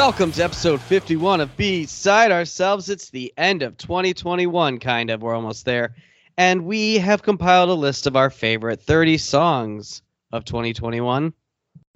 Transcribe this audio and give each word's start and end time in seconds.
Welcome 0.00 0.32
to 0.32 0.42
episode 0.42 0.80
51 0.80 1.42
of 1.42 1.54
Beside 1.58 2.32
Ourselves. 2.32 2.88
It's 2.88 3.10
the 3.10 3.34
end 3.36 3.60
of 3.60 3.76
2021, 3.76 4.78
kind 4.78 5.10
of. 5.10 5.20
We're 5.20 5.34
almost 5.34 5.66
there. 5.66 5.94
And 6.38 6.64
we 6.64 6.96
have 6.96 7.22
compiled 7.22 7.68
a 7.68 7.74
list 7.74 8.06
of 8.06 8.16
our 8.16 8.30
favorite 8.30 8.80
30 8.80 9.18
songs 9.18 10.00
of 10.32 10.46
2021. 10.46 11.34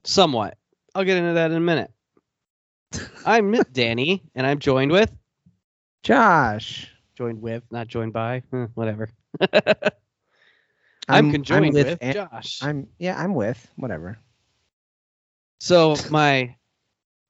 Somewhat. 0.05 0.59
I'll 0.95 1.05
get 1.05 1.17
into 1.17 1.33
that 1.33 1.51
in 1.51 1.57
a 1.57 1.61
minute. 1.61 1.91
I'm 3.25 3.53
Danny, 3.73 4.23
and 4.35 4.47
I'm 4.47 4.59
joined 4.59 4.93
with. 4.93 5.11
Josh. 6.03 6.87
Joined 7.17 7.41
with, 7.41 7.63
not 7.71 7.89
joined 7.89 8.13
by. 8.13 8.43
Hmm, 8.51 8.67
whatever. 8.75 9.09
I'm, 11.09 11.33
conjoined 11.33 11.73
with, 11.73 11.99
with 12.03 12.15
Josh. 12.15 12.59
I'm 12.63 12.87
yeah, 12.99 13.19
I'm 13.19 13.33
with 13.35 13.67
whatever. 13.77 14.19
So 15.59 15.97
my 16.11 16.55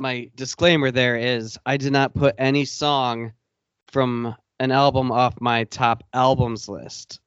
my 0.01 0.31
disclaimer 0.35 0.91
there 0.91 1.17
is 1.17 1.59
I 1.67 1.77
did 1.77 1.93
not 1.93 2.15
put 2.15 2.35
any 2.39 2.65
song 2.65 3.33
from 3.89 4.35
an 4.61 4.73
album 4.73 5.13
off 5.13 5.41
my 5.41 5.65
top 5.65 6.05
albums 6.13 6.69
list 6.69 7.21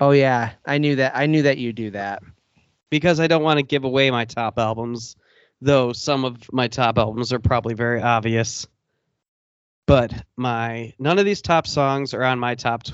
Oh 0.00 0.12
yeah, 0.12 0.52
I 0.64 0.78
knew 0.78 0.96
that. 0.96 1.12
I 1.14 1.26
knew 1.26 1.42
that 1.42 1.58
you 1.58 1.72
do 1.74 1.90
that. 1.90 2.22
because 2.88 3.20
I 3.20 3.26
don't 3.26 3.42
want 3.42 3.58
to 3.58 3.62
give 3.62 3.84
away 3.84 4.10
my 4.10 4.24
top 4.24 4.58
albums, 4.58 5.14
though 5.60 5.92
some 5.92 6.24
of 6.24 6.52
my 6.52 6.68
top 6.68 6.98
albums 6.98 7.32
are 7.32 7.38
probably 7.38 7.74
very 7.74 8.00
obvious. 8.00 8.66
But 9.86 10.24
my 10.36 10.94
none 10.98 11.18
of 11.18 11.24
these 11.26 11.42
top 11.42 11.66
songs 11.66 12.14
are 12.14 12.24
on 12.24 12.38
my 12.38 12.54
top 12.54 12.84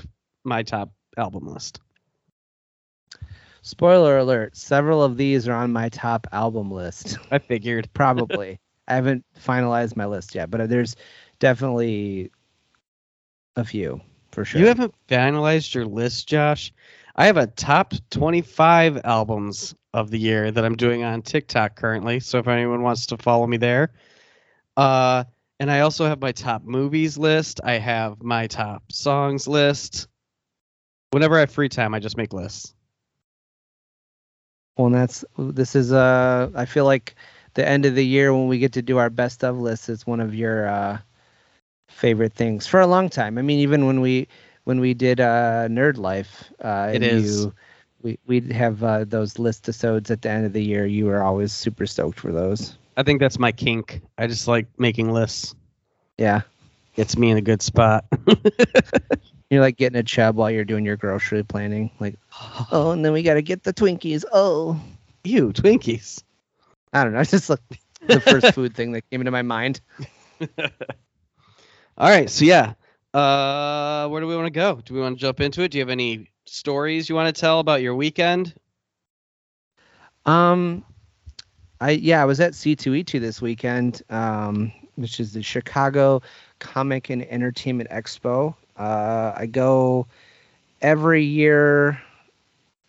my 0.43 0.63
top 0.63 0.91
album 1.17 1.47
list. 1.47 1.79
Spoiler 3.61 4.17
alert: 4.17 4.57
several 4.57 5.01
of 5.01 5.15
these 5.17 5.47
are 5.47 5.55
on 5.55 5.71
my 5.71 5.89
top 5.89 6.27
album 6.33 6.71
list. 6.71 7.17
I 7.31 7.39
figured. 7.39 7.89
Probably. 7.93 8.59
I 8.87 8.95
haven't 8.95 9.25
finalized 9.39 9.95
my 9.95 10.05
list 10.05 10.35
yet, 10.35 10.49
but 10.49 10.69
there's 10.69 10.95
definitely 11.39 12.31
a 13.55 13.63
few 13.63 14.01
for 14.31 14.45
sure. 14.45 14.61
You 14.61 14.67
haven't 14.67 14.93
finalized 15.07 15.73
your 15.73 15.85
list, 15.85 16.27
Josh. 16.27 16.71
I 17.15 17.25
have 17.25 17.37
a 17.37 17.47
top 17.47 17.93
25 18.11 19.01
albums 19.03 19.75
of 19.93 20.11
the 20.11 20.19
year 20.19 20.51
that 20.51 20.63
I'm 20.63 20.75
doing 20.75 21.03
on 21.03 21.21
TikTok 21.21 21.75
currently. 21.75 22.19
So 22.19 22.37
if 22.37 22.47
anyone 22.47 22.83
wants 22.83 23.07
to 23.07 23.17
follow 23.17 23.47
me 23.47 23.57
there, 23.57 23.91
uh, 24.77 25.23
and 25.59 25.71
I 25.71 25.79
also 25.79 26.05
have 26.05 26.21
my 26.21 26.31
top 26.31 26.63
movies 26.63 27.17
list. 27.17 27.59
I 27.63 27.73
have 27.73 28.21
my 28.21 28.47
top 28.47 28.91
songs 28.91 29.47
list. 29.47 30.07
Whenever 31.11 31.37
I 31.37 31.41
have 31.41 31.51
free 31.51 31.69
time, 31.69 31.95
I 31.95 31.99
just 31.99 32.17
make 32.17 32.33
lists. 32.33 32.75
Well, 34.77 34.87
and 34.87 34.95
that's 34.95 35.25
this 35.37 35.75
is 35.75 35.91
uh 35.91 36.51
I 36.53 36.65
feel 36.65 36.85
like 36.85 37.15
the 37.57 37.67
end 37.67 37.85
of 37.87 37.95
the 37.95 38.05
year 38.05 38.33
when 38.33 38.47
we 38.47 38.59
get 38.59 38.73
to 38.73 38.83
do 38.83 38.99
our 38.99 39.09
best 39.09 39.43
of 39.43 39.57
lists 39.57 39.89
is 39.89 40.05
one 40.05 40.21
of 40.21 40.33
your 40.33 40.69
uh 40.69 40.99
favorite 41.89 42.33
things 42.33 42.67
for 42.67 42.79
a 42.79 42.87
long 42.87 43.09
time. 43.09 43.37
I 43.37 43.41
mean, 43.41 43.59
even 43.59 43.87
when 43.87 43.99
we 43.99 44.27
when 44.63 44.79
we 44.79 44.93
did 44.93 45.19
uh 45.19 45.67
Nerd 45.67 45.97
Life, 45.97 46.45
uh 46.61 46.91
It 46.93 47.03
is. 47.03 47.43
you 47.43 47.53
we 48.03 48.19
we'd 48.27 48.51
have 48.51 48.83
uh, 48.83 49.05
those 49.05 49.39
list 49.39 49.65
episodes 49.65 50.11
at 50.11 50.21
the 50.21 50.29
end 50.29 50.45
of 50.45 50.53
the 50.53 50.63
year. 50.63 50.85
You 50.85 51.07
were 51.07 51.23
always 51.23 51.51
super 51.51 51.87
stoked 51.87 52.19
for 52.19 52.31
those. 52.31 52.77
I 52.95 53.01
think 53.01 53.19
that's 53.19 53.39
my 53.39 53.51
kink. 53.51 54.01
I 54.19 54.27
just 54.27 54.47
like 54.47 54.67
making 54.77 55.11
lists. 55.11 55.55
Yeah. 56.17 56.41
Gets 56.95 57.17
me 57.17 57.31
in 57.31 57.37
a 57.37 57.41
good 57.41 57.63
spot. 57.63 58.05
You're 59.49 59.61
like 59.61 59.77
getting 59.77 59.97
a 59.97 60.03
chub 60.03 60.35
while 60.35 60.51
you're 60.51 60.65
doing 60.65 60.83
your 60.83 60.97
grocery 60.97 61.41
planning. 61.41 61.89
Like, 62.01 62.19
oh, 62.71 62.91
and 62.91 63.05
then 63.05 63.13
we 63.13 63.23
got 63.23 63.35
to 63.35 63.41
get 63.41 63.63
the 63.63 63.73
Twinkies. 63.73 64.25
Oh, 64.33 64.77
you 65.23 65.53
Twinkies. 65.53 66.21
I 66.97 67.03
don't 67.03 67.13
know. 67.13 67.19
It's 67.21 67.31
just 67.31 67.49
like 67.49 67.59
the 68.07 68.21
first 68.21 68.53
food 68.53 68.75
thing 68.75 68.91
that 68.93 69.09
came 69.09 69.21
into 69.21 69.31
my 69.31 69.41
mind. 69.41 69.81
All 71.97 72.09
right, 72.09 72.29
so 72.29 72.45
yeah, 72.45 72.73
uh, 73.13 74.07
where 74.09 74.21
do 74.21 74.27
we 74.27 74.35
want 74.35 74.45
to 74.45 74.51
go? 74.51 74.79
Do 74.85 74.93
we 74.93 75.01
want 75.01 75.17
to 75.17 75.21
jump 75.21 75.41
into 75.41 75.63
it? 75.63 75.69
Do 75.71 75.79
you 75.79 75.81
have 75.81 75.89
any 75.89 76.29
stories 76.45 77.09
you 77.09 77.15
want 77.15 77.33
to 77.33 77.39
tell 77.39 77.59
about 77.59 77.81
your 77.81 77.95
weekend? 77.95 78.53
Um, 80.25 80.83
I 81.81 81.91
yeah, 81.91 82.21
I 82.21 82.25
was 82.25 82.39
at 82.39 82.53
C2E2 82.53 83.19
this 83.19 83.41
weekend, 83.41 84.03
um, 84.09 84.71
which 84.95 85.19
is 85.19 85.33
the 85.33 85.41
Chicago 85.41 86.21
Comic 86.59 87.09
and 87.09 87.23
Entertainment 87.23 87.89
Expo. 87.89 88.55
Uh, 88.75 89.33
I 89.35 89.47
go 89.47 90.07
every 90.81 91.23
year, 91.23 91.99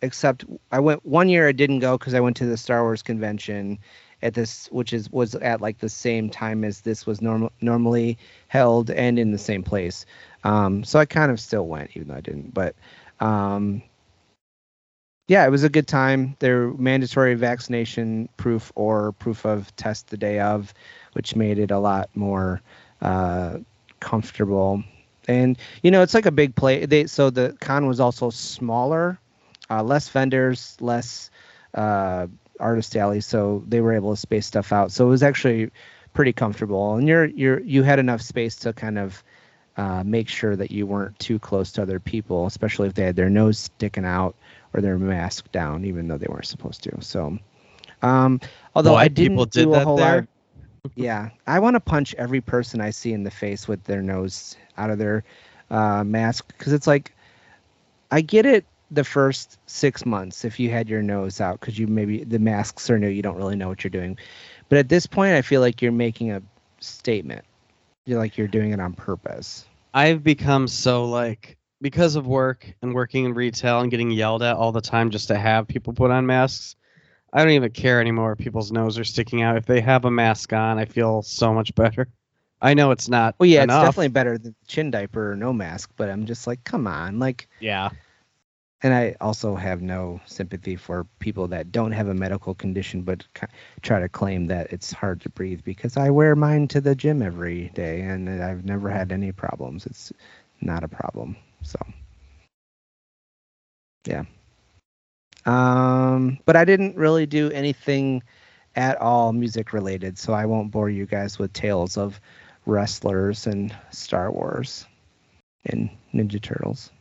except 0.01 0.45
I 0.71 0.79
went 0.79 1.05
one 1.05 1.29
year. 1.29 1.47
I 1.47 1.51
didn't 1.51 1.79
go 1.79 1.97
because 1.97 2.13
I 2.13 2.19
went 2.19 2.37
to 2.37 2.45
the 2.45 2.57
Star 2.57 2.83
Wars 2.83 3.01
convention 3.01 3.79
at 4.21 4.33
this, 4.33 4.67
which 4.71 4.93
is 4.93 5.09
was 5.11 5.35
at 5.35 5.61
like 5.61 5.79
the 5.79 5.89
same 5.89 6.29
time 6.29 6.63
as 6.63 6.81
this 6.81 7.05
was 7.05 7.21
normal 7.21 7.51
normally 7.61 8.17
held 8.47 8.89
and 8.89 9.17
in 9.19 9.31
the 9.31 9.37
same 9.37 9.63
place. 9.63 10.05
Um, 10.43 10.83
so 10.83 10.99
I 10.99 11.05
kind 11.05 11.31
of 11.31 11.39
still 11.39 11.67
went, 11.67 11.91
even 11.95 12.09
though 12.09 12.15
I 12.15 12.21
didn't. 12.21 12.53
But 12.53 12.75
um, 13.19 13.81
yeah, 15.27 15.45
it 15.45 15.51
was 15.51 15.63
a 15.63 15.69
good 15.69 15.87
time. 15.87 16.35
They're 16.39 16.71
mandatory 16.71 17.35
vaccination 17.35 18.29
proof 18.37 18.71
or 18.75 19.11
proof 19.13 19.45
of 19.45 19.73
test 19.75 20.09
the 20.09 20.17
day 20.17 20.39
of, 20.39 20.73
which 21.13 21.35
made 21.35 21.59
it 21.59 21.71
a 21.71 21.79
lot 21.79 22.09
more 22.15 22.61
uh, 23.01 23.59
comfortable. 23.99 24.83
And 25.27 25.57
you 25.83 25.91
know, 25.91 26.01
it's 26.01 26.15
like 26.15 26.25
a 26.25 26.31
big 26.31 26.55
play. 26.55 26.85
They 26.85 27.05
so 27.05 27.29
the 27.29 27.55
con 27.61 27.85
was 27.85 27.99
also 27.99 28.31
smaller, 28.31 29.19
uh, 29.69 29.83
less 29.83 30.09
vendors, 30.09 30.77
less 30.79 31.29
uh, 31.73 32.27
artist 32.59 32.95
alley, 32.95 33.21
so 33.21 33.63
they 33.67 33.81
were 33.81 33.93
able 33.93 34.13
to 34.13 34.19
space 34.19 34.45
stuff 34.45 34.71
out. 34.71 34.91
So 34.91 35.07
it 35.07 35.09
was 35.09 35.23
actually 35.23 35.71
pretty 36.13 36.33
comfortable. 36.33 36.95
And 36.95 37.07
you're 37.07 37.25
you're 37.25 37.59
you 37.61 37.83
had 37.83 37.99
enough 37.99 38.21
space 38.21 38.55
to 38.57 38.73
kind 38.73 38.97
of 38.97 39.23
uh, 39.77 40.03
make 40.03 40.27
sure 40.27 40.55
that 40.55 40.71
you 40.71 40.85
weren't 40.85 41.17
too 41.19 41.39
close 41.39 41.71
to 41.73 41.81
other 41.81 41.99
people, 41.99 42.45
especially 42.45 42.87
if 42.87 42.93
they 42.95 43.03
had 43.03 43.15
their 43.15 43.29
nose 43.29 43.57
sticking 43.57 44.05
out 44.05 44.35
or 44.73 44.81
their 44.81 44.97
mask 44.97 45.51
down, 45.51 45.85
even 45.85 46.07
though 46.07 46.17
they 46.17 46.27
weren't 46.27 46.45
supposed 46.45 46.83
to. 46.83 47.01
So, 47.01 47.37
um, 48.01 48.41
although 48.75 48.95
I 48.95 49.07
didn't 49.07 49.31
people 49.31 49.45
did 49.45 49.63
do 49.63 49.73
a 49.73 49.79
whole 49.79 49.97
there? 49.97 50.15
lot. 50.15 50.27
Yeah, 50.95 51.29
I 51.47 51.59
want 51.59 51.75
to 51.75 51.79
punch 51.79 52.15
every 52.15 52.41
person 52.41 52.81
I 52.81 52.89
see 52.89 53.13
in 53.13 53.23
the 53.23 53.31
face 53.31 53.67
with 53.67 53.83
their 53.83 54.01
nose 54.01 54.57
out 54.77 54.89
of 54.89 54.97
their 54.97 55.23
uh, 55.69 56.03
mask 56.03 56.47
because 56.57 56.73
it's 56.73 56.87
like, 56.87 57.13
I 58.11 58.21
get 58.21 58.45
it 58.45 58.65
the 58.91 59.03
first 59.03 59.59
six 59.67 60.05
months 60.05 60.43
if 60.43 60.59
you 60.59 60.69
had 60.69 60.89
your 60.89 61.01
nose 61.01 61.39
out 61.39 61.59
because 61.59 61.77
you 61.77 61.87
maybe 61.87 62.23
the 62.23 62.39
masks 62.39 62.89
are 62.89 62.97
new, 62.97 63.07
you 63.07 63.21
don't 63.21 63.37
really 63.37 63.55
know 63.55 63.67
what 63.67 63.83
you're 63.83 63.89
doing. 63.89 64.17
But 64.67 64.79
at 64.79 64.89
this 64.89 65.05
point, 65.05 65.33
I 65.33 65.41
feel 65.41 65.61
like 65.61 65.81
you're 65.81 65.91
making 65.91 66.31
a 66.31 66.41
statement. 66.79 67.45
You're 68.05 68.19
like 68.19 68.37
you're 68.37 68.47
doing 68.47 68.71
it 68.71 68.79
on 68.79 68.93
purpose. 68.93 69.65
I've 69.93 70.23
become 70.23 70.67
so 70.67 71.05
like 71.05 71.57
because 71.81 72.15
of 72.15 72.27
work 72.27 72.71
and 72.81 72.93
working 72.93 73.25
in 73.25 73.33
retail 73.33 73.79
and 73.79 73.91
getting 73.91 74.11
yelled 74.11 74.43
at 74.43 74.55
all 74.55 74.71
the 74.71 74.81
time 74.81 75.11
just 75.11 75.27
to 75.29 75.37
have 75.37 75.67
people 75.67 75.93
put 75.93 76.11
on 76.11 76.25
masks. 76.25 76.75
I 77.31 77.43
don't 77.43 77.53
even 77.53 77.71
care 77.71 78.01
anymore 78.01 78.31
if 78.33 78.39
people's 78.39 78.71
nose 78.71 78.97
are 78.97 79.03
sticking 79.03 79.43
out. 79.43 79.55
If 79.55 79.65
they 79.65 79.81
have 79.81 80.05
a 80.05 80.11
mask 80.11 80.51
on, 80.51 80.79
I 80.79 80.85
feel 80.85 81.21
so 81.21 81.53
much 81.53 81.73
better. 81.75 82.07
I 82.61 82.73
know 82.73 82.91
it's 82.91 83.07
not. 83.07 83.35
Well, 83.39 83.47
yeah, 83.47 83.63
enough. 83.63 83.83
it's 83.83 83.87
definitely 83.87 84.09
better 84.09 84.37
than 84.37 84.55
chin 84.67 84.91
diaper 84.91 85.31
or 85.31 85.35
no 85.35 85.53
mask, 85.53 85.91
but 85.95 86.09
I'm 86.09 86.25
just 86.25 86.47
like, 86.47 86.63
come 86.63 86.87
on, 86.87 87.19
like, 87.19 87.47
Yeah. 87.59 87.89
And 88.81 88.93
I 88.93 89.15
also 89.19 89.55
have 89.55 89.81
no 89.81 90.21
sympathy 90.25 90.75
for 90.75 91.05
people 91.19 91.47
that 91.49 91.71
don't 91.71 91.91
have 91.91 92.07
a 92.07 92.13
medical 92.13 92.55
condition 92.55 93.01
but 93.01 93.25
try 93.81 93.99
to 93.99 94.07
claim 94.07 94.47
that 94.47 94.71
it's 94.71 94.91
hard 94.91 95.21
to 95.21 95.29
breathe 95.29 95.61
because 95.63 95.97
I 95.97 96.09
wear 96.09 96.35
mine 96.35 96.67
to 96.69 96.81
the 96.81 96.95
gym 96.95 97.21
every 97.21 97.69
day 97.69 98.01
and 98.01 98.29
I've 98.41 98.65
never 98.65 98.89
had 98.89 99.11
any 99.11 99.31
problems. 99.31 99.85
It's 99.85 100.13
not 100.61 100.83
a 100.83 100.87
problem. 100.87 101.35
So, 101.61 101.79
yeah. 104.05 104.23
Um, 105.45 106.39
but 106.45 106.55
I 106.55 106.63
didn't 106.63 106.95
really 106.95 107.25
do 107.25 107.51
anything 107.51 108.23
at 108.75 108.97
all 109.01 109.33
music 109.33 109.73
related, 109.73 110.17
so 110.17 110.33
I 110.33 110.45
won't 110.45 110.71
bore 110.71 110.89
you 110.89 111.05
guys 111.05 111.39
with 111.39 111.51
tales 111.53 111.97
of 111.97 112.19
wrestlers 112.65 113.47
and 113.47 113.75
Star 113.91 114.31
Wars 114.31 114.85
and 115.65 115.89
Ninja 116.13 116.41
Turtles. 116.41 116.91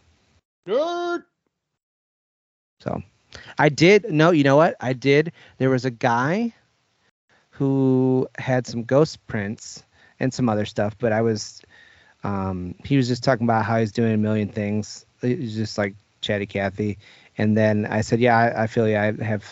Nerd. 0.66 1.24
So 2.80 3.02
I 3.58 3.69
did 3.69 4.10
no, 4.10 4.30
you 4.30 4.44
know 4.44 4.56
what? 4.56 4.76
I 4.80 4.92
did. 4.92 5.32
There 5.58 5.70
was 5.70 5.84
a 5.84 5.90
guy 5.90 6.54
who 7.50 8.28
had 8.38 8.66
some 8.66 8.84
ghost 8.84 9.25
prints 9.26 9.84
and 10.20 10.32
some 10.32 10.48
other 10.48 10.64
stuff, 10.64 10.96
but 10.98 11.12
I 11.12 11.20
was 11.22 11.62
um 12.25 12.75
he 12.84 12.96
was 12.96 13.08
just 13.08 13.22
talking 13.25 13.44
about 13.46 13.64
how 13.64 13.78
he's 13.78 13.92
doing 13.92 14.12
a 14.14 14.19
million 14.19 14.48
things. 14.48 15.06
It 15.22 15.38
was 15.40 15.54
just 15.54 15.78
like 15.78 15.94
chatty 16.20 16.46
Cathy. 16.46 16.98
And 17.38 17.56
then 17.56 17.86
I 17.86 18.00
said, 18.02 18.20
Yeah, 18.20 18.36
I, 18.36 18.64
I 18.64 18.66
feel 18.66 18.88
yeah, 18.88 19.12
I 19.20 19.24
have 19.24 19.44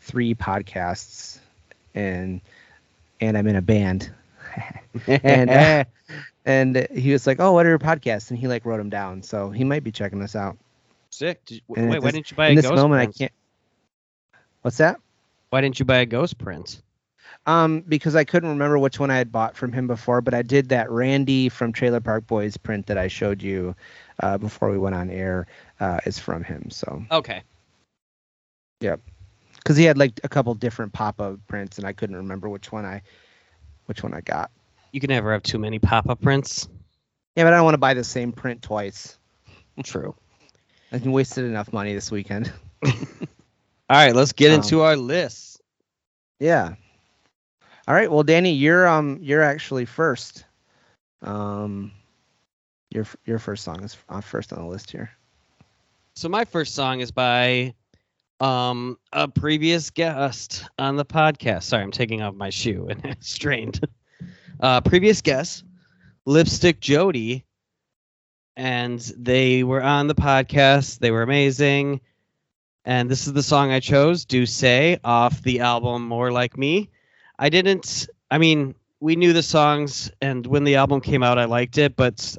three 0.00 0.34
podcasts 0.34 1.38
and 1.94 2.40
and 3.20 3.36
I'm 3.36 3.46
in 3.46 3.56
a 3.56 3.62
band. 3.62 4.10
and 5.22 5.54
uh, 5.54 5.84
and 6.44 6.86
he 6.92 7.12
was 7.12 7.26
like, 7.26 7.40
"Oh, 7.40 7.52
what 7.52 7.66
are 7.66 7.70
your 7.70 7.78
podcasts?" 7.78 8.30
And 8.30 8.38
he 8.38 8.48
like 8.48 8.64
wrote 8.64 8.78
them 8.78 8.90
down, 8.90 9.22
so 9.22 9.50
he 9.50 9.64
might 9.64 9.84
be 9.84 9.92
checking 9.92 10.22
us 10.22 10.36
out. 10.36 10.56
Sick. 11.14 11.44
Did 11.44 11.62
wait, 11.68 12.02
why 12.02 12.10
didn't 12.10 12.30
you 12.30 12.36
buy 12.36 12.48
a 12.48 12.54
ghost? 12.56 12.66
In 12.66 12.74
this 12.74 12.82
moment, 12.82 12.98
print? 12.98 13.14
I 13.14 13.18
can't. 13.18 13.32
What's 14.62 14.78
that? 14.78 14.98
Why 15.50 15.60
didn't 15.60 15.78
you 15.78 15.84
buy 15.84 15.98
a 15.98 16.06
ghost 16.06 16.38
print? 16.38 16.82
Um, 17.46 17.82
because 17.82 18.16
I 18.16 18.24
couldn't 18.24 18.48
remember 18.48 18.78
which 18.80 18.98
one 18.98 19.10
I 19.10 19.16
had 19.16 19.30
bought 19.30 19.56
from 19.56 19.72
him 19.72 19.86
before, 19.86 20.22
but 20.22 20.34
I 20.34 20.42
did 20.42 20.70
that 20.70 20.90
Randy 20.90 21.48
from 21.50 21.72
Trailer 21.72 22.00
Park 22.00 22.26
Boys 22.26 22.56
print 22.56 22.86
that 22.86 22.98
I 22.98 23.06
showed 23.06 23.42
you 23.42 23.76
uh, 24.20 24.38
before 24.38 24.70
we 24.70 24.78
went 24.78 24.96
on 24.96 25.08
air. 25.08 25.46
Uh, 25.78 26.00
is 26.04 26.18
from 26.18 26.42
him. 26.42 26.70
So 26.70 27.04
Okay. 27.12 27.42
Yep. 28.80 29.00
because 29.56 29.76
he 29.76 29.84
had 29.84 29.96
like 29.96 30.18
a 30.24 30.28
couple 30.28 30.54
different 30.54 30.92
pop-up 30.92 31.38
prints, 31.46 31.78
and 31.78 31.86
I 31.86 31.92
couldn't 31.92 32.16
remember 32.16 32.48
which 32.48 32.72
one 32.72 32.84
I 32.84 33.02
which 33.86 34.02
one 34.02 34.14
I 34.14 34.20
got. 34.20 34.50
You 34.90 35.00
can 35.00 35.08
never 35.08 35.32
have 35.32 35.44
too 35.44 35.58
many 35.58 35.78
pop-up 35.78 36.20
prints. 36.20 36.68
Yeah, 37.36 37.44
but 37.44 37.52
I 37.52 37.56
don't 37.56 37.64
want 37.64 37.74
to 37.74 37.78
buy 37.78 37.94
the 37.94 38.04
same 38.04 38.32
print 38.32 38.62
twice. 38.62 39.16
True. 39.82 40.16
I 40.94 40.98
wasted 41.08 41.44
enough 41.44 41.72
money 41.72 41.94
this 41.94 42.10
weekend. 42.10 42.52
All 42.84 42.90
right, 43.90 44.14
let's 44.14 44.32
get 44.32 44.50
Um, 44.50 44.56
into 44.56 44.80
our 44.82 44.96
list. 44.96 45.60
Yeah. 46.40 46.74
All 47.88 47.94
right. 47.94 48.10
Well, 48.10 48.22
Danny, 48.22 48.52
you're 48.52 48.86
um 48.86 49.18
you're 49.20 49.42
actually 49.42 49.84
first. 49.86 50.44
Um, 51.22 51.92
your 52.90 53.06
your 53.26 53.38
first 53.38 53.64
song 53.64 53.82
is 53.84 53.96
uh, 54.08 54.20
first 54.20 54.52
on 54.52 54.60
the 54.60 54.68
list 54.68 54.90
here. 54.90 55.10
So 56.16 56.28
my 56.28 56.44
first 56.44 56.74
song 56.74 57.00
is 57.00 57.10
by 57.10 57.74
um 58.40 58.98
a 59.12 59.28
previous 59.28 59.90
guest 59.90 60.64
on 60.78 60.96
the 60.96 61.04
podcast. 61.04 61.64
Sorry, 61.64 61.82
I'm 61.82 61.90
taking 61.92 62.22
off 62.22 62.34
my 62.34 62.50
shoe 62.50 62.86
and 62.88 63.04
it's 63.04 63.28
strained. 63.34 63.80
Uh 64.60 64.80
previous 64.80 65.22
guest, 65.22 65.64
Lipstick 66.26 66.80
Jody, 66.80 67.44
and 68.56 69.00
they 69.16 69.64
were 69.64 69.82
on 69.82 70.06
the 70.06 70.14
podcast. 70.14 70.98
They 70.98 71.10
were 71.10 71.22
amazing. 71.22 72.00
And 72.84 73.10
this 73.10 73.26
is 73.26 73.32
the 73.32 73.42
song 73.42 73.70
I 73.70 73.80
chose, 73.80 74.24
Do 74.24 74.44
Say, 74.46 74.98
off 75.02 75.42
the 75.42 75.60
album 75.60 76.06
More 76.06 76.30
Like 76.30 76.58
Me. 76.58 76.90
I 77.38 77.48
didn't 77.48 78.08
I 78.30 78.38
mean, 78.38 78.74
we 79.00 79.16
knew 79.16 79.32
the 79.32 79.42
songs 79.42 80.10
and 80.20 80.46
when 80.46 80.64
the 80.64 80.76
album 80.76 81.00
came 81.00 81.22
out 81.22 81.38
I 81.38 81.44
liked 81.44 81.78
it, 81.78 81.96
but 81.96 82.36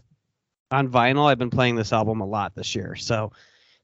on 0.72 0.90
vinyl 0.90 1.30
I've 1.30 1.40
been 1.40 1.50
playing 1.50 1.76
this 1.76 1.94
album 1.94 2.22
a 2.22 2.26
lot 2.26 2.56
this 2.56 2.76
year. 2.76 2.96
So 2.96 3.32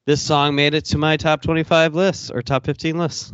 this 0.06 0.22
song 0.22 0.54
made 0.54 0.74
it 0.74 0.84
to 0.86 0.98
my 0.98 1.16
top 1.16 1.42
25 1.42 1.94
lists 1.94 2.30
or 2.30 2.42
top 2.42 2.64
15 2.64 2.98
lists. 2.98 3.32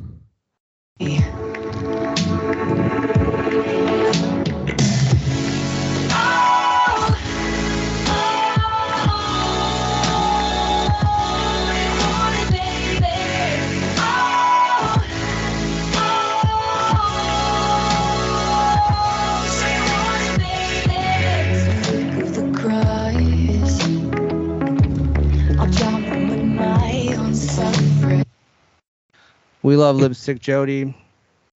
We 29.68 29.76
love 29.76 29.96
Lipstick 29.96 30.40
Jody. 30.40 30.94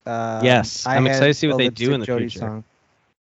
Uh, 0.05 0.41
Yes, 0.43 0.85
I'm 0.85 1.07
excited 1.07 1.27
to 1.27 1.33
see 1.33 1.47
what 1.47 1.57
they 1.57 1.69
do 1.69 1.93
in 1.93 1.99
the 1.99 2.05
Jody 2.05 2.29
future. 2.29 2.63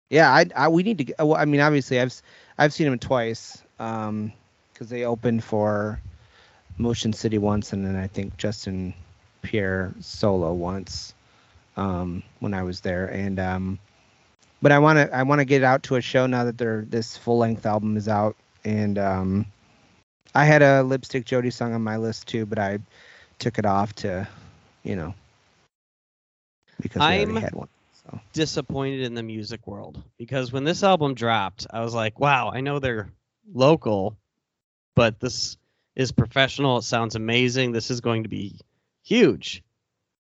Yeah, 0.10 0.32
I, 0.32 0.46
I 0.56 0.68
we 0.70 0.84
need 0.84 0.98
to. 1.00 1.26
Well, 1.26 1.36
I 1.36 1.44
mean, 1.44 1.60
obviously, 1.60 2.00
I've 2.00 2.14
I've 2.58 2.74
seen 2.74 2.90
them 2.90 2.98
twice. 2.98 3.62
Um, 3.80 4.32
because 4.72 4.90
they 4.90 5.04
opened 5.06 5.44
for 5.44 6.00
Motion 6.78 7.12
City 7.12 7.38
once, 7.38 7.74
and 7.74 7.86
then 7.86 7.96
I 7.96 8.08
think 8.08 8.38
Justin 8.38 8.94
Pierre 9.42 9.94
solo 10.00 10.54
once. 10.54 11.14
Um, 11.76 12.24
when 12.40 12.54
I 12.54 12.64
was 12.64 12.80
there, 12.82 13.08
and 13.08 13.40
um, 13.40 13.80
but 14.62 14.72
I 14.72 14.80
want 14.80 14.98
to 14.98 15.14
I 15.14 15.24
want 15.24 15.40
to 15.40 15.46
get 15.46 15.64
out 15.64 15.84
to 15.84 15.96
a 15.96 16.02
show 16.02 16.28
now 16.28 16.46
that 16.46 16.58
their 16.58 16.86
this 16.88 17.18
full 17.18 17.40
length 17.40 17.66
album 17.66 17.98
is 17.98 18.08
out, 18.08 18.38
and 18.64 18.98
um, 18.98 19.46
I 20.34 20.46
had 20.46 20.62
a 20.62 20.82
Lipstick 20.82 21.26
Jody 21.26 21.50
song 21.50 21.74
on 21.74 21.82
my 21.82 21.98
list 21.98 22.28
too, 22.28 22.46
but 22.46 22.58
I 22.58 22.80
took 23.38 23.60
it 23.60 23.66
off 23.66 23.94
to, 23.96 24.28
you 24.88 24.96
know, 24.96 25.14
because 26.82 27.02
I 27.02 27.16
I'm- 27.16 27.30
already 27.30 27.42
had 27.42 27.54
one. 27.56 27.68
So 28.04 28.20
Disappointed 28.32 29.02
in 29.02 29.16
the 29.16 29.24
music 29.24 29.68
world 29.68 30.02
because 30.18 30.52
when 30.54 30.64
this 30.64 30.82
album 30.84 31.14
dropped, 31.14 31.68
I 31.70 31.82
was 31.82 31.94
like, 31.94 32.20
wow, 32.20 32.52
I 32.54 32.62
know 32.62 32.80
they're 32.80 33.12
local, 33.54 34.16
but 34.96 35.20
this 35.20 35.58
is 35.96 36.12
professional. 36.14 36.78
It 36.78 36.84
sounds 36.84 37.16
amazing. 37.16 37.74
This 37.74 37.92
is 37.92 38.00
going 38.00 38.24
to 38.24 38.30
be 38.30 38.60
huge. 39.04 39.62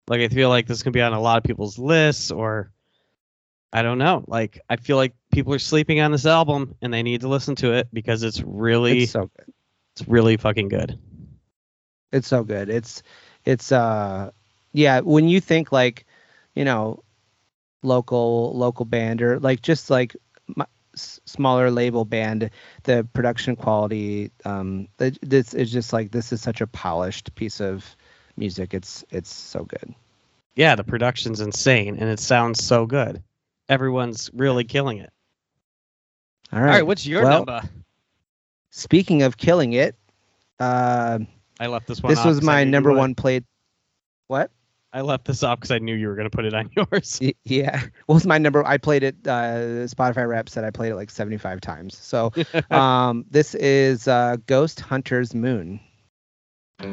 Like, 0.07 0.21
I 0.21 0.29
feel 0.29 0.49
like 0.49 0.65
this 0.67 0.81
can 0.83 0.93
be 0.93 1.01
on 1.01 1.13
a 1.13 1.19
lot 1.21 1.37
of 1.37 1.43
people's 1.43 1.77
lists, 1.77 2.31
or 2.31 2.71
I 3.73 3.81
don't 3.83 3.97
know. 3.99 4.23
Like, 4.25 4.59
I 4.69 4.77
feel 4.77 4.97
like 4.97 5.13
people 5.31 5.53
are 5.53 5.59
sleeping 5.59 5.99
on 5.99 6.11
this 6.11 6.25
album 6.25 6.75
and 6.81 6.91
they 6.93 7.03
need 7.03 7.21
to 7.21 7.27
listen 7.27 7.55
to 7.57 7.73
it 7.73 7.87
because 7.93 8.23
it's 8.23 8.41
really, 8.41 9.03
it's 9.03 9.11
so 9.11 9.29
good. 9.37 9.53
it's 9.95 10.07
really 10.07 10.37
fucking 10.37 10.69
good. 10.69 10.97
It's 12.11 12.27
so 12.27 12.43
good. 12.43 12.69
It's 12.69 13.03
it's 13.43 13.71
uh 13.71 14.31
yeah, 14.75 15.01
when 15.01 15.29
you 15.29 15.41
think 15.41 15.71
like, 15.71 16.05
you 16.55 16.65
know, 16.65 17.03
local 17.83 18.55
local 18.57 18.85
band 18.85 19.21
or 19.21 19.39
like 19.39 19.61
just 19.61 19.89
like 19.89 20.15
m- 20.57 20.65
s- 20.95 21.19
smaller 21.25 21.71
label 21.71 22.05
band, 22.05 22.49
the 22.83 23.07
production 23.13 23.55
quality 23.55 24.31
um 24.45 24.87
th- 24.99 25.19
this 25.21 25.53
is 25.53 25.71
just 25.71 25.93
like 25.93 26.11
this 26.11 26.31
is 26.33 26.41
such 26.41 26.61
a 26.61 26.67
polished 26.67 27.35
piece 27.35 27.61
of 27.61 27.95
music. 28.37 28.73
It's 28.73 29.03
it's 29.11 29.33
so 29.33 29.63
good. 29.65 29.95
Yeah, 30.55 30.75
the 30.75 30.83
production's 30.83 31.41
insane 31.41 31.97
and 31.99 32.09
it 32.09 32.19
sounds 32.19 32.63
so 32.63 32.85
good. 32.85 33.23
Everyone's 33.69 34.29
really 34.33 34.63
killing 34.65 34.99
it. 34.99 35.11
All 36.53 36.61
All 36.65 36.65
right. 36.65 36.75
right, 36.75 36.87
what's 36.87 37.05
your 37.05 37.23
well, 37.23 37.45
number? 37.45 37.61
Speaking 38.71 39.23
of 39.23 39.37
killing 39.37 39.73
it, 39.73 39.95
uh 40.59 41.19
I 41.59 41.67
left 41.67 41.87
this 41.87 42.01
one. 42.03 42.11
this 42.11 42.19
off 42.19 42.25
was 42.25 42.37
'cause 42.37 42.45
my 42.45 42.63
number 42.63 42.93
one 42.93 43.15
played 43.15 43.45
what? 44.27 44.51
I 44.95 45.01
left 45.01 45.25
this 45.25 45.43
off 45.43 45.59
because 45.59 45.71
I 45.71 45.79
knew 45.79 45.93
you 45.93 46.07
were 46.07 46.15
going 46.15 46.29
to 46.29 46.35
put 46.35 46.45
it 46.45 46.53
on 46.53 46.69
yours. 46.75 47.19
Yeah. 47.43 47.81
What 48.05 48.15
was 48.15 48.25
my 48.25 48.37
number? 48.37 48.65
I 48.65 48.77
played 48.77 49.03
it. 49.03 49.15
Uh, 49.27 49.87
Spotify 49.91 50.25
rep 50.25 50.47
said 50.47 50.63
I 50.63 50.71
played 50.71 50.93
it 50.93 50.95
like 50.95 51.11
75 51.11 51.59
times. 51.59 51.97
So 51.97 52.31
um, 52.71 53.25
this 53.29 53.55
is 53.55 54.07
uh, 54.07 54.37
Ghost 54.47 54.79
Hunter's 54.79 55.35
Moon. 55.35 55.81
It's 56.79 56.87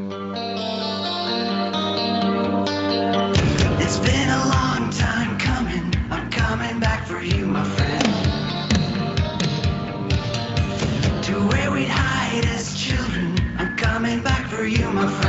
been 4.00 4.28
a 4.30 4.48
long 4.48 4.90
time 4.90 5.38
coming. 5.38 5.94
I'm 6.10 6.28
coming 6.32 6.80
back 6.80 7.06
for 7.06 7.22
you, 7.22 7.46
my 7.46 7.62
friend. 7.62 8.02
To 11.22 11.34
where 11.46 11.70
we'd 11.70 11.86
hide 11.88 12.46
as 12.46 12.76
children. 12.76 13.38
I'm 13.58 13.76
coming 13.76 14.20
back 14.22 14.48
for 14.48 14.64
you, 14.64 14.90
my 14.90 15.08
friend. 15.08 15.21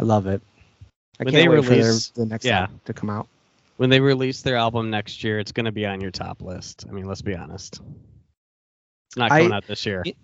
I 0.00 0.02
love 0.02 0.26
it. 0.26 0.40
I 1.20 1.24
When 1.24 1.34
can't 1.34 1.44
they 1.44 1.48
wait 1.48 1.64
for 1.64 1.70
their, 1.74 1.78
release- 1.84 2.08
the 2.08 2.24
next 2.26 2.46
yeah. 2.46 2.68
to 2.86 2.92
come 2.94 3.10
out. 3.10 3.28
When 3.76 3.90
they 3.90 4.00
release 4.00 4.42
their 4.42 4.56
album 4.56 4.90
next 4.90 5.22
year, 5.22 5.38
it's 5.38 5.52
going 5.52 5.66
to 5.66 5.72
be 5.72 5.84
on 5.86 6.00
your 6.00 6.10
top 6.10 6.40
list. 6.42 6.86
I 6.88 6.92
mean, 6.92 7.04
let's 7.06 7.22
be 7.22 7.34
honest. 7.34 7.80
It's 9.08 9.16
not 9.16 9.30
I- 9.30 9.40
coming 9.40 9.52
out 9.52 9.66
this 9.66 9.84
year. 9.86 10.02
it- 10.06 10.16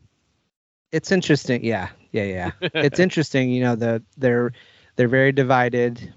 It's 0.92 1.12
interesting. 1.12 1.62
Yeah, 1.64 1.88
yeah, 2.12 2.25
yeah. 2.25 2.50
it's 2.61 2.99
interesting. 2.99 3.50
You 3.50 3.62
know, 3.64 3.75
the 3.76 4.02
they're 4.16 4.52
they're 4.97 5.09
very 5.09 5.33
divided 5.33 6.12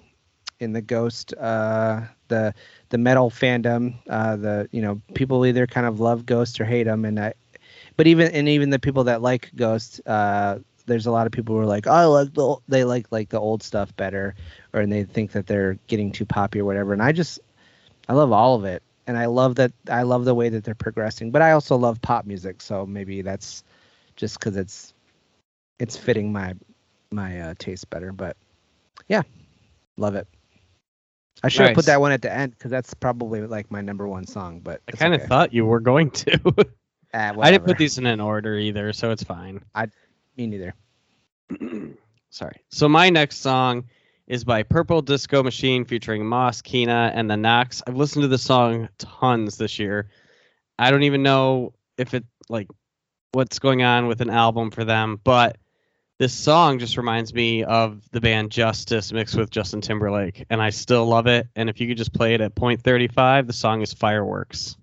in 0.61 0.71
the 0.73 0.81
Ghost, 0.81 1.33
uh, 1.33 2.01
the 2.29 2.53
the 2.89 2.97
metal 2.97 3.29
fandom. 3.29 3.95
Uh, 4.09 4.35
the 4.37 4.69
you 4.71 4.81
know 4.81 5.01
people 5.15 5.45
either 5.45 5.67
kind 5.67 5.85
of 5.87 5.99
love 5.99 6.25
Ghost 6.25 6.61
or 6.61 6.65
hate 6.65 6.83
them, 6.83 7.03
and 7.03 7.19
I, 7.19 7.33
but 7.97 8.07
even 8.07 8.31
and 8.31 8.47
even 8.47 8.69
the 8.69 8.79
people 8.79 9.03
that 9.05 9.21
like 9.21 9.51
Ghost, 9.55 9.99
uh, 10.05 10.59
there's 10.89 11.05
a 11.05 11.11
lot 11.11 11.25
of 11.25 11.31
people 11.31 11.55
who 11.55 11.61
are 11.61 11.65
like, 11.65 11.87
oh, 11.87 11.91
I 11.91 12.05
like 12.05 12.33
the 12.33 12.57
they 12.67 12.83
like 12.83 13.07
like 13.11 13.29
the 13.29 13.39
old 13.39 13.63
stuff 13.63 13.95
better, 13.95 14.35
or 14.73 14.81
and 14.81 14.91
they 14.91 15.05
think 15.05 15.31
that 15.31 15.47
they're 15.47 15.77
getting 15.87 16.11
too 16.11 16.25
poppy 16.25 16.59
or 16.59 16.65
whatever. 16.65 16.91
And 16.91 17.01
I 17.01 17.13
just 17.13 17.39
I 18.09 18.13
love 18.13 18.31
all 18.31 18.55
of 18.55 18.65
it, 18.65 18.83
and 19.07 19.17
I 19.17 19.27
love 19.27 19.55
that 19.55 19.71
I 19.89 20.01
love 20.01 20.25
the 20.25 20.35
way 20.35 20.49
that 20.49 20.63
they're 20.63 20.75
progressing. 20.75 21.31
But 21.31 21.41
I 21.41 21.51
also 21.51 21.77
love 21.77 22.01
pop 22.01 22.25
music, 22.25 22.61
so 22.61 22.85
maybe 22.85 23.21
that's 23.21 23.63
just 24.15 24.39
because 24.39 24.57
it's 24.57 24.93
it's 25.79 25.95
fitting 25.95 26.33
my 26.33 26.55
my 27.11 27.39
uh, 27.39 27.53
taste 27.57 27.89
better. 27.89 28.11
But 28.11 28.35
yeah, 29.07 29.21
love 29.97 30.15
it. 30.15 30.27
I 31.41 31.47
should 31.47 31.67
have 31.67 31.75
put 31.75 31.85
that 31.85 32.01
one 32.01 32.11
at 32.11 32.21
the 32.21 32.33
end 32.33 32.51
because 32.51 32.71
that's 32.71 32.93
probably 32.93 33.41
like 33.41 33.71
my 33.71 33.81
number 33.81 34.07
one 34.07 34.27
song. 34.27 34.59
But 34.59 34.81
I 34.87 34.91
kind 34.91 35.13
of 35.13 35.21
okay. 35.21 35.27
thought 35.27 35.53
you 35.53 35.65
were 35.65 35.79
going 35.79 36.11
to. 36.11 36.39
Ah, 37.13 37.33
I 37.39 37.51
didn't 37.51 37.65
put 37.65 37.77
these 37.77 37.97
in 37.97 38.05
an 38.05 38.19
order 38.19 38.55
either, 38.55 38.91
so 38.91 39.11
it's 39.11 39.23
fine. 39.23 39.61
Me 40.39 40.47
neither. 40.47 40.73
Sorry. 42.29 42.55
So 42.69 42.87
my 42.87 43.09
next 43.09 43.41
song 43.41 43.89
is 44.25 44.45
by 44.45 44.63
Purple 44.63 45.01
Disco 45.01 45.43
Machine 45.43 45.83
featuring 45.83 46.25
Moss, 46.25 46.61
Kena, 46.61 47.11
and 47.13 47.29
the 47.29 47.35
Knocks. 47.35 47.83
I've 47.85 47.97
listened 47.97 48.23
to 48.23 48.29
this 48.29 48.43
song 48.43 48.87
tons 48.97 49.57
this 49.57 49.79
year. 49.79 50.09
I 50.77 50.91
don't 50.91 51.03
even 51.03 51.23
know 51.23 51.73
if 51.97 52.13
it 52.13 52.23
like 52.47 52.69
what's 53.33 53.59
going 53.59 53.83
on 53.83 54.07
with 54.07 54.21
an 54.21 54.29
album 54.29 54.71
for 54.71 54.85
them, 54.85 55.19
but 55.21 55.57
this 56.19 56.33
song 56.33 56.79
just 56.79 56.95
reminds 56.95 57.33
me 57.33 57.65
of 57.65 58.09
the 58.11 58.21
band 58.21 58.49
Justice 58.49 59.11
mixed 59.11 59.35
with 59.35 59.49
Justin 59.49 59.81
Timberlake, 59.81 60.45
and 60.49 60.61
I 60.61 60.69
still 60.69 61.05
love 61.05 61.27
it. 61.27 61.49
And 61.57 61.69
if 61.69 61.81
you 61.81 61.87
could 61.89 61.97
just 61.97 62.13
play 62.13 62.33
it 62.33 62.39
at 62.39 62.55
point 62.55 62.81
thirty 62.81 63.09
five, 63.09 63.45
the 63.45 63.51
song 63.51 63.81
is 63.81 63.91
fireworks. 63.91 64.77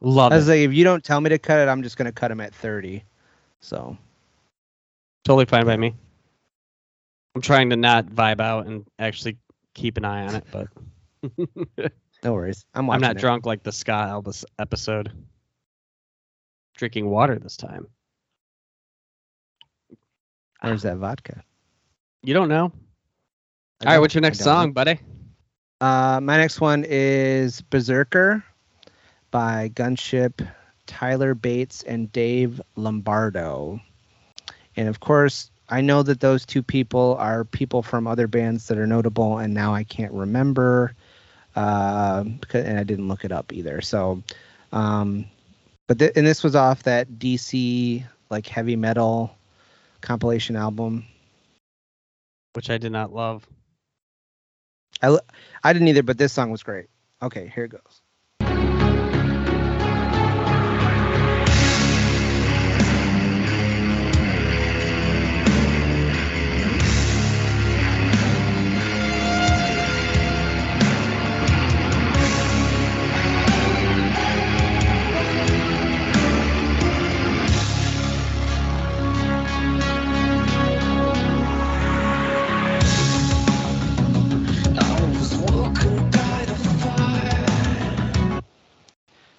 Love 0.00 0.32
I 0.32 0.36
was 0.36 0.48
it. 0.48 0.52
like, 0.52 0.58
if 0.60 0.72
you 0.72 0.84
don't 0.84 1.02
tell 1.02 1.20
me 1.20 1.28
to 1.30 1.38
cut 1.38 1.58
it, 1.58 1.68
I'm 1.68 1.82
just 1.82 1.96
gonna 1.96 2.12
cut 2.12 2.30
him 2.30 2.40
at 2.40 2.54
30. 2.54 3.02
So 3.60 3.96
Totally 5.24 5.44
fine 5.46 5.66
by 5.66 5.76
me. 5.76 5.94
I'm 7.34 7.42
trying 7.42 7.70
to 7.70 7.76
not 7.76 8.06
vibe 8.06 8.40
out 8.40 8.66
and 8.66 8.86
actually 8.98 9.36
keep 9.74 9.96
an 9.96 10.04
eye 10.04 10.26
on 10.26 10.34
it, 10.36 10.44
but 10.50 10.68
no 12.24 12.32
worries. 12.32 12.64
I'm 12.74 12.88
I'm 12.90 13.00
not 13.00 13.16
it. 13.16 13.20
drunk 13.20 13.44
like 13.44 13.62
the 13.62 13.72
Scott 13.72 14.08
Albus 14.08 14.44
episode. 14.58 15.12
Drinking 16.76 17.10
water 17.10 17.38
this 17.38 17.56
time. 17.56 17.88
Where's 20.60 20.82
that 20.82 20.96
vodka? 20.96 21.42
You 22.22 22.34
don't 22.34 22.48
know. 22.48 22.64
All 22.64 22.70
right, 23.84 23.92
don't- 23.94 24.00
what's 24.00 24.14
your 24.14 24.22
next 24.22 24.40
song, 24.40 24.68
know. 24.68 24.72
buddy? 24.72 25.00
Uh, 25.80 26.20
my 26.22 26.36
next 26.36 26.60
one 26.60 26.84
is 26.88 27.60
Berserker 27.60 28.42
by 29.30 29.70
Gunship, 29.70 30.46
Tyler 30.86 31.34
Bates, 31.34 31.82
and 31.82 32.10
Dave 32.12 32.60
Lombardo. 32.76 33.80
And 34.76 34.88
of 34.88 35.00
course, 35.00 35.50
I 35.68 35.80
know 35.80 36.02
that 36.02 36.20
those 36.20 36.46
two 36.46 36.62
people 36.62 37.16
are 37.18 37.44
people 37.44 37.82
from 37.82 38.06
other 38.06 38.26
bands 38.26 38.68
that 38.68 38.78
are 38.78 38.86
notable, 38.86 39.38
and 39.38 39.52
now 39.52 39.74
I 39.74 39.84
can't 39.84 40.12
remember, 40.12 40.94
uh, 41.56 42.24
and 42.54 42.78
I 42.78 42.84
didn't 42.84 43.08
look 43.08 43.24
it 43.24 43.32
up 43.32 43.52
either. 43.52 43.80
So, 43.82 44.22
um, 44.72 45.26
but 45.86 45.98
th- 45.98 46.12
and 46.16 46.26
this 46.26 46.42
was 46.42 46.56
off 46.56 46.84
that 46.84 47.18
DC 47.18 48.04
like 48.30 48.46
heavy 48.46 48.76
metal 48.76 49.36
compilation 50.00 50.56
album. 50.56 51.04
Which 52.54 52.70
I 52.70 52.78
did 52.78 52.92
not 52.92 53.12
love. 53.12 53.46
I 55.02 55.06
l- 55.06 55.20
I 55.62 55.72
didn't 55.72 55.88
either, 55.88 56.02
but 56.02 56.18
this 56.18 56.32
song 56.32 56.50
was 56.50 56.62
great. 56.62 56.86
Okay, 57.22 57.50
here 57.54 57.64
it 57.64 57.70
goes. 57.70 58.02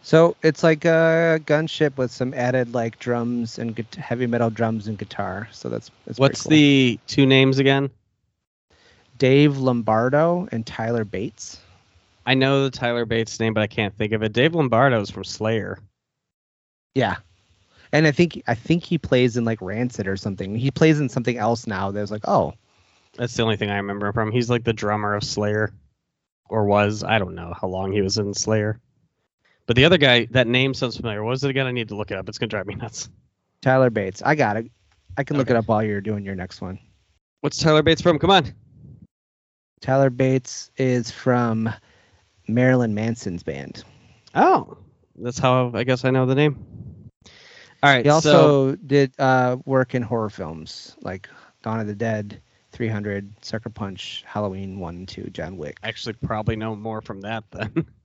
So 0.09 0.35
it's 0.41 0.63
like 0.63 0.85
a 0.85 1.39
gunship 1.45 1.97
with 1.97 2.09
some 2.09 2.33
added 2.33 2.73
like 2.73 2.97
drums 2.97 3.59
and 3.59 3.75
gu- 3.75 3.83
heavy 3.99 4.25
metal 4.25 4.49
drums 4.49 4.87
and 4.87 4.97
guitar. 4.97 5.47
So 5.51 5.69
that's, 5.69 5.91
that's 6.03 6.17
What's 6.17 6.41
cool. 6.41 6.49
the 6.49 6.99
two 7.05 7.27
names 7.27 7.59
again? 7.59 7.91
Dave 9.19 9.59
Lombardo 9.59 10.47
and 10.51 10.65
Tyler 10.65 11.05
Bates. 11.05 11.61
I 12.25 12.33
know 12.33 12.63
the 12.63 12.71
Tyler 12.71 13.05
Bates 13.05 13.39
name, 13.39 13.53
but 13.53 13.61
I 13.61 13.67
can't 13.67 13.95
think 13.95 14.13
of 14.13 14.23
it. 14.23 14.33
Dave 14.33 14.55
Lombardo 14.55 14.99
is 14.99 15.11
from 15.11 15.25
Slayer. 15.25 15.77
Yeah, 16.95 17.17
and 17.91 18.07
I 18.07 18.11
think 18.11 18.41
I 18.47 18.55
think 18.55 18.83
he 18.83 18.97
plays 18.97 19.37
in 19.37 19.45
like 19.45 19.61
Rancid 19.61 20.07
or 20.07 20.17
something. 20.17 20.55
He 20.55 20.71
plays 20.71 20.99
in 20.99 21.09
something 21.09 21.37
else 21.37 21.67
now. 21.67 21.91
That 21.91 22.01
was 22.01 22.09
like, 22.09 22.27
oh, 22.27 22.55
That's 23.15 23.35
the 23.35 23.43
only 23.43 23.57
thing 23.57 23.69
I 23.69 23.77
remember 23.77 24.11
from. 24.11 24.31
He's 24.31 24.49
like 24.49 24.63
the 24.63 24.73
drummer 24.73 25.13
of 25.13 25.23
Slayer, 25.23 25.71
or 26.49 26.65
was. 26.65 27.03
I 27.03 27.19
don't 27.19 27.35
know 27.35 27.53
how 27.61 27.67
long 27.67 27.91
he 27.91 28.01
was 28.01 28.17
in 28.17 28.33
Slayer. 28.33 28.79
But 29.69 29.75
the 29.75 29.85
other 29.85 29.99
guy, 29.99 30.25
that 30.31 30.47
name 30.47 30.73
sounds 30.73 30.97
familiar. 30.97 31.23
What 31.23 31.29
was 31.29 31.43
it 31.43 31.51
again? 31.51 31.67
I 31.67 31.71
need 31.71 31.89
to 31.89 31.95
look 31.95 32.09
it 32.09 32.17
up. 32.17 32.27
It's 32.27 32.39
gonna 32.39 32.47
drive 32.49 32.65
me 32.65 32.73
nuts. 32.73 33.07
Tyler 33.61 33.91
Bates. 33.91 34.23
I 34.25 34.33
got 34.33 34.57
it. 34.57 34.65
I 35.15 35.23
can 35.23 35.37
look 35.37 35.45
Okay. 35.45 35.53
it 35.53 35.57
up 35.59 35.67
while 35.67 35.83
you're 35.83 36.01
doing 36.01 36.25
your 36.25 36.33
next 36.33 36.59
one. 36.59 36.79
What's 37.41 37.59
Tyler 37.59 37.83
Bates 37.83 38.01
from? 38.01 38.17
Come 38.17 38.31
on. 38.31 38.51
Tyler 39.79 40.09
Bates 40.09 40.71
is 40.77 41.11
from 41.11 41.69
Marilyn 42.47 42.95
Manson's 42.95 43.43
band. 43.43 43.83
Oh, 44.33 44.75
that's 45.15 45.37
how 45.37 45.69
I 45.75 45.83
guess 45.83 46.03
I 46.03 46.09
know 46.09 46.25
the 46.25 46.33
name. 46.33 46.65
All 47.83 47.93
right. 47.93 48.03
He 48.03 48.09
so 48.09 48.15
also 48.15 48.75
did 48.75 49.13
uh, 49.19 49.57
work 49.65 49.93
in 49.93 50.01
horror 50.01 50.31
films 50.31 50.97
like 51.03 51.29
Dawn 51.61 51.79
of 51.79 51.85
the 51.85 51.93
Dead, 51.93 52.41
300, 52.71 53.45
Sucker 53.45 53.69
Punch, 53.69 54.23
Halloween 54.25 54.79
1 54.79 54.95
and 54.95 55.07
2, 55.07 55.29
John 55.29 55.57
Wick. 55.57 55.77
I 55.83 55.89
actually 55.89 56.13
probably 56.13 56.55
know 56.55 56.75
more 56.75 57.03
from 57.03 57.21
that 57.21 57.43
then. 57.51 57.85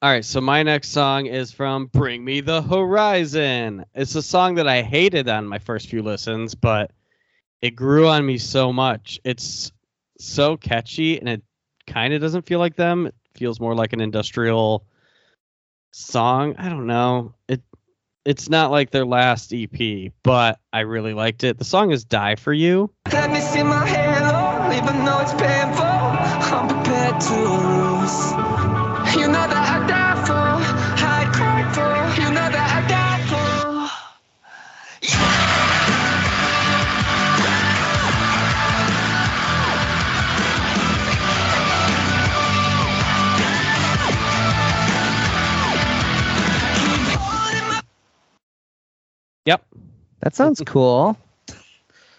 All 0.00 0.08
right, 0.08 0.24
so 0.24 0.40
my 0.40 0.62
next 0.62 0.90
song 0.90 1.26
is 1.26 1.50
from 1.50 1.86
Bring 1.86 2.24
Me 2.24 2.40
the 2.40 2.62
Horizon. 2.62 3.84
It's 3.96 4.14
a 4.14 4.22
song 4.22 4.54
that 4.54 4.68
I 4.68 4.82
hated 4.82 5.28
on 5.28 5.44
my 5.44 5.58
first 5.58 5.88
few 5.88 6.04
listens, 6.04 6.54
but 6.54 6.92
it 7.60 7.72
grew 7.72 8.06
on 8.06 8.24
me 8.24 8.38
so 8.38 8.72
much. 8.72 9.18
It's 9.24 9.72
so 10.20 10.56
catchy 10.56 11.18
and 11.18 11.28
it 11.28 11.42
kind 11.88 12.14
of 12.14 12.20
doesn't 12.20 12.46
feel 12.46 12.60
like 12.60 12.76
them. 12.76 13.06
It 13.08 13.14
feels 13.34 13.58
more 13.58 13.74
like 13.74 13.92
an 13.92 14.00
industrial 14.00 14.86
song. 15.90 16.54
I 16.58 16.68
don't 16.68 16.86
know. 16.86 17.34
It 17.48 17.62
it's 18.24 18.48
not 18.48 18.70
like 18.70 18.92
their 18.92 19.04
last 19.04 19.52
EP, 19.52 20.12
but 20.22 20.60
I 20.72 20.80
really 20.80 21.12
liked 21.12 21.42
it. 21.42 21.58
The 21.58 21.64
song 21.64 21.90
is 21.90 22.04
Die 22.04 22.36
for 22.36 22.52
You. 22.52 22.92
Let 23.12 23.32
me 23.32 23.40
see 23.40 23.64
my 23.64 23.84
halo, 23.84 24.76
even 24.76 25.04
though 25.04 25.18
it's 25.18 25.32
painful. 25.32 25.84
I'm 25.84 26.68
prepared 26.68 27.20
to 27.20 27.34
lose. 27.34 29.16
You 29.16 29.26
know 29.26 29.48
that 29.48 29.57
That 50.20 50.34
sounds 50.34 50.62
cool. 50.66 51.16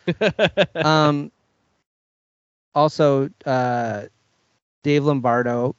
um, 0.75 1.31
also, 2.73 3.29
uh, 3.45 4.05
Dave 4.83 5.03
Lombardo, 5.03 5.75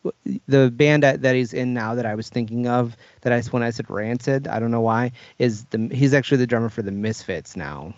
the 0.47 0.71
band 0.71 1.03
that, 1.03 1.23
that 1.23 1.35
he's 1.35 1.55
in 1.55 1.73
now 1.73 1.95
that 1.95 2.05
I 2.05 2.15
was 2.15 2.29
thinking 2.29 2.67
of, 2.67 2.97
that 3.23 3.33
I 3.33 3.41
when 3.51 3.63
I 3.63 3.71
said 3.71 3.89
Rancid, 3.89 4.47
I 4.47 4.61
don't 4.61 4.71
know 4.71 4.83
why, 4.83 5.13
is 5.39 5.65
the 5.67 5.89
he's 5.93 6.13
actually 6.13 6.39
the 6.39 6.47
drummer 6.47 6.69
for 6.69 6.83
the 6.83 6.93
Misfits 6.93 7.57
now. 7.57 7.95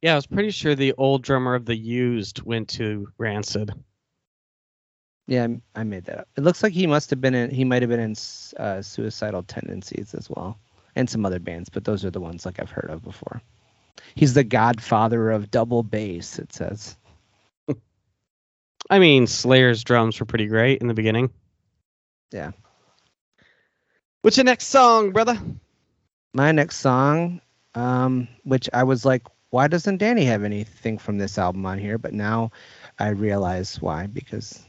Yeah, 0.00 0.12
I 0.12 0.16
was 0.16 0.26
pretty 0.26 0.50
sure 0.50 0.76
the 0.76 0.94
old 0.96 1.22
drummer 1.22 1.56
of 1.56 1.64
the 1.64 1.76
Used 1.76 2.42
went 2.42 2.68
to 2.70 3.08
Rancid. 3.18 3.72
Yeah, 5.26 5.48
I 5.74 5.82
made 5.82 6.04
that 6.04 6.20
up. 6.20 6.28
It 6.36 6.42
looks 6.42 6.62
like 6.62 6.72
he 6.72 6.86
must 6.86 7.10
have 7.10 7.20
been 7.20 7.34
in. 7.34 7.50
He 7.50 7.64
might 7.64 7.82
have 7.82 7.90
been 7.90 8.00
in 8.00 8.14
uh, 8.56 8.80
Suicidal 8.80 9.42
Tendencies 9.42 10.14
as 10.14 10.30
well, 10.30 10.58
and 10.98 11.08
some 11.08 11.24
other 11.24 11.38
bands, 11.38 11.70
but 11.70 11.84
those 11.84 12.04
are 12.04 12.10
the 12.10 12.20
ones 12.20 12.44
like 12.44 12.60
I've 12.60 12.70
heard 12.70 12.90
of 12.90 13.02
before. 13.02 13.40
He's 14.14 14.34
the 14.34 14.44
godfather 14.44 15.30
of 15.30 15.50
double 15.50 15.82
bass. 15.82 16.38
It 16.38 16.52
says. 16.52 16.96
I 18.90 18.98
mean, 18.98 19.26
Slayer's 19.26 19.84
drums 19.84 20.20
were 20.20 20.26
pretty 20.26 20.46
great 20.46 20.80
in 20.80 20.88
the 20.88 20.94
beginning. 20.94 21.30
Yeah. 22.30 22.52
What's 24.22 24.36
your 24.36 24.44
next 24.44 24.66
song, 24.66 25.12
brother? 25.12 25.38
my 26.34 26.52
next 26.52 26.76
song, 26.76 27.40
um, 27.74 28.28
which 28.44 28.68
I 28.72 28.84
was 28.84 29.04
like 29.04 29.22
why 29.50 29.66
doesn't 29.66 29.96
Danny 29.96 30.26
have 30.26 30.44
anything 30.44 30.98
from 30.98 31.16
this 31.16 31.38
album 31.38 31.64
on 31.64 31.78
here? 31.78 31.96
But 31.96 32.12
now 32.12 32.50
I 32.98 33.08
realize 33.08 33.80
why 33.80 34.06
because 34.06 34.62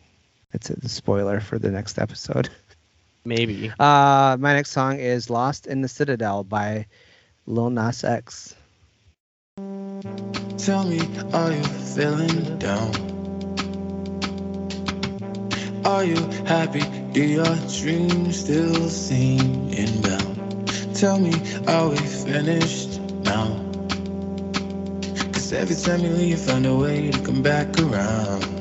it's 0.54 0.70
a 0.70 0.88
spoiler 0.88 1.42
for 1.42 1.60
the 1.60 1.70
next 1.70 2.00
episode. 2.00 2.50
Maybe. 3.30 3.72
Uh, 3.78 4.38
my 4.40 4.54
next 4.54 4.72
song 4.72 5.00
is 5.00 5.30
"Lost 5.30 5.68
in 5.68 5.82
the 5.82 5.88
Citadel" 5.88 6.44
by 6.44 6.88
Lil 7.46 7.70
Nas 7.70 8.04
X. 8.04 8.56
Tell 10.58 10.84
me, 10.84 11.00
are 11.32 11.52
you 11.52 11.64
feeling 11.94 12.58
down? 12.58 12.90
Are 15.86 16.04
you 16.04 16.18
happy? 16.48 16.82
Do 17.14 17.22
your 17.22 17.56
dreams 17.80 18.40
still 18.40 18.90
seem 18.90 19.70
inbound? 19.70 20.68
Tell 20.96 21.20
me, 21.20 21.34
are 21.68 21.88
we 21.88 21.98
finished 21.98 23.00
now? 23.30 23.46
Cause 25.34 25.54
every 25.54 25.76
time 25.76 26.02
you 26.02 26.10
leave, 26.10 26.30
you 26.30 26.38
find 26.38 26.66
a 26.66 26.76
way 26.76 27.12
to 27.12 27.20
come 27.22 27.44
back 27.44 27.80
around. 27.80 28.59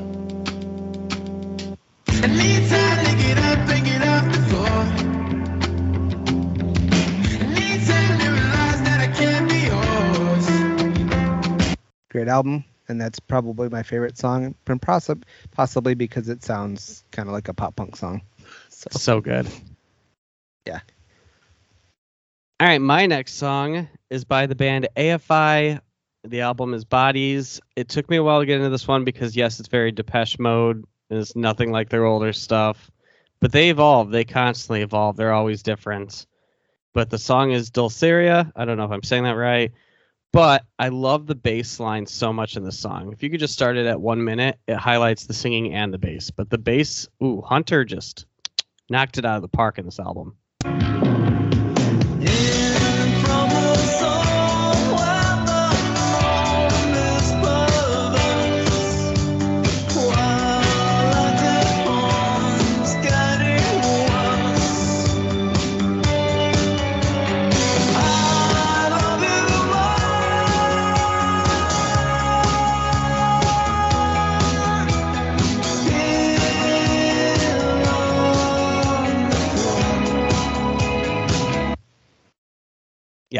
Album, 12.29 12.63
and 12.87 12.99
that's 12.99 13.19
probably 13.19 13.69
my 13.69 13.83
favorite 13.83 14.17
song, 14.17 14.55
and 14.65 14.81
possibly 14.81 15.23
possibly 15.51 15.93
because 15.93 16.29
it 16.29 16.43
sounds 16.43 17.03
kind 17.11 17.27
of 17.27 17.33
like 17.33 17.47
a 17.47 17.53
pop 17.53 17.75
punk 17.75 17.95
song. 17.95 18.21
So 18.69 18.89
So 18.91 19.21
good. 19.21 19.47
Yeah. 20.65 20.79
All 22.59 22.67
right, 22.67 22.81
my 22.81 23.05
next 23.05 23.35
song 23.35 23.87
is 24.09 24.25
by 24.25 24.45
the 24.45 24.55
band 24.55 24.87
AFI. 24.97 25.79
The 26.25 26.41
album 26.41 26.73
is 26.73 26.83
Bodies. 26.83 27.61
It 27.77 27.87
took 27.87 28.09
me 28.09 28.17
a 28.17 28.23
while 28.23 28.41
to 28.41 28.45
get 28.45 28.57
into 28.57 28.69
this 28.69 28.87
one 28.87 29.05
because 29.05 29.35
yes, 29.35 29.59
it's 29.59 29.69
very 29.69 29.91
Depeche 29.91 30.37
Mode. 30.37 30.83
It's 31.09 31.35
nothing 31.35 31.71
like 31.71 31.89
their 31.89 32.05
older 32.05 32.33
stuff, 32.33 32.91
but 33.39 33.51
they 33.51 33.69
evolve. 33.69 34.11
They 34.11 34.25
constantly 34.25 34.81
evolve. 34.81 35.15
They're 35.15 35.33
always 35.33 35.63
different. 35.63 36.25
But 36.93 37.09
the 37.09 37.17
song 37.17 37.51
is 37.51 37.71
Dulceria. 37.71 38.51
I 38.55 38.65
don't 38.65 38.77
know 38.77 38.83
if 38.83 38.91
I'm 38.91 39.03
saying 39.03 39.23
that 39.23 39.31
right, 39.31 39.71
but 40.31 40.63
I 40.77 40.89
love 40.89 41.27
the 41.27 41.35
bass 41.35 41.79
line 41.79 42.05
so 42.05 42.31
much 42.31 42.55
in 42.55 42.63
this 42.63 42.79
song. 42.79 43.11
If 43.11 43.23
you 43.23 43.29
could 43.29 43.39
just 43.39 43.53
start 43.53 43.77
it 43.77 43.85
at 43.85 43.99
one 43.99 44.23
minute, 44.23 44.59
it 44.67 44.77
highlights 44.77 45.25
the 45.25 45.33
singing 45.33 45.73
and 45.73 45.93
the 45.93 45.97
bass. 45.97 46.29
But 46.29 46.49
the 46.49 46.57
bass, 46.57 47.07
ooh, 47.23 47.41
Hunter 47.41 47.83
just 47.85 48.25
knocked 48.89 49.17
it 49.17 49.25
out 49.25 49.37
of 49.37 49.41
the 49.41 49.47
park 49.47 49.79
in 49.79 49.85
this 49.85 49.99
album. 49.99 50.35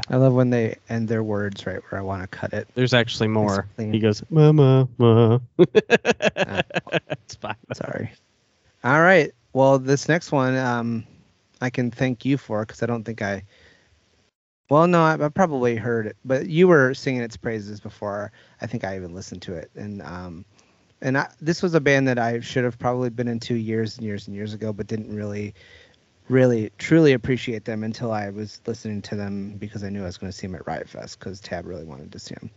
I 0.10 0.16
love 0.16 0.34
when 0.34 0.50
they 0.50 0.78
end 0.90 1.08
their 1.08 1.24
words 1.24 1.68
right 1.68 1.82
where 1.90 2.00
I 2.00 2.04
want 2.04 2.24
to 2.24 2.28
cut 2.28 2.54
it. 2.54 2.68
There's 2.74 2.94
actually 2.94 3.28
more. 3.28 3.68
clean. 3.76 3.94
He 3.94 4.00
goes, 4.00 4.24
Mama, 4.30 4.88
ma. 4.98 5.40
it's 5.58 7.36
fine. 7.36 7.56
Sorry. 7.74 8.12
All 8.84 9.02
right. 9.02 9.32
Well, 9.54 9.78
this 9.78 10.08
next 10.08 10.32
one, 10.32 10.58
um, 10.58 11.06
I 11.62 11.70
can 11.70 11.92
thank 11.92 12.26
you 12.26 12.38
for 12.38 12.66
because 12.66 12.82
I 12.82 12.88
don't 12.88 13.04
think 13.04 13.22
I. 13.22 13.44
Well, 14.70 14.88
no, 14.88 15.02
I, 15.02 15.24
I 15.24 15.30
probably 15.30 15.76
heard 15.76 16.08
it, 16.08 16.18
but 16.26 16.48
you 16.48 16.68
were 16.68 16.94
singing 16.94 17.22
its 17.22 17.38
praises 17.38 17.80
before. 17.80 18.32
I 18.62 18.68
think 18.68 18.84
I 18.84 18.96
even 18.96 19.16
listened 19.16 19.42
to 19.44 19.54
it, 19.56 19.72
and 19.76 20.02
um, 20.04 20.46
and 21.02 21.18
I, 21.18 21.30
this 21.42 21.62
was 21.62 21.74
a 21.74 21.82
band 21.82 22.08
that 22.08 22.20
I 22.20 22.40
should 22.40 22.64
have 22.64 22.78
probably 22.78 23.10
been 23.10 23.28
into 23.28 23.56
years 23.56 23.98
and 23.98 24.06
years 24.06 24.28
and 24.28 24.36
years 24.36 24.54
ago, 24.54 24.74
but 24.74 24.88
didn't 24.88 25.16
really, 25.16 25.54
really 26.30 26.72
truly 26.78 27.14
appreciate 27.14 27.66
them 27.66 27.84
until 27.84 28.12
I 28.12 28.30
was 28.30 28.62
listening 28.66 29.02
to 29.04 29.16
them 29.16 29.58
because 29.58 29.84
I 29.84 29.90
knew 29.90 30.04
I 30.04 30.06
was 30.06 30.18
going 30.18 30.32
to 30.32 30.38
see 30.38 30.48
them 30.48 30.56
at 30.56 30.66
Riot 30.68 30.88
Fest 30.88 31.20
because 31.20 31.40
Tab 31.40 31.66
really 31.66 31.86
wanted 31.86 32.12
to 32.12 32.20
see 32.20 32.36
them. 32.36 32.50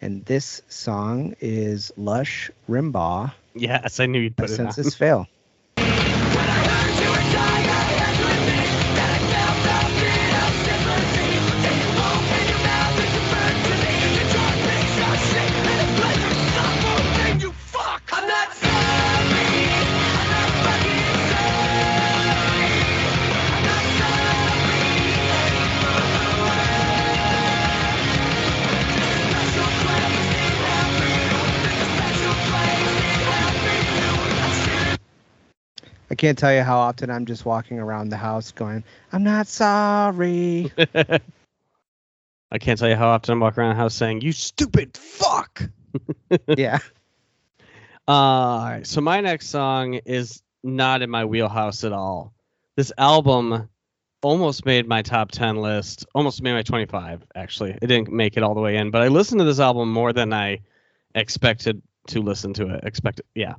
And 0.00 0.24
this 0.26 0.62
song 0.68 1.34
is 1.40 1.92
Lush 1.96 2.50
Rimbaugh 2.68 3.32
Yes, 3.54 4.00
I 4.00 4.06
knew 4.06 4.20
you'd 4.20 4.36
put 4.36 4.50
it 4.50 4.60
on. 4.60 4.72
Census 4.72 4.94
Fail. 4.94 5.28
I 36.10 36.14
can't 36.14 36.38
tell 36.38 36.52
you 36.52 36.62
how 36.62 36.78
often 36.78 37.10
I'm 37.10 37.26
just 37.26 37.44
walking 37.44 37.78
around 37.78 38.10
the 38.10 38.16
house 38.16 38.52
going, 38.52 38.84
I'm 39.12 39.22
not 39.22 39.46
sorry. 39.46 40.72
I 42.54 42.58
can't 42.58 42.78
tell 42.78 42.88
you 42.88 42.96
how 42.96 43.08
often 43.08 43.32
I'm 43.32 43.40
walking 43.40 43.62
around 43.62 43.70
the 43.70 43.80
house 43.80 43.94
saying, 43.94 44.20
"You 44.20 44.30
stupid 44.32 44.96
fuck." 44.96 45.62
yeah. 46.48 46.78
Uh, 48.06 48.10
all 48.12 48.64
right. 48.64 48.86
So 48.86 49.00
my 49.00 49.20
next 49.20 49.48
song 49.48 49.94
is 49.94 50.42
not 50.62 51.02
in 51.02 51.10
my 51.10 51.24
wheelhouse 51.24 51.84
at 51.84 51.92
all. 51.92 52.32
This 52.76 52.92
album 52.96 53.68
almost 54.22 54.64
made 54.64 54.86
my 54.86 55.02
top 55.02 55.30
10 55.30 55.56
list, 55.56 56.06
almost 56.14 56.42
made 56.42 56.54
my 56.54 56.62
25 56.62 57.24
actually. 57.34 57.70
It 57.70 57.86
didn't 57.86 58.10
make 58.10 58.36
it 58.36 58.42
all 58.42 58.54
the 58.54 58.60
way 58.60 58.76
in, 58.76 58.90
but 58.90 59.02
I 59.02 59.08
listened 59.08 59.40
to 59.40 59.44
this 59.44 59.60
album 59.60 59.92
more 59.92 60.12
than 60.12 60.32
I 60.32 60.60
expected 61.14 61.82
to 62.08 62.20
listen 62.20 62.54
to 62.54 62.74
it. 62.74 62.84
Expected, 62.84 63.26
yeah. 63.34 63.54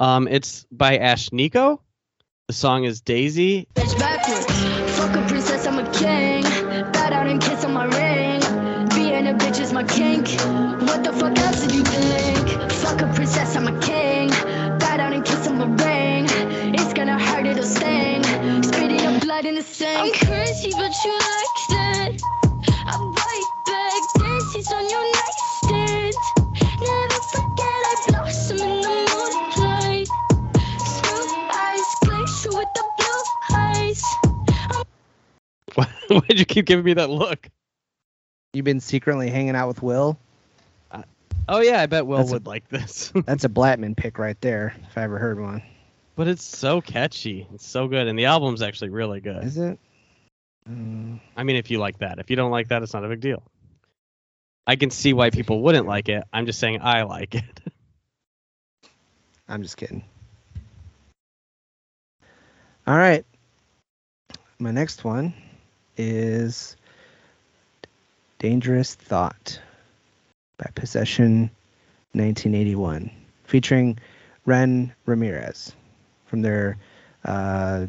Um, 0.00 0.28
it's 0.28 0.64
by 0.72 0.96
Ashnikko. 0.96 1.78
The 2.48 2.54
song 2.54 2.84
is 2.84 3.02
Daisy. 3.02 3.68
bitch 3.74 3.98
backwards. 3.98 4.46
Fuck 4.96 5.14
a 5.14 5.28
princess, 5.28 5.66
I'm 5.66 5.78
a 5.78 5.92
king. 5.92 6.42
Bow 6.92 7.10
down 7.10 7.28
and 7.28 7.40
kiss 7.40 7.64
on 7.66 7.74
my 7.74 7.84
ring. 7.84 8.40
Being 8.96 9.26
a 9.28 9.34
bitch 9.34 9.60
is 9.60 9.74
my 9.74 9.84
kink. 9.84 10.26
What 10.88 11.04
the 11.04 11.12
fuck 11.12 11.38
else 11.38 11.60
did 11.60 11.74
you 11.74 11.82
think? 11.84 12.72
Fuck 12.72 13.02
a 13.02 13.12
princess, 13.12 13.54
I'm 13.56 13.68
a 13.68 13.78
king. 13.80 14.30
Bow 14.78 14.96
down 14.96 15.12
and 15.12 15.24
kiss 15.24 15.46
on 15.46 15.58
my 15.58 15.66
ring. 15.84 16.24
It's 16.74 16.94
gonna 16.94 17.18
hurt, 17.18 17.44
it'll 17.44 17.62
sting. 17.62 18.24
Spitting 18.62 19.02
up 19.06 19.20
blood 19.20 19.44
in 19.44 19.54
the 19.54 19.62
sink. 19.62 19.98
I'm 19.98 20.12
crazy, 20.26 20.72
but 20.72 20.94
you 21.04 21.12
liked 21.12 21.49
Why'd 36.08 36.38
you 36.38 36.44
keep 36.44 36.66
giving 36.66 36.84
me 36.84 36.94
that 36.94 37.10
look? 37.10 37.48
You've 38.52 38.64
been 38.64 38.80
secretly 38.80 39.30
hanging 39.30 39.54
out 39.54 39.68
with 39.68 39.82
Will. 39.82 40.18
Oh 41.48 41.60
yeah, 41.60 41.80
I 41.80 41.86
bet 41.86 42.06
Will 42.06 42.18
That's 42.18 42.30
a- 42.30 42.34
would 42.34 42.46
like 42.46 42.68
this. 42.68 43.12
That's 43.26 43.42
a 43.44 43.48
Blattman 43.48 43.96
pick 43.96 44.18
right 44.18 44.40
there, 44.40 44.74
if 44.88 44.96
I 44.96 45.02
ever 45.02 45.18
heard 45.18 45.40
one. 45.40 45.62
but 46.14 46.28
it's 46.28 46.44
so 46.44 46.80
catchy. 46.80 47.48
It's 47.54 47.66
so 47.66 47.88
good, 47.88 48.06
and 48.06 48.16
the 48.16 48.26
album's 48.26 48.62
actually 48.62 48.90
really 48.90 49.20
good. 49.20 49.42
Is 49.42 49.58
it? 49.58 49.78
Mm, 50.68 51.18
I 51.36 51.42
mean, 51.42 51.56
if 51.56 51.68
you 51.70 51.78
like 51.78 51.98
that. 51.98 52.20
If 52.20 52.30
you 52.30 52.36
don't 52.36 52.52
like 52.52 52.68
that, 52.68 52.82
it's 52.84 52.92
not 52.92 53.04
a 53.04 53.08
big 53.08 53.20
deal. 53.20 53.42
I 54.66 54.76
can 54.76 54.90
see 54.90 55.12
why 55.12 55.30
people 55.30 55.60
wouldn't 55.62 55.86
like 55.88 56.08
it. 56.08 56.22
I'm 56.32 56.46
just 56.46 56.60
saying 56.60 56.80
I 56.82 57.02
like 57.02 57.34
it. 57.34 57.60
I'm 59.48 59.62
just 59.64 59.76
kidding. 59.76 60.04
All 62.86 62.96
right. 62.96 63.24
My 64.60 64.70
next 64.70 65.02
one 65.04 65.34
is 65.96 66.76
Dangerous 68.38 68.94
Thought 68.94 69.60
by 70.56 70.70
Possession 70.74 71.50
1981, 72.12 73.10
featuring 73.44 73.98
Ren 74.46 74.92
Ramirez 75.06 75.72
from 76.26 76.42
their. 76.42 76.76
Uh, 77.24 77.86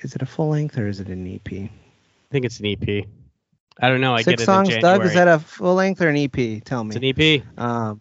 is 0.00 0.14
it 0.14 0.22
a 0.22 0.26
full 0.26 0.50
length 0.50 0.76
or 0.78 0.86
is 0.86 1.00
it 1.00 1.08
an 1.08 1.26
EP? 1.26 1.52
I 1.52 1.70
think 2.30 2.44
it's 2.44 2.60
an 2.60 2.66
EP. 2.66 3.06
I 3.80 3.88
don't 3.88 4.00
know. 4.00 4.14
I 4.14 4.18
Six 4.18 4.26
get 4.26 4.40
it 4.40 4.44
songs, 4.44 4.68
in 4.74 4.80
Doug. 4.80 5.04
Is 5.04 5.14
that 5.14 5.28
a 5.28 5.38
full 5.38 5.74
length 5.74 6.00
or 6.00 6.08
an 6.08 6.16
EP? 6.16 6.62
Tell 6.64 6.84
me. 6.84 6.96
it's 6.96 7.18
an 7.18 7.22
EP. 7.22 7.42
Um, 7.58 8.00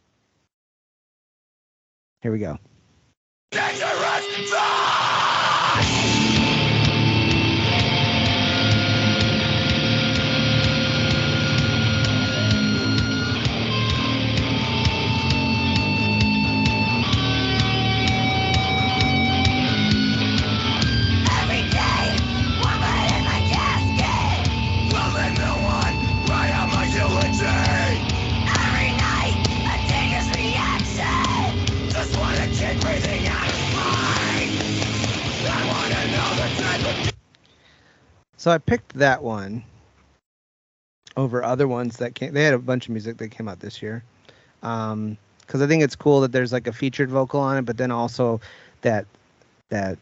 here 2.21 2.31
we 2.31 2.39
go. 2.39 2.57
Every 5.77 6.24
So 38.45 38.51
I 38.51 38.59
picked 38.59 38.93
that 38.93 39.23
one 39.23 39.63
over 41.17 41.43
other 41.43 41.67
ones 41.67 41.97
that 41.97 42.13
came. 42.13 42.31
They 42.31 42.43
had 42.43 42.53
a 42.53 42.59
bunch 42.59 42.85
of 42.85 42.91
music 42.91 43.17
that 43.17 43.29
came 43.29 43.47
out 43.47 43.59
this 43.59 43.81
year, 43.81 44.03
um, 44.61 45.17
because 45.41 45.63
I 45.63 45.67
think 45.67 45.81
it's 45.81 45.95
cool 45.95 46.21
that 46.21 46.31
there's 46.31 46.53
like 46.53 46.67
a 46.67 46.71
featured 46.71 47.09
vocal 47.09 47.39
on 47.39 47.57
it, 47.57 47.63
but 47.63 47.75
then 47.75 47.89
also 47.89 48.39
that 48.81 49.07
that 49.69 49.97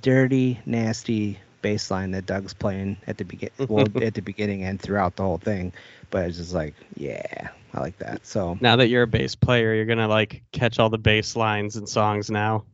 dirty, 0.00 0.58
nasty 0.64 1.38
bass 1.60 1.90
line 1.90 2.12
that 2.12 2.24
Doug's 2.24 2.54
playing 2.54 2.96
at 3.06 3.18
the 3.18 3.24
begin, 3.24 3.50
well, 3.68 3.86
at 4.00 4.14
the 4.14 4.22
beginning 4.22 4.64
and 4.64 4.80
throughout 4.80 5.16
the 5.16 5.22
whole 5.22 5.36
thing. 5.36 5.70
But 6.08 6.24
it's 6.24 6.38
just 6.38 6.54
like, 6.54 6.72
yeah, 6.96 7.50
I 7.74 7.80
like 7.80 7.98
that. 7.98 8.26
So 8.26 8.56
Now 8.62 8.76
that 8.76 8.88
you're 8.88 9.02
a 9.02 9.06
bass 9.06 9.34
player, 9.34 9.74
you're 9.74 9.84
gonna 9.84 10.08
like 10.08 10.42
catch 10.52 10.78
all 10.78 10.88
the 10.88 10.96
bass 10.96 11.36
lines 11.36 11.76
and 11.76 11.86
songs 11.86 12.30
now, 12.30 12.64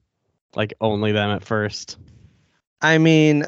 like 0.55 0.73
only 0.81 1.11
them 1.11 1.31
at 1.31 1.45
first. 1.45 1.97
I 2.81 2.99
mean, 2.99 3.45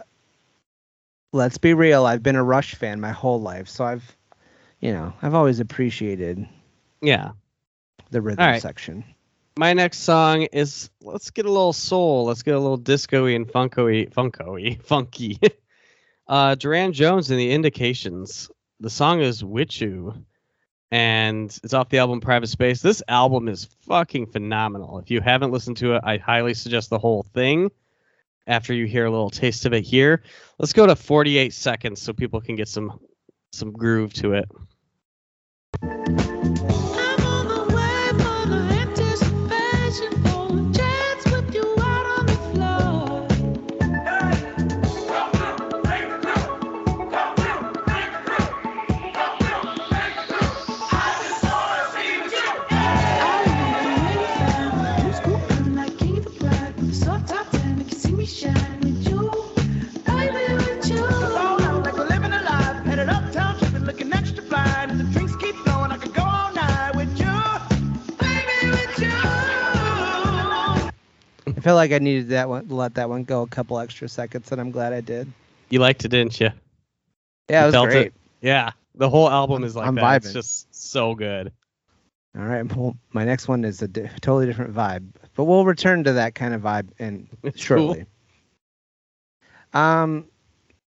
let's 1.32 1.58
be 1.58 1.74
real. 1.74 2.06
I've 2.06 2.22
been 2.22 2.36
a 2.36 2.44
Rush 2.44 2.74
fan 2.74 3.00
my 3.00 3.10
whole 3.12 3.40
life, 3.40 3.68
so 3.68 3.84
I've, 3.84 4.16
you 4.80 4.92
know, 4.92 5.12
I've 5.22 5.34
always 5.34 5.60
appreciated 5.60 6.46
Yeah. 7.00 7.32
the 8.10 8.20
rhythm 8.20 8.44
right. 8.44 8.62
section. 8.62 9.04
My 9.58 9.72
next 9.74 9.98
song 10.00 10.42
is 10.52 10.90
let's 11.02 11.30
get 11.30 11.44
a 11.46 11.50
little 11.50 11.72
soul. 11.74 12.24
Let's 12.24 12.42
get 12.42 12.54
a 12.54 12.58
little 12.58 12.78
disco-y 12.78 13.30
and 13.30 13.46
funko-y, 13.46 14.06
funko-y, 14.06 14.78
funky. 14.84 15.38
uh, 16.28 16.54
Durand 16.54 16.94
Jones 16.94 17.30
and 17.30 17.38
the 17.38 17.50
Indications. 17.52 18.50
The 18.80 18.90
song 18.90 19.20
is 19.20 19.42
Witchu, 19.42 20.24
and 20.90 21.58
it's 21.62 21.74
off 21.74 21.88
the 21.90 21.98
album 21.98 22.20
Private 22.20 22.48
Space. 22.48 22.82
This 22.82 23.02
album 23.08 23.48
is 23.48 23.66
fucking 23.86 24.26
phenomenal. 24.26 24.98
If 24.98 25.10
you 25.10 25.20
haven't 25.20 25.52
listened 25.52 25.76
to 25.78 25.94
it, 25.96 26.02
I 26.04 26.16
highly 26.16 26.54
suggest 26.54 26.90
the 26.90 26.98
whole 26.98 27.22
thing. 27.34 27.70
After 28.46 28.74
you 28.74 28.86
hear 28.86 29.06
a 29.06 29.10
little 29.10 29.30
taste 29.30 29.66
of 29.66 29.72
it 29.72 29.82
here, 29.84 30.22
let's 30.58 30.72
go 30.72 30.86
to 30.86 30.96
48 30.96 31.52
seconds 31.52 32.02
so 32.02 32.12
people 32.12 32.40
can 32.40 32.56
get 32.56 32.68
some 32.68 32.98
some 33.52 33.72
groove 33.72 34.12
to 34.14 34.32
it. 34.32 34.48
Felt 71.62 71.76
like 71.76 71.92
I 71.92 71.98
needed 71.98 72.28
that 72.30 72.48
one 72.48 72.68
let 72.68 72.94
that 72.94 73.08
one 73.08 73.24
go 73.24 73.42
a 73.42 73.46
couple 73.46 73.78
extra 73.78 74.08
seconds, 74.08 74.52
and 74.52 74.60
I'm 74.60 74.70
glad 74.70 74.92
I 74.92 75.00
did. 75.00 75.32
You 75.70 75.78
liked 75.78 76.04
it, 76.04 76.08
didn't 76.08 76.38
you? 76.40 76.50
Yeah, 77.48 77.66
You 77.66 77.72
it 77.72 77.78
was 77.78 77.90
great. 77.92 78.06
it? 78.08 78.14
Yeah, 78.40 78.70
the 78.94 79.08
whole 79.08 79.28
album 79.30 79.64
is 79.64 79.74
like 79.74 79.86
I'm 79.88 79.94
that. 79.94 80.16
It's 80.24 80.32
just 80.32 80.74
so 80.74 81.14
good. 81.14 81.52
All 82.36 82.44
right, 82.44 82.62
well, 82.76 82.96
my 83.12 83.24
next 83.24 83.46
one 83.48 83.64
is 83.64 83.82
a 83.82 83.88
di- 83.88 84.08
totally 84.20 84.46
different 84.46 84.74
vibe, 84.74 85.06
but 85.34 85.44
we'll 85.44 85.64
return 85.66 86.04
to 86.04 86.14
that 86.14 86.34
kind 86.34 86.54
of 86.54 86.62
vibe 86.62 86.88
in 86.98 87.28
shortly. 87.54 88.06
Cool. 89.72 89.80
Um, 89.80 90.26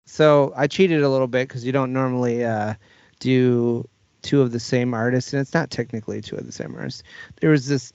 so 0.06 0.54
I 0.56 0.68
cheated 0.68 1.04
a 1.04 1.10
little 1.10 1.28
bit 1.28 1.48
because 1.48 1.66
you 1.66 1.72
don't 1.72 1.94
normally 1.94 2.44
uh, 2.44 2.76
do 3.20 3.88
two 4.22 4.42
of 4.42 4.52
the 4.52 4.60
same 4.60 4.94
artists, 4.94 5.34
and 5.34 5.42
it's 5.42 5.54
not 5.54 5.70
technically 5.70 6.22
two 6.22 6.36
of 6.36 6.46
the 6.46 6.52
same 6.52 6.76
artists. 6.76 7.04
There 7.42 7.52
was 7.52 7.68
this 7.68 7.94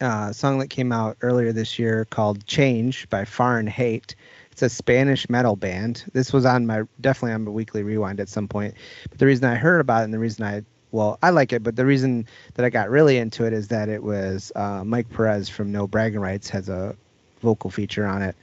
uh, 0.00 0.32
song 0.32 0.58
that 0.58 0.68
came 0.68 0.92
out 0.92 1.16
earlier 1.20 1.52
this 1.52 1.78
year 1.78 2.04
called 2.04 2.46
"Change" 2.46 3.08
by 3.10 3.24
Hate. 3.24 4.14
It's 4.52 4.62
a 4.62 4.68
Spanish 4.68 5.28
metal 5.28 5.56
band. 5.56 6.04
This 6.12 6.32
was 6.32 6.44
on 6.44 6.66
my 6.66 6.82
definitely 7.00 7.34
on 7.34 7.44
my 7.44 7.50
weekly 7.50 7.82
rewind 7.82 8.20
at 8.20 8.28
some 8.28 8.46
point. 8.46 8.74
But 9.10 9.18
the 9.18 9.26
reason 9.26 9.44
I 9.46 9.56
heard 9.56 9.80
about 9.80 10.02
it 10.02 10.04
and 10.04 10.14
the 10.14 10.18
reason 10.18 10.44
I 10.44 10.62
well, 10.92 11.18
I 11.24 11.30
like 11.30 11.52
it, 11.52 11.64
but 11.64 11.74
the 11.74 11.84
reason 11.84 12.26
that 12.54 12.64
I 12.64 12.70
got 12.70 12.88
really 12.88 13.18
into 13.18 13.44
it 13.44 13.52
is 13.52 13.66
that 13.68 13.88
it 13.88 14.00
was 14.00 14.52
uh, 14.54 14.84
Mike 14.84 15.10
Perez 15.10 15.48
from 15.48 15.72
No 15.72 15.88
Bragging 15.88 16.20
Rights 16.20 16.48
has 16.50 16.68
a 16.68 16.94
vocal 17.40 17.68
feature 17.68 18.06
on 18.06 18.22
it. 18.22 18.36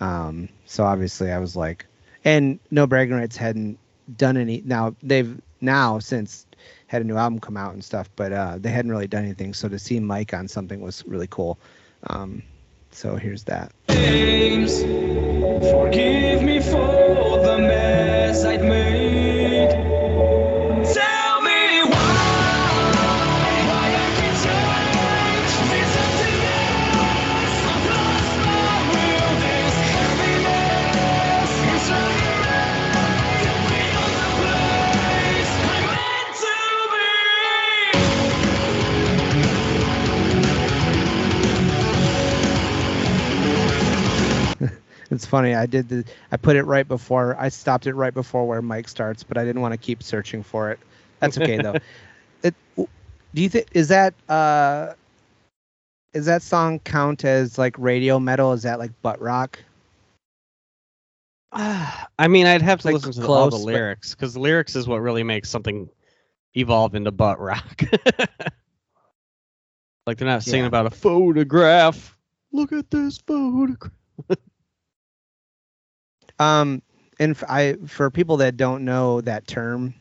Um, 0.00 0.48
so 0.64 0.84
obviously 0.84 1.30
I 1.30 1.38
was 1.38 1.54
like, 1.54 1.84
and 2.24 2.60
No 2.70 2.86
Bragging 2.86 3.14
Rights 3.14 3.36
hadn't 3.36 3.78
done 4.16 4.38
any. 4.38 4.62
Now 4.64 4.96
they've 5.02 5.38
now 5.60 5.98
since 5.98 6.46
had 6.88 7.02
a 7.02 7.04
new 7.04 7.16
album 7.16 7.38
come 7.38 7.56
out 7.56 7.74
and 7.74 7.84
stuff, 7.84 8.10
but 8.16 8.32
uh, 8.32 8.56
they 8.58 8.70
hadn't 8.70 8.90
really 8.90 9.06
done 9.06 9.22
anything. 9.24 9.54
So 9.54 9.68
to 9.68 9.78
see 9.78 10.00
Mike 10.00 10.34
on 10.34 10.48
something 10.48 10.80
was 10.80 11.04
really 11.06 11.28
cool. 11.28 11.60
Um, 12.08 12.42
so 12.90 13.14
here's 13.16 13.44
that. 13.44 13.72
James, 13.88 14.82
It's 45.10 45.24
funny. 45.24 45.54
I 45.54 45.66
did 45.66 45.88
the. 45.88 46.04
I 46.32 46.36
put 46.36 46.56
it 46.56 46.64
right 46.64 46.86
before. 46.86 47.36
I 47.38 47.48
stopped 47.48 47.86
it 47.86 47.94
right 47.94 48.12
before 48.12 48.46
where 48.46 48.60
Mike 48.60 48.88
starts, 48.88 49.22
but 49.22 49.38
I 49.38 49.44
didn't 49.44 49.62
want 49.62 49.72
to 49.72 49.78
keep 49.78 50.02
searching 50.02 50.42
for 50.42 50.70
it. 50.70 50.78
That's 51.20 51.38
okay 51.38 51.58
though. 51.58 51.76
It. 52.42 52.54
Do 52.76 53.42
you 53.42 53.48
think 53.48 53.66
is 53.72 53.88
that 53.88 54.14
uh, 54.28 54.92
is 56.12 56.26
that 56.26 56.42
song 56.42 56.78
count 56.80 57.24
as 57.24 57.58
like 57.58 57.76
radio 57.78 58.20
metal? 58.20 58.52
Is 58.52 58.62
that 58.62 58.78
like 58.78 58.90
butt 59.02 59.20
rock? 59.20 59.58
I 61.52 62.28
mean, 62.28 62.46
I'd 62.46 62.62
have 62.62 62.80
to 62.82 62.88
Like 62.88 62.94
listen 62.94 63.12
to 63.12 63.20
the- 63.22 63.28
all 63.28 63.50
the 63.50 63.56
lyrics 63.56 64.14
because 64.14 64.34
the 64.34 64.40
lyrics 64.40 64.76
is 64.76 64.86
what 64.86 64.98
really 65.00 65.22
makes 65.24 65.48
something 65.50 65.88
evolve 66.54 66.94
into 66.94 67.10
butt 67.10 67.40
rock. 67.40 67.82
like 70.06 70.18
they're 70.18 70.28
not 70.28 70.42
singing 70.42 70.62
Yeah. 70.62 70.68
about 70.68 70.86
a 70.86 70.90
photograph. 70.90 72.16
Look 72.52 72.72
at 72.72 72.90
this 72.90 73.18
photograph. 73.18 73.92
Um, 76.38 76.82
and 77.18 77.32
f- 77.32 77.44
I 77.48 77.74
for 77.86 78.10
people 78.10 78.38
that 78.38 78.56
don't 78.56 78.84
know 78.84 79.20
that 79.22 79.46
term, 79.46 79.94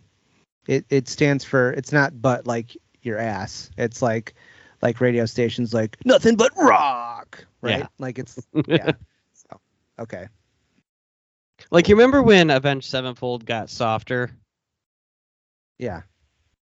it 0.67 0.85
it 0.89 1.07
stands 1.07 1.43
for 1.43 1.71
it's 1.71 1.91
not 1.91 2.21
but 2.21 2.45
like 2.47 2.77
your 3.01 3.17
ass. 3.17 3.71
It's 3.77 4.01
like 4.01 4.35
like 4.81 5.01
radio 5.01 5.25
stations 5.25 5.73
like 5.73 5.97
nothing 6.05 6.35
but 6.35 6.51
rock, 6.57 7.45
right? 7.61 7.79
Yeah. 7.79 7.87
Like 7.97 8.19
it's 8.19 8.39
yeah. 8.67 8.91
so, 9.33 9.59
okay. 9.99 10.27
Like 11.71 11.89
you 11.89 11.95
remember 11.95 12.21
when 12.21 12.49
Avenged 12.49 12.89
Sevenfold 12.89 13.45
got 13.45 13.69
softer? 13.69 14.31
Yeah. 15.79 16.03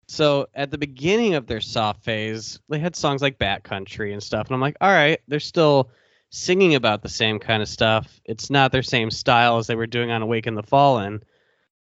So 0.08 0.46
at 0.54 0.70
the 0.70 0.78
beginning 0.78 1.34
of 1.34 1.46
their 1.46 1.60
soft 1.60 2.04
phase, 2.04 2.60
they 2.68 2.78
had 2.78 2.96
songs 2.96 3.20
like 3.20 3.38
Bat 3.38 3.64
Country 3.64 4.12
and 4.12 4.22
stuff, 4.22 4.46
and 4.46 4.54
I'm 4.54 4.60
like, 4.60 4.76
all 4.80 4.88
right, 4.90 5.20
they're 5.26 5.40
still 5.40 5.90
singing 6.36 6.74
about 6.74 7.02
the 7.02 7.08
same 7.08 7.38
kind 7.38 7.62
of 7.62 7.68
stuff. 7.68 8.20
It's 8.24 8.50
not 8.50 8.72
their 8.72 8.82
same 8.82 9.10
style 9.10 9.58
as 9.58 9.66
they 9.66 9.74
were 9.74 9.86
doing 9.86 10.10
on 10.10 10.22
Awaken 10.22 10.54
the 10.54 10.62
Fallen, 10.62 11.22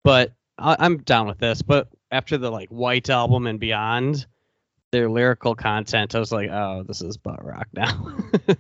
but 0.03 0.34
I, 0.58 0.75
I'm 0.79 0.97
down 0.99 1.27
with 1.27 1.39
this, 1.39 1.62
but 1.62 1.89
after 2.12 2.38
the 2.38 2.51
like 2.51 2.69
White 2.69 3.10
album 3.10 3.47
and 3.47 3.60
beyond, 3.60 4.25
their 4.91 5.10
lyrical 5.10 5.55
content, 5.55 6.15
I 6.15 6.19
was 6.19 6.31
like, 6.31 6.49
oh, 6.49 6.84
this 6.88 7.01
is 7.01 7.17
butt 7.17 7.43
rock 7.43 7.67
now. 7.73 8.17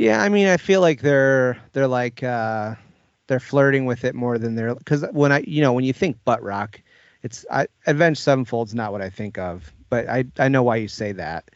Yeah, 0.00 0.22
I 0.22 0.30
mean, 0.30 0.46
I 0.46 0.56
feel 0.56 0.80
like 0.80 1.02
they're 1.02 1.58
they're 1.72 1.86
like 1.86 2.22
uh 2.22 2.74
they're 3.26 3.38
flirting 3.38 3.84
with 3.84 4.02
it 4.04 4.14
more 4.14 4.38
than 4.38 4.54
they're 4.54 4.74
because 4.74 5.04
when 5.12 5.30
I 5.30 5.44
you 5.46 5.60
know 5.60 5.74
when 5.74 5.84
you 5.84 5.92
think 5.92 6.16
butt 6.24 6.42
rock, 6.42 6.80
it's 7.22 7.44
I 7.50 7.66
Avenged 7.86 8.20
Sevenfold's 8.20 8.74
not 8.74 8.92
what 8.92 9.02
I 9.02 9.10
think 9.10 9.36
of, 9.36 9.70
but 9.90 10.08
I 10.08 10.24
I 10.38 10.48
know 10.48 10.62
why 10.62 10.76
you 10.76 10.88
say 10.88 11.12
that. 11.12 11.50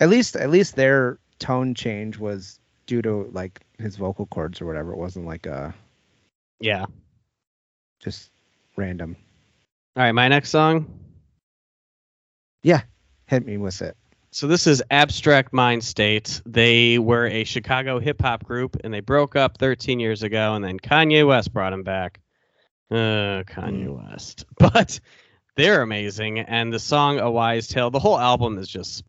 At 0.00 0.08
least 0.08 0.36
at 0.36 0.50
least 0.50 0.76
their 0.76 1.18
tone 1.38 1.74
change 1.74 2.18
was 2.18 2.58
due 2.86 3.02
to 3.02 3.30
like 3.32 3.60
his 3.78 3.96
vocal 3.96 4.26
cords 4.26 4.60
or 4.60 4.66
whatever. 4.66 4.92
It 4.92 4.98
wasn't 4.98 5.26
like 5.26 5.46
uh 5.46 5.72
yeah. 6.60 6.86
just 8.00 8.30
random. 8.76 9.16
All 9.96 10.02
right, 10.02 10.12
my 10.12 10.28
next 10.28 10.50
song. 10.50 10.86
Yeah, 12.62 12.82
hit 13.26 13.44
me 13.44 13.56
with 13.56 13.82
it. 13.82 13.96
So 14.30 14.46
this 14.46 14.66
is 14.66 14.82
Abstract 14.90 15.52
Mind 15.52 15.82
State. 15.82 16.42
They 16.44 16.98
were 16.98 17.26
a 17.26 17.44
Chicago 17.44 17.98
hip 17.98 18.20
hop 18.20 18.44
group, 18.44 18.76
and 18.84 18.92
they 18.92 19.00
broke 19.00 19.36
up 19.36 19.56
13 19.56 19.98
years 20.00 20.22
ago, 20.22 20.54
and 20.54 20.64
then 20.64 20.78
Kanye 20.78 21.26
West 21.26 21.52
brought 21.52 21.70
them 21.70 21.84
back. 21.84 22.20
Uh, 22.90 23.42
Kanye 23.44 23.88
West, 23.88 24.44
but 24.58 25.00
they're 25.56 25.80
amazing, 25.80 26.40
and 26.40 26.72
the 26.72 26.78
song 26.78 27.18
"A 27.18 27.30
Wise 27.30 27.68
Tale," 27.68 27.90
the 27.90 27.98
whole 27.98 28.18
album 28.18 28.58
is 28.58 28.68
just 28.68 29.02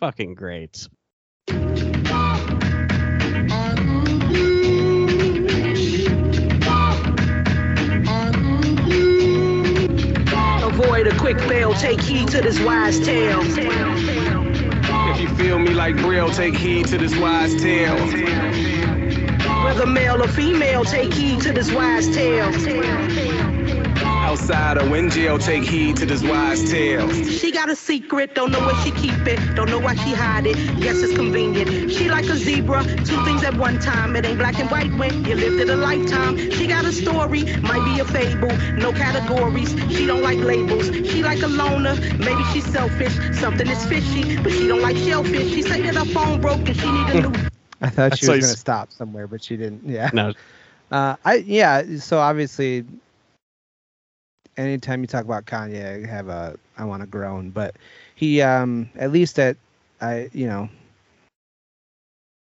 fucking 0.00 0.34
great. 0.34 0.88
Avoid 10.62 11.06
a 11.06 11.18
quick 11.18 11.38
fail, 11.40 11.74
take 11.74 12.00
heed 12.00 12.28
to 12.28 12.40
this 12.40 12.58
wise 12.60 12.98
tale. 13.00 13.42
If 15.12 15.20
you 15.20 15.28
feel 15.36 15.58
me 15.58 15.74
like 15.74 15.96
Brill, 15.96 16.30
take 16.30 16.54
heed 16.54 16.86
to 16.86 16.96
this 16.96 17.14
wise 17.18 17.54
tale. 17.60 17.94
Whether 19.64 19.84
male 19.84 20.22
or 20.22 20.28
female, 20.28 20.86
take 20.86 21.12
heed 21.12 21.42
to 21.42 21.52
this 21.52 21.70
wise 21.70 22.08
tale. 22.08 23.59
Outside 24.30 24.78
or 24.78 24.96
in 24.96 25.10
jail, 25.10 25.38
take 25.40 25.64
heed 25.64 25.96
to 25.96 26.06
this 26.06 26.22
wise 26.22 26.70
tale. 26.70 27.10
She 27.24 27.50
got 27.50 27.68
a 27.68 27.74
secret, 27.74 28.32
don't 28.36 28.52
know 28.52 28.60
where 28.60 28.76
she 28.84 28.92
keep 28.92 29.26
it, 29.26 29.40
don't 29.56 29.68
know 29.68 29.80
why 29.80 29.96
she 29.96 30.12
hide 30.12 30.46
it. 30.46 30.54
Guess 30.80 31.02
it's 31.02 31.14
convenient. 31.16 31.90
She 31.90 32.08
like 32.08 32.26
a 32.26 32.36
zebra, 32.36 32.84
two 32.84 33.24
things 33.24 33.42
at 33.42 33.56
one 33.56 33.80
time. 33.80 34.14
It 34.14 34.24
ain't 34.24 34.38
black 34.38 34.56
and 34.60 34.70
white 34.70 34.94
when 34.96 35.24
you 35.24 35.34
lived 35.34 35.58
it 35.58 35.68
a 35.68 35.74
lifetime. 35.74 36.36
She 36.52 36.68
got 36.68 36.84
a 36.84 36.92
story, 36.92 37.42
might 37.56 37.84
be 37.84 37.98
a 37.98 38.04
fable, 38.04 38.56
no 38.78 38.92
categories. 38.92 39.70
She 39.90 40.06
don't 40.06 40.22
like 40.22 40.38
labels. 40.38 40.86
She 41.10 41.24
like 41.24 41.42
a 41.42 41.48
loner, 41.48 41.96
maybe 42.18 42.44
she's 42.52 42.66
selfish. 42.70 43.16
Something 43.36 43.66
is 43.66 43.84
fishy, 43.86 44.36
but 44.40 44.52
she 44.52 44.68
don't 44.68 44.80
like 44.80 44.96
shellfish. 44.96 45.50
She 45.52 45.62
say 45.62 45.82
that 45.82 45.96
her 45.96 46.04
phone 46.04 46.40
broke 46.40 46.68
and 46.68 46.76
she 46.76 46.88
need 46.88 47.08
a 47.16 47.28
new. 47.28 47.48
I 47.80 47.90
thought 47.90 48.16
she 48.16 48.20
That's 48.20 48.20
was 48.20 48.28
like- 48.28 48.40
gonna 48.42 48.52
stop 48.54 48.92
somewhere, 48.92 49.26
but 49.26 49.42
she 49.42 49.56
didn't. 49.56 49.88
Yeah. 49.88 50.10
No, 50.12 50.34
Uh, 50.92 51.16
I 51.24 51.34
yeah. 51.38 51.82
So 51.98 52.20
obviously, 52.20 52.84
anytime 54.56 55.00
you 55.00 55.06
talk 55.06 55.24
about 55.24 55.46
Kanye, 55.46 56.04
I 56.04 56.10
have 56.10 56.28
a 56.28 56.58
I 56.76 56.84
want 56.84 57.02
to 57.02 57.06
groan. 57.06 57.50
But 57.50 57.76
he, 58.14 58.42
um, 58.42 58.90
at 58.96 59.12
least 59.12 59.38
at 59.38 59.56
I, 60.00 60.30
you 60.32 60.46
know, 60.46 60.68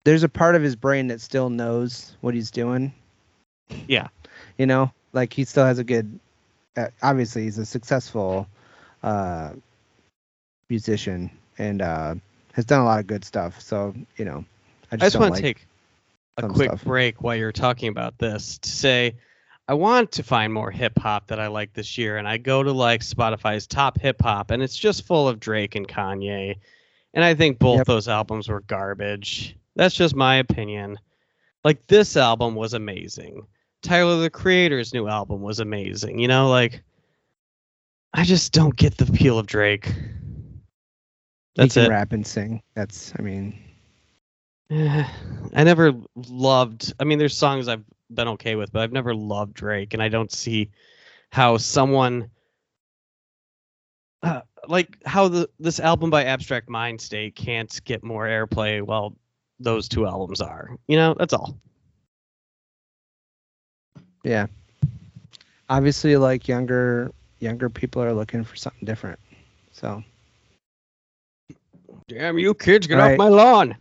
there's 0.06 0.24
a 0.24 0.30
part 0.30 0.56
of 0.56 0.62
his 0.62 0.76
brain 0.76 1.08
that 1.08 1.22
still 1.22 1.50
knows 1.50 2.16
what 2.22 2.34
he's 2.34 2.52
doing. 2.52 2.94
Yeah. 3.88 4.10
You 4.58 4.66
know, 4.66 4.92
like 5.14 5.34
he 5.34 5.46
still 5.46 5.66
has 5.66 5.80
a 5.80 5.84
good. 5.84 6.20
Uh, 6.76 6.88
obviously, 7.02 7.44
he's 7.44 7.58
a 7.58 7.66
successful 7.66 8.48
uh, 9.04 9.52
musician 10.70 11.30
and 11.58 11.82
uh, 11.82 12.16
has 12.54 12.66
done 12.66 12.82
a 12.82 12.86
lot 12.86 13.00
of 13.00 13.08
good 13.08 13.26
stuff. 13.26 13.62
So 13.62 13.94
you 14.18 14.26
know, 14.26 14.46
I 14.92 14.98
just, 14.98 15.14
just 15.14 15.20
want 15.20 15.34
like, 15.34 15.42
to 15.42 15.48
take 15.48 15.68
a 16.38 16.48
quick 16.48 16.70
stuff. 16.70 16.84
break 16.84 17.22
while 17.22 17.36
you're 17.36 17.52
talking 17.52 17.90
about 17.90 18.18
this 18.18 18.58
to 18.60 18.70
say 18.70 19.16
I 19.72 19.74
want 19.74 20.12
to 20.12 20.24
find 20.24 20.52
more 20.52 20.70
hip 20.70 21.00
hop 21.00 21.28
that 21.28 21.40
I 21.40 21.48
like 21.48 21.72
this 21.72 21.98
year, 21.98 22.18
and 22.18 22.28
I 22.28 22.36
go 22.36 22.62
to 22.62 22.74
like 22.74 23.00
Spotify's 23.00 23.66
top 23.66 23.98
hip 23.98 24.22
hop, 24.22 24.52
and 24.52 24.62
it's 24.62 24.76
just 24.76 25.06
full 25.08 25.30
of 25.30 25.40
Drake 25.40 25.76
and 25.76 25.88
Kanye, 25.88 26.58
and 27.14 27.24
I 27.24 27.34
think 27.34 27.58
both 27.58 27.78
Yep. 27.78 27.88
those 27.88 28.10
albums 28.10 28.50
were 28.50 28.60
garbage. 28.60 29.56
That's 29.78 29.96
just 29.96 30.14
my 30.14 30.36
opinion. 30.36 31.00
Like 31.64 31.88
this 31.88 32.18
album 32.18 32.54
was 32.54 32.74
amazing. 32.74 33.48
Tyler 33.82 34.18
the 34.18 34.30
Creator's 34.30 34.94
new 34.94 35.08
album 35.08 35.42
was 35.42 35.62
amazing. 35.62 36.20
You 36.20 36.28
know, 36.28 36.50
like 36.50 36.84
I 38.14 38.26
just 38.26 38.52
don't 38.52 38.76
get 38.76 38.98
the 38.98 39.06
appeal 39.06 39.40
of 39.40 39.48
Drake. 39.48 39.90
That's 41.56 41.76
he 41.76 41.80
can 41.82 41.92
it. 41.92 41.96
rap 41.96 42.12
and 42.12 42.28
sing. 42.28 42.62
That's 42.76 43.14
I 43.18 43.22
mean. 43.22 43.58
I 45.54 45.64
never 45.64 45.94
loved. 46.16 46.94
I 47.00 47.04
mean, 47.04 47.20
there's 47.20 47.36
songs 47.38 47.68
I've 47.68 47.84
been 48.10 48.30
okay 48.30 48.56
with, 48.56 48.72
but 48.72 48.82
I've 48.82 48.94
never 48.94 49.14
loved 49.14 49.54
Drake, 49.54 49.94
and 49.94 50.02
I 50.02 50.08
don't 50.08 50.32
see 50.32 50.70
how 51.32 51.58
someone 51.58 52.30
uh, 54.24 54.42
like 54.68 54.98
how 55.06 55.28
the 55.28 55.50
this 55.60 55.80
album 55.80 56.10
by 56.10 56.24
Abstract 56.24 56.70
Mind 56.70 57.02
State 57.02 57.36
can't 57.36 57.82
get 57.84 58.04
more 58.04 58.26
airplay 58.26 58.82
while 58.82 59.16
those 59.60 59.90
two 59.90 60.06
albums 60.08 60.40
are. 60.40 60.78
You 60.88 60.96
know, 60.98 61.16
that's 61.20 61.34
all. 61.34 61.58
Yeah. 64.24 64.48
Obviously, 65.70 66.16
like 66.16 66.48
younger 66.48 67.12
younger 67.40 67.70
people 67.70 68.02
are 68.02 68.14
looking 68.14 68.44
for 68.46 68.56
something 68.56 68.86
different. 68.86 69.20
So 69.74 70.02
Damn 72.08 72.38
you 72.40 72.54
kids, 72.54 72.88
get 72.88 72.98
Right. 72.98 73.14
off 73.14 73.18
my 73.18 73.28
lawn. 73.28 73.76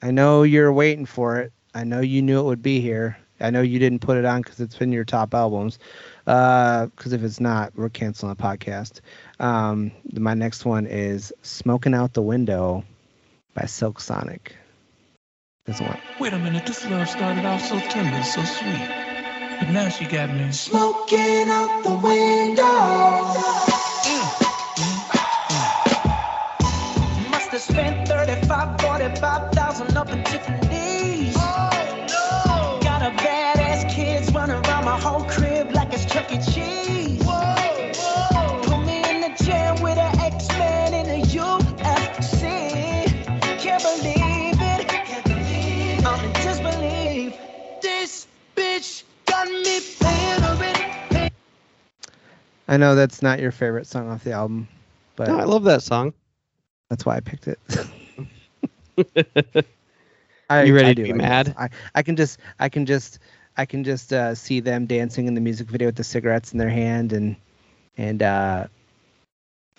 I 0.00 0.12
know 0.12 0.44
you're 0.44 0.72
waiting 0.72 1.06
for 1.06 1.38
it. 1.38 1.52
I 1.74 1.84
know 1.84 2.00
you 2.00 2.22
knew 2.22 2.40
it 2.40 2.44
would 2.44 2.62
be 2.62 2.80
here. 2.80 3.18
I 3.40 3.50
know 3.50 3.62
you 3.62 3.78
didn't 3.78 4.00
put 4.00 4.16
it 4.16 4.24
on 4.24 4.42
because 4.42 4.60
it's 4.60 4.76
been 4.76 4.92
your 4.92 5.04
top 5.04 5.34
albums. 5.34 5.78
Uh, 6.26 6.86
because 6.86 7.12
if 7.12 7.22
it's 7.22 7.40
not, 7.40 7.72
we're 7.76 7.88
canceling 7.88 8.34
the 8.34 8.42
podcast. 8.42 9.00
Um, 9.40 9.92
my 10.12 10.34
next 10.34 10.64
one 10.64 10.86
is 10.86 11.32
"Smoking 11.42 11.94
Out 11.94 12.12
the 12.14 12.22
Window" 12.22 12.84
by 13.54 13.66
Silk 13.66 14.00
Sonic. 14.00 14.56
This 15.66 15.80
one. 15.80 15.98
Wait 16.18 16.32
a 16.32 16.38
minute, 16.38 16.66
this 16.66 16.88
love 16.88 17.08
started 17.08 17.44
off 17.44 17.62
so 17.62 17.78
tender, 17.78 18.22
so 18.22 18.42
sweet. 18.42 18.88
But 19.58 19.70
now 19.70 19.88
she 19.88 20.04
got 20.06 20.32
me. 20.32 20.50
Smoking 20.52 21.48
out 21.48 21.82
the 21.82 21.94
window. 21.94 22.64
Mm, 24.04 24.22
mm, 24.78 25.00
mm. 26.60 27.30
Must 27.30 27.50
have 27.50 27.60
spent 27.60 28.08
35, 28.08 28.78
45,000 29.78 29.96
up 29.96 30.10
in 30.10 30.24
Tiffany's. 30.24 31.34
Oh 31.38 32.80
Got 32.82 33.02
a 33.02 33.10
badass 33.22 33.88
kids 33.90 34.32
running 34.32 34.56
around 34.56 34.84
my 34.84 34.98
whole 34.98 35.24
crib 35.24 35.72
like 35.72 35.92
it's 35.92 36.04
Chuck 36.04 36.30
E. 36.32 36.38
Cheese. 36.38 37.22
Whoa, 37.24 37.92
whoa. 37.94 38.60
Put 38.62 38.84
me 38.86 38.98
in 39.08 39.20
the 39.20 39.44
jail 39.44 39.74
with 39.82 39.98
an 39.98 40.18
X-Men 40.20 40.94
in 40.94 41.20
the 41.20 41.26
UFC. 41.26 42.42
Can't 43.58 43.82
believe 43.82 44.60
it. 44.60 44.88
Can't 44.88 45.24
believe 45.24 46.06
I'm 46.06 46.24
in 46.24 46.32
disbelief. 46.32 47.38
this 47.80 48.26
bitch 48.56 49.04
got 49.26 49.46
me 49.48 49.80
paying 50.00 50.42
already. 50.42 51.30
I 52.70 52.76
know 52.76 52.94
that's 52.96 53.22
not 53.22 53.38
your 53.40 53.52
favorite 53.52 53.86
song 53.86 54.10
off 54.10 54.24
the 54.24 54.32
album, 54.32 54.68
but 55.16 55.28
No, 55.28 55.38
I 55.38 55.44
love 55.44 55.64
that 55.64 55.82
song. 55.82 56.12
that's 56.90 57.06
why 57.06 57.16
I 57.16 57.20
picked 57.20 57.48
it. 57.48 57.58
I, 60.50 60.64
You 60.64 60.74
ready 60.74 60.90
I 60.90 60.94
to 60.94 61.02
do 61.02 61.02
be 61.02 61.12
like 61.12 61.22
mad? 61.22 61.54
I, 61.58 61.68
I 61.94 62.02
can 62.02 62.16
just 62.16 62.40
I 62.58 62.68
can 62.68 62.86
just 62.86 63.18
I 63.56 63.66
can 63.66 63.84
just 63.84 64.12
uh, 64.12 64.34
see 64.34 64.60
them 64.60 64.86
dancing 64.86 65.26
in 65.26 65.34
the 65.34 65.40
music 65.40 65.68
video 65.68 65.88
with 65.88 65.96
the 65.96 66.04
cigarettes 66.04 66.52
in 66.52 66.58
their 66.58 66.70
hand 66.70 67.12
and 67.12 67.36
and 67.96 68.22
uh, 68.22 68.66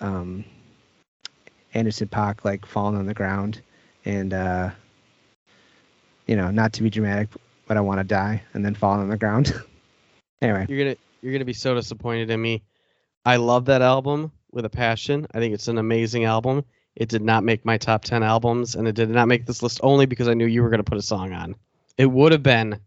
um 0.00 0.44
Anderson 1.74 2.08
Paak 2.08 2.44
like 2.44 2.66
falling 2.66 2.96
on 2.96 3.06
the 3.06 3.14
ground 3.14 3.60
and 4.04 4.32
uh, 4.32 4.70
you 6.26 6.36
know 6.36 6.50
not 6.50 6.72
to 6.74 6.82
be 6.82 6.90
dramatic 6.90 7.28
but 7.66 7.76
I 7.76 7.80
want 7.80 7.98
to 8.00 8.04
die 8.04 8.42
and 8.52 8.64
then 8.64 8.74
falling 8.74 9.00
on 9.02 9.08
the 9.08 9.16
ground. 9.16 9.54
anyway, 10.42 10.66
You're 10.68 10.78
gonna 10.84 10.96
you're 11.22 11.32
gonna 11.32 11.44
be 11.44 11.52
so 11.52 11.74
disappointed 11.74 12.30
in 12.30 12.40
me. 12.40 12.62
I 13.24 13.36
love 13.36 13.66
that 13.66 13.82
album 13.82 14.32
with 14.50 14.64
a 14.64 14.70
passion. 14.70 15.26
I 15.32 15.38
think 15.38 15.54
it's 15.54 15.68
an 15.68 15.78
amazing 15.78 16.24
album. 16.24 16.64
It 17.00 17.08
did 17.08 17.22
not 17.22 17.44
make 17.44 17.64
my 17.64 17.78
top 17.78 18.04
ten 18.04 18.22
albums, 18.22 18.74
and 18.74 18.86
it 18.86 18.94
did 18.94 19.08
not 19.08 19.26
make 19.26 19.46
this 19.46 19.62
list 19.62 19.80
only 19.82 20.04
because 20.04 20.28
I 20.28 20.34
knew 20.34 20.44
you 20.44 20.62
were 20.62 20.68
gonna 20.68 20.84
put 20.84 20.98
a 20.98 21.02
song 21.02 21.32
on. 21.32 21.56
It 21.96 22.04
would 22.04 22.30
have 22.32 22.42
been 22.42 22.78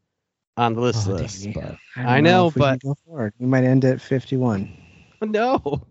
on 0.56 0.76
the 0.76 0.82
list 0.82 1.08
Oh, 1.10 1.14
list, 1.14 1.48
but 1.56 1.78
don't 1.96 2.06
I 2.06 2.22
know, 2.22 2.52
we 2.56 2.60
but- 2.62 2.80
we 3.40 3.46
might 3.48 3.64
end 3.64 3.84
at 3.86 4.00
51. 4.00 4.72
no. 5.24 5.60
All 5.66 5.82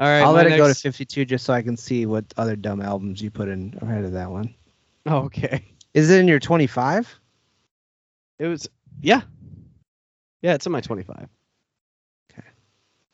right, 0.00 0.22
I'll 0.22 0.32
let 0.32 0.48
it 0.48 0.56
go 0.56 0.66
to 0.66 0.74
52 0.74 1.24
just 1.26 1.44
so 1.44 1.52
I 1.52 1.62
can 1.62 1.76
see 1.76 2.06
what 2.06 2.24
other 2.36 2.56
dumb 2.56 2.82
albums 2.82 3.22
you 3.22 3.30
put 3.30 3.48
in 3.48 3.78
ahead 3.82 4.04
of 4.04 4.10
that 4.12 4.28
one. 4.28 4.52
Oh, 5.06 5.18
okay. 5.18 5.64
Is 5.94 6.10
it 6.10 6.18
in 6.18 6.26
your 6.26 6.40
25? 6.40 7.20
It 8.40 8.46
was 8.48 8.68
yeah. 9.00 9.20
Yeah, 10.42 10.54
it's 10.54 10.66
in 10.66 10.72
my 10.72 10.80
25. 10.80 11.28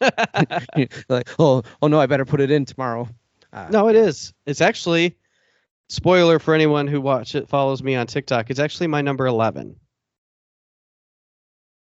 Okay. 0.00 0.88
like, 1.10 1.28
oh, 1.38 1.62
oh 1.82 1.88
no, 1.88 2.00
I 2.00 2.06
better 2.06 2.24
put 2.24 2.40
it 2.40 2.50
in 2.50 2.64
tomorrow. 2.64 3.06
Uh, 3.56 3.68
No, 3.70 3.88
it 3.88 3.96
is. 3.96 4.34
It's 4.44 4.60
actually 4.60 5.16
spoiler 5.88 6.38
for 6.38 6.54
anyone 6.54 6.86
who 6.86 7.00
watch 7.00 7.34
it 7.34 7.48
follows 7.48 7.82
me 7.82 7.94
on 7.94 8.06
TikTok. 8.06 8.50
It's 8.50 8.60
actually 8.60 8.88
my 8.88 9.00
number 9.00 9.26
11. 9.26 9.76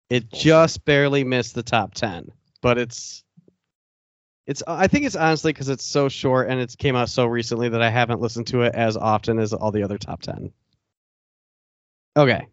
It 0.09 0.31
just 0.33 0.85
barely 0.85 1.23
missed 1.23 1.55
the 1.55 1.63
top 1.63 1.95
10, 1.95 2.33
but 2.61 2.79
it's 2.79 3.23
it's 4.47 4.65
I 4.67 4.89
think 4.89 5.05
it's 5.07 5.15
honestly 5.15 5.53
cuz 5.53 5.69
it's 5.69 5.85
so 5.85 6.09
short 6.09 6.49
and 6.49 6.59
it 6.59 6.75
came 6.77 6.97
out 6.97 7.09
so 7.09 7.27
recently 7.27 7.69
that 7.69 7.81
I 7.83 7.91
haven't 7.91 8.21
listened 8.21 8.49
to 8.49 8.63
it 8.63 8.75
as 8.75 8.97
often 8.97 9.39
as 9.39 9.53
all 9.53 9.71
the 9.71 9.85
other 9.85 9.99
top 9.99 10.23
10. 10.23 10.53
Okay. 12.17 12.49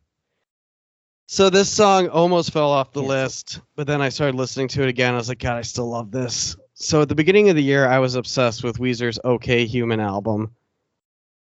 So 1.29 1.49
this 1.49 1.69
song 1.71 2.09
almost 2.09 2.51
fell 2.53 2.69
off 2.71 2.93
the 2.93 3.01
list, 3.01 3.59
but 3.75 3.87
then 3.87 4.01
I 4.01 4.09
started 4.09 4.35
listening 4.37 4.67
to 4.69 4.83
it 4.83 4.89
again. 4.89 5.13
I 5.15 5.17
was 5.17 5.27
like, 5.27 5.39
God, 5.39 5.57
I 5.57 5.61
still 5.63 5.89
love 5.89 6.11
this. 6.11 6.55
So 6.79 7.01
at 7.01 7.09
the 7.09 7.15
beginning 7.15 7.49
of 7.49 7.55
the 7.55 7.63
year, 7.63 7.87
I 7.87 7.97
was 7.97 8.13
obsessed 8.13 8.63
with 8.63 8.77
Weezer's 8.77 9.17
OK 9.23 9.65
Human 9.65 9.99
album. 9.99 10.55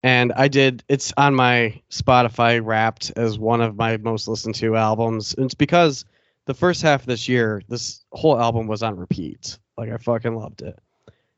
And 0.04 0.34
I 0.34 0.50
did, 0.50 0.84
it's 0.90 1.14
on 1.16 1.36
my 1.36 1.82
Spotify 1.90 2.60
wrapped 2.62 3.14
as 3.16 3.40
one 3.40 3.62
of 3.62 3.78
my 3.78 3.96
most 3.96 4.28
listened 4.28 4.56
to 4.56 4.76
albums. 4.76 5.34
And 5.34 5.46
it's 5.46 5.54
because 5.54 6.04
the 6.48 6.54
first 6.54 6.82
half 6.82 7.02
of 7.02 7.06
this 7.06 7.30
year, 7.30 7.62
this 7.70 8.04
whole 8.12 8.38
album 8.38 8.68
was 8.68 8.84
on 8.84 8.98
repeat. 8.98 9.58
Like, 9.78 9.90
I 9.90 9.96
fucking 9.96 10.36
loved 10.36 10.64
it. 10.64 10.78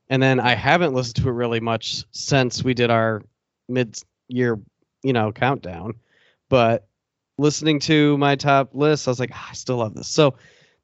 And 0.09 0.23
then 0.23 0.39
I 0.39 0.55
haven't 0.55 0.95
listened 0.95 1.17
to 1.17 1.29
it 1.29 1.33
really 1.33 1.59
much 1.59 2.03
since 2.09 2.63
we 2.63 2.73
did 2.73 2.89
our 2.89 3.21
mid 3.69 3.99
year, 4.27 4.59
you 5.03 5.13
know, 5.13 5.31
countdown. 5.31 5.93
But 6.49 6.87
listening 7.37 7.79
to 7.81 8.17
my 8.17 8.37
top 8.37 8.73
list, 8.73 9.07
I 9.07 9.11
was 9.11 9.19
like, 9.19 9.31
"Ah, 9.33 9.49
I 9.51 9.53
still 9.53 9.77
love 9.77 9.93
this. 9.93 10.07
So 10.07 10.33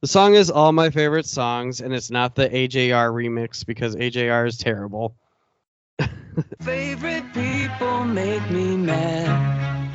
the 0.01 0.07
song 0.07 0.35
is 0.35 0.49
all 0.49 0.71
my 0.71 0.89
favorite 0.89 1.25
songs, 1.25 1.81
and 1.81 1.93
it's 1.93 2.09
not 2.09 2.35
the 2.35 2.47
AJR 2.47 3.11
remix 3.11 3.65
because 3.65 3.95
AJR 3.95 4.47
is 4.47 4.57
terrible. 4.57 5.15
Favorite 6.61 7.33
people 7.33 8.05
make 8.05 8.49
me 8.49 8.77
mad. 8.77 9.89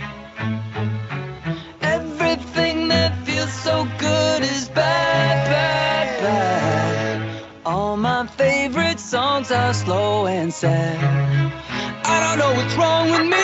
Everything 1.81 2.89
that 2.89 3.27
feels 3.27 3.53
so 3.53 3.85
good 3.99 4.43
is 4.43 4.69
bad, 4.69 5.47
bad, 5.49 6.21
bad. 6.23 7.45
All 7.65 7.97
my 7.97 8.27
favorite 8.27 9.01
songs 9.01 9.51
are 9.51 9.73
slow 9.73 10.27
and 10.27 10.53
sad. 10.53 10.99
I 12.05 12.21
don't 12.21 12.39
know 12.39 12.53
what's 12.55 12.75
wrong 12.75 13.11
with 13.11 13.27
me. 13.31 13.44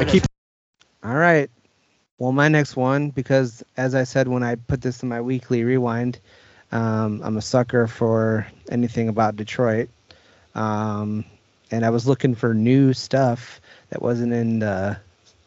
I 0.00 0.04
keep 0.06 0.24
All 1.04 1.14
right. 1.14 1.50
Well, 2.18 2.32
my 2.32 2.48
next 2.48 2.74
one, 2.74 3.10
because 3.10 3.62
as 3.76 3.94
I 3.94 4.04
said 4.04 4.28
when 4.28 4.42
I 4.42 4.54
put 4.54 4.80
this 4.80 5.02
in 5.02 5.10
my 5.10 5.20
weekly 5.20 5.62
rewind, 5.62 6.20
um, 6.72 7.20
I'm 7.22 7.36
a 7.36 7.42
sucker 7.42 7.86
for 7.86 8.46
anything 8.70 9.08
about 9.08 9.36
Detroit. 9.36 9.90
Um, 10.54 11.24
and 11.70 11.84
I 11.84 11.90
was 11.90 12.06
looking 12.06 12.34
for 12.34 12.54
new 12.54 12.94
stuff 12.94 13.60
that 13.90 14.00
wasn't 14.00 14.32
in 14.32 14.60
the 14.60 14.98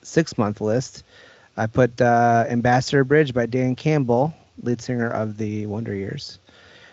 six 0.03 0.37
month 0.37 0.61
list. 0.61 1.03
I 1.57 1.65
put 1.65 1.99
uh, 1.99 2.45
Ambassador 2.47 3.03
Bridge 3.03 3.33
by 3.33 3.47
Dan 3.47 3.75
Campbell, 3.75 4.35
lead 4.61 4.81
singer 4.81 5.09
of 5.09 5.37
the 5.37 5.65
Wonder 5.65 5.95
Years. 5.95 6.39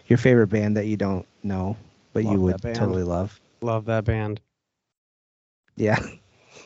Your 0.07 0.19
favorite 0.19 0.49
band 0.49 0.77
that 0.79 0.87
you 0.87 0.97
don't 0.97 1.27
know, 1.43 1.77
but 2.15 2.25
Love 2.25 2.33
you 2.33 2.41
would 2.41 2.63
totally 2.75 3.03
love. 3.05 3.39
love 3.61 3.85
that 3.85 4.05
band. 4.05 4.41
Yeah. 5.77 5.99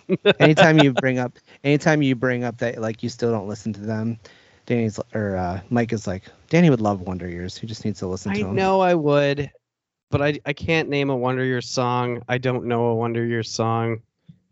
anytime 0.41 0.79
you 0.79 0.93
bring 0.93 1.19
up 1.19 1.39
anytime 1.63 2.03
you 2.03 2.15
bring 2.15 2.45
up 2.45 2.59
that 2.59 2.79
like 2.81 3.03
you 3.03 3.09
still 3.09 3.31
don't 3.31 3.49
listen 3.49 3.73
to 3.73 3.81
them 3.81 4.19
danny's 4.67 4.99
or 5.15 5.37
uh 5.37 5.61
mike 5.71 5.93
is 5.93 6.07
like 6.07 6.25
danny 6.49 6.71
would 6.71 6.81
love 6.81 7.01
wonder 7.01 7.29
years 7.29 7.57
he 7.57 7.67
just 7.67 7.85
needs 7.85 7.99
to 8.01 8.07
listen 8.07 8.33
I 8.33 8.35
to 8.37 8.41
them 8.45 8.51
I 8.51 8.55
know 8.55 8.81
I 8.81 8.95
would, 8.95 9.51
but 10.11 10.23
I 10.23 10.39
I 10.47 10.53
can't 10.53 10.89
name 10.89 11.11
a 11.11 11.17
Wonder 11.17 11.45
Years 11.45 11.69
song. 11.69 12.23
I 12.29 12.39
don't 12.39 12.67
know 12.67 12.87
a 12.87 12.95
Wonder 12.95 13.25
Years 13.25 13.51
song, 13.51 14.01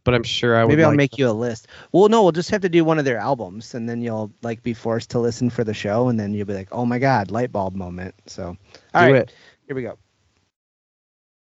but 0.05 0.15
I'm 0.15 0.23
sure 0.25 0.57
I 0.57 0.65
would. 0.65 0.71
maybe 0.71 0.83
i'll 0.83 0.91
like 0.91 0.97
make 0.97 1.11
them. 1.12 1.21
you 1.21 1.29
a 1.31 1.33
list 1.33 1.69
well 1.93 2.09
no 2.09 2.23
we'll 2.23 2.33
just 2.33 2.51
have 2.51 2.62
to 2.62 2.69
do 2.69 2.85
one 2.85 2.99
of 2.99 3.05
their 3.05 3.19
albums 3.19 3.75
and 3.75 3.88
then 3.88 4.03
you'll 4.03 4.33
like 4.43 4.62
be 4.62 4.75
forced 4.75 5.11
to 5.11 5.21
listen 5.21 5.49
for 5.51 5.62
the 5.65 5.75
show 5.75 6.09
and 6.09 6.19
then 6.19 6.33
you'll 6.35 6.47
be 6.47 6.55
like 6.55 6.69
oh 6.73 6.85
my 6.85 6.99
god 6.99 7.31
light 7.31 7.53
bulb 7.53 7.75
moment 7.77 8.15
so 8.27 8.57
all 8.95 9.07
Do 9.07 9.12
right 9.12 9.15
it. 9.23 9.33
here 9.67 9.77
we 9.77 9.83
go 9.83 9.97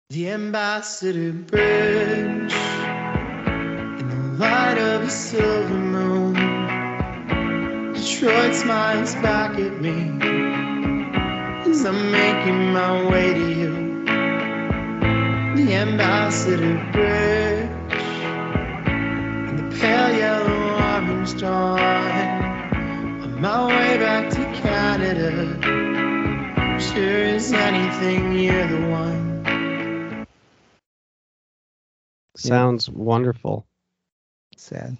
The 0.10 0.29
Ambassador 0.29 1.31
Bridge 1.34 2.53
in 2.53 2.60
the 2.60 2.74
light 4.38 4.78
of 4.78 5.04
a 5.04 5.10
silver 5.10 5.74
moon. 5.74 6.34
Detroit 7.93 8.54
smiles 8.54 9.15
back 9.15 9.58
at 9.58 9.82
me 9.82 10.12
as 11.69 11.86
I'm 11.86 12.12
making 12.12 12.74
my 12.74 13.10
way 13.10 13.34
to 13.34 13.50
you. 13.54 13.74
The 15.56 15.74
Ambassador 15.76 16.76
Bridge 16.91 17.69
and 19.48 19.58
the 19.60 19.78
pale 19.78 20.13
yellow 20.17 20.74
orange 20.74 21.39
dawn. 21.39 21.80
On 23.24 23.41
my 23.41 23.67
way 23.67 23.98
back 23.98 24.30
to 24.32 24.43
Canada, 24.62 25.58
sure 26.80 27.24
as 27.24 27.54
anything, 27.54 28.38
you're 28.38 28.67
the 28.67 28.88
one. 28.89 30.28
Sounds 32.36 32.89
wonderful. 32.89 33.65
Sad 34.65 34.97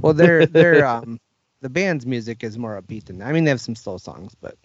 well 0.00 0.12
their 0.12 0.46
their 0.46 0.84
um 0.94 1.18
the 1.60 1.70
band's 1.70 2.06
music 2.06 2.44
is 2.44 2.58
more 2.58 2.80
upbeat 2.80 3.04
than 3.06 3.18
that. 3.18 3.28
i 3.28 3.32
mean 3.32 3.44
they 3.44 3.50
have 3.50 3.60
some 3.60 3.74
slow 3.74 3.96
songs 3.98 4.34
but 4.40 4.56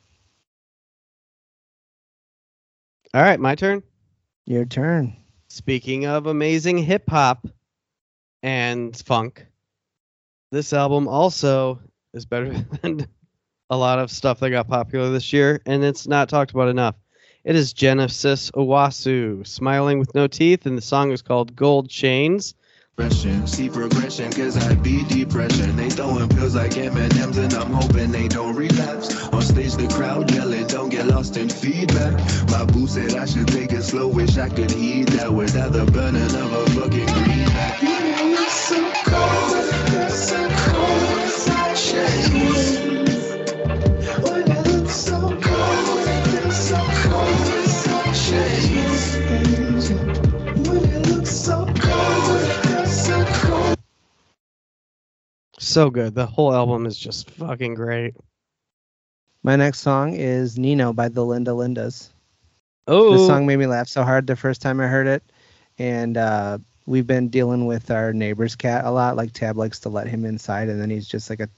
All 3.14 3.22
right, 3.22 3.40
my 3.40 3.56
turn. 3.56 3.84
your 4.46 4.66
turn 4.66 5.16
Speaking 5.48 6.06
of 6.06 6.28
amazing 6.28 6.78
hip 6.78 7.10
hop 7.10 7.48
and 8.44 8.96
funk, 8.96 9.48
this 10.52 10.74
album 10.74 11.08
also 11.08 11.80
is 12.14 12.26
better 12.26 12.54
than 12.82 13.08
a 13.70 13.78
lot 13.78 14.00
of 14.00 14.12
stuff 14.12 14.40
that 14.42 14.50
got 14.50 14.68
popular 14.68 15.10
this 15.10 15.32
year, 15.32 15.62
and 15.66 15.84
it's 15.84 16.06
not 16.08 16.30
talked 16.30 16.52
about 16.52 16.68
enough. 16.68 16.96
It 17.46 17.56
is 17.56 17.72
Genesis 17.74 18.52
Owusu, 18.52 19.48
Smiling 19.48 20.00
with 20.00 20.14
No 20.14 20.28
Teeth, 20.28 20.66
and 20.66 20.78
the 20.78 20.82
song 20.82 21.12
is 21.12 21.22
called 21.22 21.56
Gold 21.56 21.90
Chains. 21.90 22.56
See 23.48 23.70
progression, 23.70 24.32
cause 24.34 24.58
I 24.58 24.74
beat 24.74 25.08
depression. 25.08 25.76
They 25.76 25.90
throwing 25.90 26.30
pills 26.30 26.56
like 26.56 26.78
M&M's 26.78 27.38
and 27.38 27.54
I'm 27.54 27.72
hoping 27.72 28.12
they 28.12 28.28
don't 28.28 28.56
relapse. 28.56 29.28
On 29.28 29.42
stage, 29.42 29.76
the 29.76 29.88
crowd 29.88 30.32
yelling, 30.32 30.66
don't 30.66 30.90
get 30.90 31.06
lost 31.06 31.38
in 31.38 31.48
feedback. 31.48 32.14
My 32.50 32.66
boo 32.66 32.88
said 32.88 33.16
I 33.16 33.26
should 33.26 33.48
take 33.48 33.72
it 33.72 33.84
slow, 33.84 34.08
wish 34.08 34.38
I 34.38 34.50
could 34.50 34.72
heed 34.72 35.10
that 35.10 35.32
without 35.32 35.74
the 35.74 35.86
burning 35.86 36.24
of 36.24 36.54
a 36.54 36.66
fucking 36.72 37.06
greenback. 37.06 37.80
So 38.50 38.92
cold, 39.06 40.12
so 40.12 40.50
cold, 40.50 41.18
So 55.78 55.92
good. 55.92 56.16
The 56.16 56.26
whole 56.26 56.52
album 56.52 56.88
is 56.88 56.98
just 56.98 57.30
fucking 57.30 57.76
great. 57.76 58.16
my 59.44 59.56
next 59.56 59.82
song 59.82 60.14
is 60.16 60.58
nino 60.58 60.92
by 60.92 61.08
the 61.08 61.24
linda 61.24 61.52
lindas 61.52 62.10
Oh, 62.88 63.12
This 63.12 63.28
song 63.28 63.46
made 63.46 63.58
me 63.58 63.68
laugh 63.68 63.88
so 63.88 64.04
hard 64.04 64.26
the 64.26 64.36
first 64.36 64.60
time 64.60 64.80
I 64.82 64.88
heard 64.88 65.06
it, 65.06 65.22
and 65.78 66.18
uh, 66.18 66.58
we've 66.88 67.06
been 67.06 67.30
dealing 67.30 67.68
with 67.68 67.92
our 67.92 68.12
neighbor's 68.12 68.56
cat 68.56 68.86
a 68.86 68.90
lot. 68.90 69.18
Like 69.18 69.34
Tab 69.34 69.56
likes 69.56 69.82
to 69.82 69.90
let 69.90 70.08
him 70.08 70.26
inside, 70.26 70.70
and 70.70 70.82
then 70.82 70.90
he's 70.90 71.08
just 71.08 71.30
like 71.30 71.42
a 71.42 71.50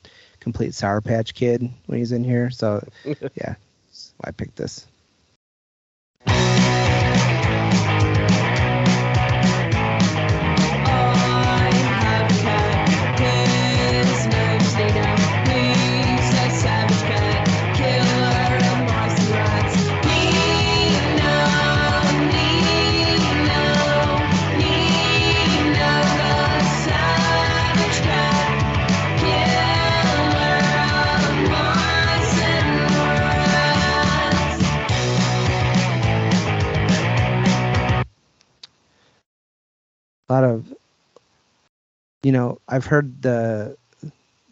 complete 0.42 0.74
sour 0.74 1.00
patch 1.00 1.34
kid 1.34 1.70
when 1.86 2.00
he's 2.00 2.12
in 2.12 2.26
here. 2.26 2.50
So 2.50 2.86
yeah, 3.06 3.56
that's 3.86 4.14
why 4.18 4.28
I 4.28 4.32
picked 4.32 4.58
this. 4.58 4.86
A 40.30 40.34
lot 40.34 40.44
of 40.44 40.74
you 42.22 42.32
know 42.32 42.60
i've 42.68 42.86
heard 42.86 43.22
the 43.22 43.78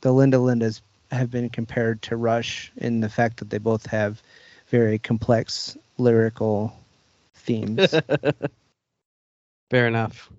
the 0.02 0.12
linda 0.12 0.38
lindas 0.38 0.82
have 1.12 1.30
been 1.30 1.50
compared 1.50 2.02
to 2.02 2.16
rush 2.16 2.72
in 2.78 3.02
the 3.02 3.10
fact 3.10 3.38
that 3.38 3.50
they 3.50 3.58
both 3.58 3.86
have 3.86 4.22
very 4.70 4.98
complex 4.98 5.78
lyrical 5.98 6.74
themes 7.36 7.94
Fair 9.70 9.88
enough. 9.88 10.32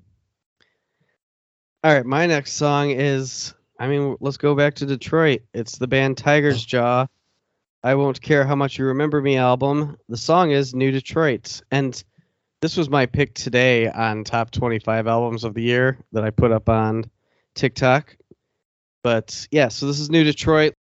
All 1.85 1.93
right, 1.93 2.07
my 2.07 2.27
next 2.27 2.55
song 2.55 2.91
is 2.91 3.55
I 3.79 3.87
mean, 3.87 4.17
let's 4.21 4.39
go 4.39 4.55
back 4.55 4.77
to 4.77 4.87
Detroit. 4.87 5.43
It's 5.53 5.79
the 5.79 5.87
band 5.87 6.19
Tigers 6.19 6.65
oh. 6.65 6.67
Jaw. 6.67 7.07
I 7.85 7.95
Won't 7.95 8.21
Care 8.21 8.45
How 8.45 8.57
Much 8.57 8.79
You 8.79 8.87
Remember 8.87 9.21
Me 9.21 9.37
album. 9.37 9.99
The 10.09 10.17
song 10.17 10.51
is 10.51 10.75
New 10.75 10.91
Detroit. 10.91 11.63
And 11.71 12.03
this 12.61 12.77
was 12.77 12.91
my 12.91 13.07
pick 13.07 13.35
today 13.35 13.89
on 13.89 14.25
top 14.25 14.51
25 14.51 15.07
albums 15.07 15.45
of 15.45 15.55
the 15.55 15.63
year 15.63 15.99
that 16.13 16.25
I 16.25 16.31
put 16.31 16.53
up 16.53 16.69
on 16.69 17.11
TikTok. 17.55 18.17
But 19.03 19.47
yeah, 19.51 19.69
so 19.69 19.87
this 19.87 20.01
is 20.01 20.11
New 20.11 20.25
Detroit. 20.25 20.75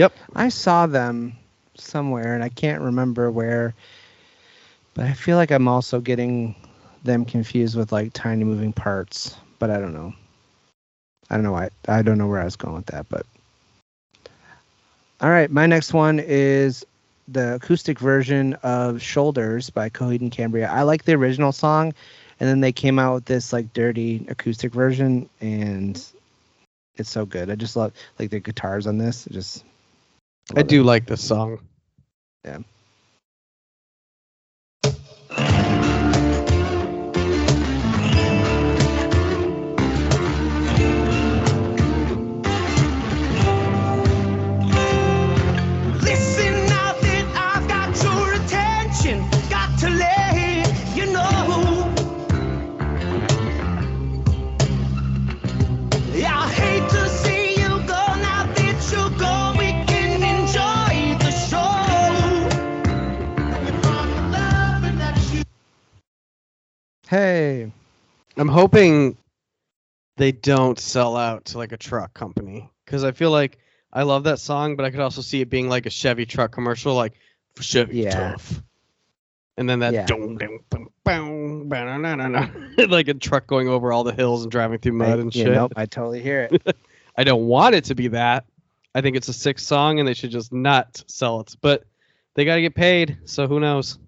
Yep. 0.00 0.14
i 0.34 0.48
saw 0.48 0.86
them 0.86 1.34
somewhere 1.74 2.34
and 2.34 2.42
i 2.42 2.48
can't 2.48 2.80
remember 2.80 3.30
where 3.30 3.74
but 4.94 5.04
i 5.04 5.12
feel 5.12 5.36
like 5.36 5.50
i'm 5.50 5.68
also 5.68 6.00
getting 6.00 6.54
them 7.04 7.26
confused 7.26 7.76
with 7.76 7.92
like 7.92 8.12
tiny 8.14 8.44
moving 8.44 8.72
parts 8.72 9.36
but 9.58 9.68
i 9.70 9.78
don't 9.78 9.92
know. 9.92 10.14
I 11.28 11.34
don't 11.34 11.44
know 11.44 11.52
why 11.52 11.68
i 11.86 12.00
don't 12.00 12.16
know 12.16 12.28
where 12.28 12.40
i 12.40 12.44
was 12.44 12.56
going 12.56 12.76
with 12.76 12.86
that 12.86 13.10
but 13.10 13.26
all 15.20 15.28
right 15.28 15.50
my 15.50 15.66
next 15.66 15.92
one 15.92 16.18
is 16.18 16.84
the 17.28 17.56
acoustic 17.56 17.98
version 17.98 18.54
of 18.62 19.00
shoulders 19.02 19.70
by 19.70 19.88
coheed 19.88 20.20
and 20.20 20.32
cambria. 20.32 20.68
I 20.68 20.82
like 20.82 21.04
the 21.04 21.12
original 21.12 21.52
song 21.52 21.92
and 22.40 22.48
then 22.48 22.60
they 22.60 22.72
came 22.72 22.98
out 22.98 23.14
with 23.14 23.24
this 23.26 23.52
like 23.52 23.72
dirty 23.72 24.26
acoustic 24.28 24.72
version 24.72 25.28
and 25.40 26.02
it's 26.96 27.10
so 27.10 27.24
good. 27.24 27.50
I 27.50 27.54
just 27.54 27.76
love 27.76 27.92
like 28.18 28.30
the 28.30 28.40
guitars 28.40 28.86
on 28.86 28.98
this 28.98 29.28
just 29.30 29.64
I 30.56 30.62
do 30.62 30.82
like 30.82 31.06
this 31.06 31.26
song. 31.26 31.60
Yeah. 32.44 32.58
I'm 68.40 68.48
hoping 68.48 69.18
they 70.16 70.32
don't 70.32 70.78
sell 70.80 71.14
out 71.14 71.44
to 71.46 71.58
like 71.58 71.72
a 71.72 71.76
truck 71.76 72.14
company 72.14 72.70
because 72.86 73.04
I 73.04 73.12
feel 73.12 73.30
like 73.30 73.58
I 73.92 74.02
love 74.04 74.24
that 74.24 74.38
song, 74.38 74.76
but 74.76 74.86
I 74.86 74.90
could 74.90 75.00
also 75.00 75.20
see 75.20 75.42
it 75.42 75.50
being 75.50 75.68
like 75.68 75.84
a 75.84 75.90
Chevy 75.90 76.24
truck 76.24 76.50
commercial, 76.50 76.94
like 76.94 77.12
for 77.54 77.62
Chevy 77.62 77.98
Yeah. 77.98 78.30
tough. 78.30 78.62
And 79.58 79.68
then 79.68 79.80
that 79.80 79.92
Yeah. 79.92 80.06
dum, 80.06 80.38
dum, 80.38 80.60
bum, 80.70 80.88
bow, 81.04 81.64
ba-na-na-na-na, 81.66 82.48
like 82.88 83.08
a 83.08 83.14
truck 83.14 83.46
going 83.46 83.68
over 83.68 83.92
all 83.92 84.04
the 84.04 84.14
hills 84.14 84.42
and 84.42 84.50
driving 84.50 84.78
through 84.78 84.92
mud 84.94 85.18
I, 85.18 85.20
and 85.20 85.34
yeah, 85.34 85.44
shit. 85.44 85.52
nope, 85.52 85.74
I 85.76 85.84
totally 85.84 86.22
hear 86.22 86.48
it. 86.50 86.76
I 87.18 87.24
don't 87.24 87.44
want 87.46 87.74
it 87.74 87.84
to 87.84 87.94
be 87.94 88.08
that. 88.08 88.46
I 88.94 89.02
think 89.02 89.16
it's 89.16 89.28
a 89.28 89.34
sick 89.34 89.58
song 89.58 89.98
and 89.98 90.08
they 90.08 90.14
should 90.14 90.30
just 90.30 90.50
not 90.50 91.04
sell 91.08 91.40
it. 91.40 91.54
But 91.60 91.84
they 92.36 92.46
got 92.46 92.54
to 92.54 92.62
get 92.62 92.74
paid, 92.74 93.18
so 93.26 93.46
who 93.46 93.60
knows? 93.60 93.98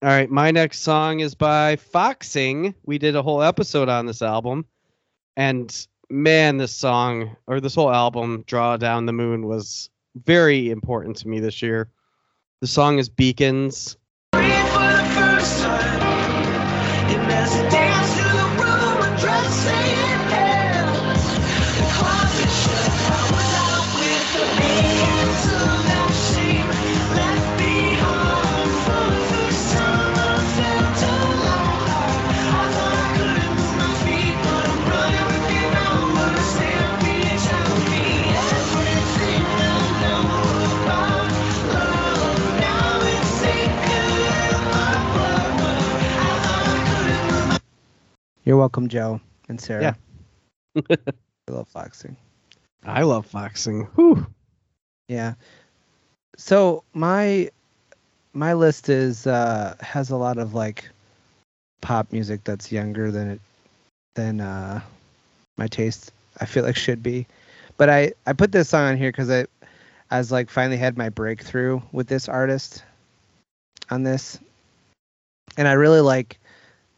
All 0.00 0.08
right, 0.08 0.30
my 0.30 0.52
next 0.52 0.82
song 0.82 1.18
is 1.18 1.34
by 1.34 1.74
Foxing. 1.74 2.72
We 2.84 2.98
did 2.98 3.16
a 3.16 3.22
whole 3.22 3.42
episode 3.42 3.88
on 3.88 4.06
this 4.06 4.22
album. 4.22 4.64
And 5.36 5.74
man, 6.08 6.56
this 6.56 6.72
song 6.72 7.36
or 7.48 7.58
this 7.58 7.74
whole 7.74 7.92
album, 7.92 8.44
Draw 8.46 8.76
Down 8.76 9.06
the 9.06 9.12
Moon, 9.12 9.48
was 9.48 9.90
very 10.24 10.70
important 10.70 11.16
to 11.16 11.28
me 11.28 11.40
this 11.40 11.62
year. 11.62 11.90
The 12.60 12.68
song 12.68 13.00
is 13.00 13.08
Beacons. 13.08 13.96
You're 48.48 48.56
welcome, 48.56 48.88
Joe 48.88 49.20
and 49.50 49.60
Sarah. 49.60 49.94
Yeah. 50.74 50.82
I 51.48 51.52
love 51.52 51.68
Foxing. 51.68 52.16
I 52.82 53.02
love 53.02 53.26
Foxing. 53.26 53.82
Whew. 53.94 54.26
Yeah. 55.06 55.34
So 56.38 56.82
my 56.94 57.50
my 58.32 58.54
list 58.54 58.88
is 58.88 59.26
uh 59.26 59.76
has 59.80 60.08
a 60.08 60.16
lot 60.16 60.38
of 60.38 60.54
like 60.54 60.88
pop 61.82 62.10
music 62.10 62.42
that's 62.44 62.72
younger 62.72 63.10
than 63.10 63.32
it 63.32 63.40
than 64.14 64.40
uh 64.40 64.80
my 65.58 65.66
taste 65.66 66.10
I 66.40 66.46
feel 66.46 66.64
like 66.64 66.74
should 66.74 67.02
be. 67.02 67.26
But 67.76 67.90
I 67.90 68.14
I 68.26 68.32
put 68.32 68.50
this 68.50 68.70
song 68.70 68.92
on 68.92 68.96
here 68.96 69.12
cuz 69.12 69.28
I 69.28 69.44
I 70.10 70.16
was 70.16 70.32
like 70.32 70.48
finally 70.48 70.78
had 70.78 70.96
my 70.96 71.10
breakthrough 71.10 71.82
with 71.92 72.06
this 72.06 72.30
artist 72.30 72.82
on 73.90 74.04
this. 74.04 74.38
And 75.58 75.68
I 75.68 75.72
really 75.72 76.00
like 76.00 76.38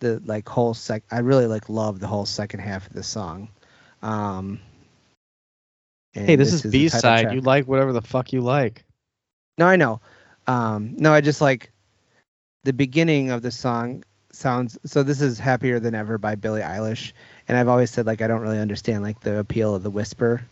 the 0.01 0.21
like 0.25 0.49
whole 0.49 0.75
sec 0.75 1.05
I 1.11 1.21
really 1.21 1.47
like 1.47 1.69
love 1.69 2.01
the 2.01 2.07
whole 2.07 2.27
second 2.27 2.61
half 2.61 2.87
of 2.87 2.93
the 2.93 3.03
song. 3.03 3.49
Um 4.03 4.61
Hey, 6.13 6.33
and 6.33 6.41
this, 6.41 6.53
is 6.53 6.63
B 6.63 6.89
side. 6.89 7.33
You 7.33 7.41
like 7.41 7.67
whatever 7.67 7.93
the 7.93 8.03
fuck 8.03 8.33
you 8.33 8.41
like. 8.41 8.85
No, 9.59 9.67
I 9.67 9.77
know. 9.77 10.01
Um, 10.47 10.97
no, 10.97 11.13
I 11.13 11.21
just 11.21 11.41
like 11.41 11.71
the 12.65 12.73
beginning 12.73 13.31
of 13.31 13.43
the 13.43 13.51
song 13.51 14.03
sounds. 14.33 14.77
So 14.85 15.03
this 15.05 15.21
is 15.21 15.39
"Happier 15.39 15.79
Than 15.79 15.95
Ever" 15.95 16.19
by 16.19 16.35
Billie 16.35 16.63
Eilish, 16.63 17.13
and 17.47 17.57
I've 17.57 17.69
always 17.69 17.91
said 17.91 18.07
like 18.07 18.23
I 18.23 18.27
don't 18.27 18.41
really 18.41 18.59
understand 18.59 19.05
like 19.05 19.21
the 19.21 19.39
appeal 19.39 19.75
of 19.75 19.83
the 19.83 19.91
whisper. 19.91 20.43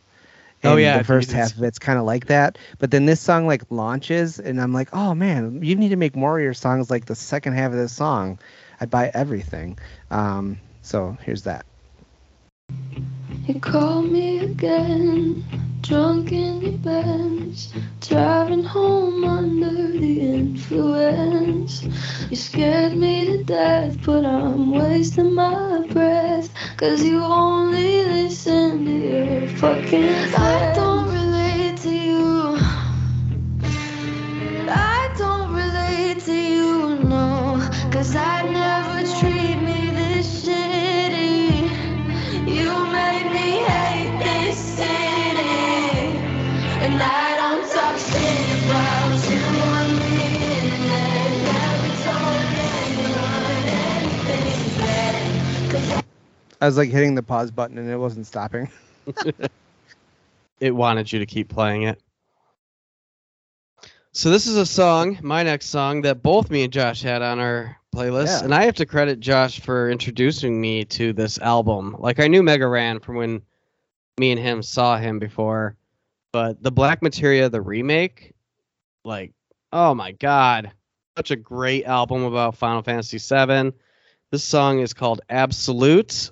Oh, 0.64 0.76
yeah, 0.76 0.98
the 0.98 1.04
first 1.04 1.30
half 1.30 1.56
of 1.56 1.62
it's 1.62 1.78
kind 1.78 2.00
of 2.00 2.04
like 2.04 2.26
that, 2.26 2.58
but 2.78 2.90
then 2.90 3.06
this 3.06 3.20
song 3.20 3.46
like 3.46 3.62
launches, 3.70 4.40
and 4.40 4.60
I'm 4.60 4.72
like, 4.72 4.88
oh 4.92 5.14
man, 5.14 5.62
you 5.62 5.76
need 5.76 5.90
to 5.90 5.96
make 5.96 6.16
more 6.16 6.36
of 6.36 6.42
your 6.42 6.54
songs 6.54 6.90
like 6.90 7.04
the 7.06 7.14
second 7.14 7.54
half 7.54 7.70
of 7.70 7.78
this 7.78 7.92
song. 7.92 8.38
I'd 8.80 8.90
buy 8.90 9.10
everything. 9.14 9.78
Um, 10.10 10.58
so 10.82 11.16
here's 11.24 11.42
that. 11.44 11.66
You 13.46 13.60
call 13.60 14.02
me 14.02 14.40
again, 14.40 15.42
drunk 15.80 16.32
in 16.32 16.60
your 16.60 16.72
Benz, 16.72 17.72
driving 18.00 18.62
home 18.62 19.24
under 19.24 19.92
the 19.98 20.20
influence. 20.20 21.82
You 22.28 22.36
scared 22.36 22.94
me 22.96 23.26
to 23.26 23.44
death, 23.44 23.96
but 24.04 24.26
I'm 24.26 24.70
wasting 24.72 25.34
my 25.34 25.86
breath, 25.90 26.50
cause 26.76 27.02
you 27.02 27.22
only 27.22 28.04
listen 28.04 28.84
to 28.84 28.92
your 28.92 29.48
fucking 29.56 30.34
I 30.36 30.72
don't 30.74 31.08
relate 31.10 31.76
to 31.78 31.90
you. 31.90 32.58
I 34.70 34.97
I 56.60 56.66
was 56.66 56.76
like 56.76 56.90
hitting 56.90 57.16
the 57.16 57.22
pause 57.24 57.50
button 57.50 57.78
and 57.78 57.90
it 57.90 57.96
wasn't 57.96 58.28
stopping. 58.28 58.70
it 60.60 60.70
wanted 60.70 61.12
you 61.12 61.18
to 61.18 61.26
keep 61.26 61.48
playing 61.48 61.82
it. 61.82 62.00
So 64.12 64.30
this 64.30 64.46
is 64.46 64.56
a 64.56 64.66
song, 64.66 65.18
my 65.20 65.42
next 65.42 65.66
song 65.66 66.02
that 66.02 66.22
both 66.22 66.48
me 66.48 66.62
and 66.62 66.72
Josh 66.72 67.02
had 67.02 67.22
on 67.22 67.40
our 67.40 67.77
playlist, 67.94 68.26
Yeah. 68.26 68.44
and 68.44 68.54
I 68.54 68.64
have 68.64 68.74
to 68.76 68.86
credit 68.86 69.20
Josh 69.20 69.60
for 69.60 69.90
introducing 69.90 70.60
me 70.60 70.84
to 70.86 71.12
this 71.12 71.38
album. 71.38 71.96
Like 71.98 72.20
I 72.20 72.28
knew 72.28 72.42
Mega 72.42 72.66
Ran 72.66 73.00
from 73.00 73.16
when 73.16 73.42
me 74.18 74.30
and 74.32 74.40
him 74.40 74.62
saw 74.62 74.96
him 74.98 75.18
before, 75.18 75.76
but 76.32 76.62
the 76.62 76.70
Black 76.72 77.02
Materia, 77.02 77.48
the 77.48 77.60
remake, 77.62 78.34
like, 79.04 79.32
oh 79.72 79.94
my 79.94 80.12
god, 80.12 80.72
such 81.16 81.30
a 81.30 81.36
great 81.36 81.84
album 81.84 82.24
about 82.24 82.56
Final 82.56 82.82
Fantasy 82.82 83.18
VII. 83.18 83.72
This 84.30 84.44
song 84.44 84.80
is 84.80 84.92
called 84.92 85.20
Absolute. 85.30 86.30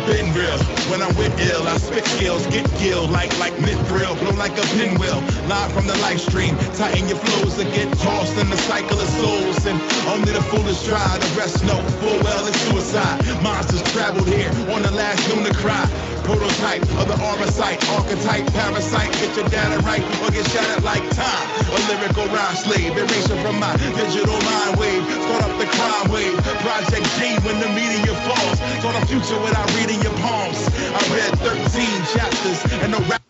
I've 0.00 0.06
been 0.06 0.32
real. 0.34 0.58
When 0.86 1.02
I'm 1.02 1.16
with 1.16 1.34
ill, 1.50 1.66
I 1.66 1.76
spit 1.78 2.04
skills, 2.06 2.46
get 2.46 2.64
killed 2.78 3.10
like 3.10 3.36
like 3.38 3.54
mithril, 3.54 4.14
blow 4.20 4.30
like 4.38 4.56
a 4.56 4.66
pinwheel. 4.78 5.20
Live 5.48 5.72
from 5.72 5.86
the 5.86 5.96
live 5.98 6.20
stream, 6.20 6.56
tighten 6.78 7.08
your 7.08 7.18
flows 7.18 7.58
and 7.58 7.72
get 7.74 7.90
tossed 7.98 8.38
in 8.38 8.48
the 8.48 8.56
cycle 8.56 9.00
of 9.00 9.08
souls. 9.08 9.66
And 9.66 9.80
only 10.06 10.32
the 10.32 10.42
foolish 10.52 10.84
try, 10.86 11.18
the 11.18 11.26
rest 11.34 11.64
no 11.64 11.74
full 11.98 12.22
well 12.22 12.46
it's 12.46 12.60
suicide. 12.70 13.18
Monsters 13.42 13.82
traveled 13.92 14.28
here 14.28 14.50
on 14.70 14.82
the 14.82 14.92
last 14.92 15.26
lunar 15.34 15.54
cry. 15.54 15.88
Prototype 16.22 16.82
of 17.00 17.08
the 17.08 17.18
armor 17.26 17.50
sight, 17.50 17.82
archetype, 17.90 18.46
parasite. 18.52 19.10
Get 19.18 19.34
your 19.34 19.48
data 19.48 19.82
right 19.82 20.04
or 20.22 20.30
get 20.30 20.46
shattered 20.52 20.84
like 20.84 21.02
time. 21.10 21.46
A 21.66 21.78
lyrical 21.90 22.26
rhyme 22.30 22.54
slave, 22.54 22.96
erasure 22.96 23.40
from 23.42 23.58
my 23.58 23.74
digital 23.98 24.38
mind 24.46 24.78
wave. 24.78 25.02
Start 25.10 25.42
up 25.42 25.58
the 25.58 25.66
crime 25.66 26.12
wave. 26.12 26.36
Project 26.60 27.08
G 27.18 27.34
when 27.42 27.58
the 27.58 27.68
meteor 27.72 28.14
falls. 28.28 28.58
Saw 28.84 28.92
the 28.92 29.06
future 29.06 29.39
without 29.42 29.68
reading 29.76 30.00
your 30.02 30.12
palms. 30.18 30.68
I 30.68 31.00
read 31.14 31.38
13 31.38 32.18
chapters 32.18 32.72
and 32.82 32.94
the 32.94 32.98
rap. 33.08 33.22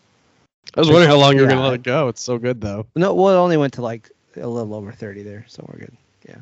I 0.75 0.79
was 0.79 0.89
wondering 0.89 1.09
how 1.09 1.17
long 1.17 1.35
you 1.35 1.41
were 1.41 1.47
gonna 1.47 1.61
let 1.61 1.73
it 1.73 1.83
go. 1.83 2.07
It's 2.07 2.21
so 2.21 2.37
good 2.37 2.61
though. 2.61 2.85
No, 2.95 3.13
well, 3.13 3.29
it 3.29 3.37
only 3.37 3.57
went 3.57 3.73
to 3.73 3.81
like 3.81 4.09
a 4.35 4.47
little 4.47 4.73
over 4.73 4.91
30 4.91 5.23
there, 5.23 5.45
so 5.47 5.65
we're 5.67 5.79
good. 5.79 5.97
Yeah. 6.27 6.37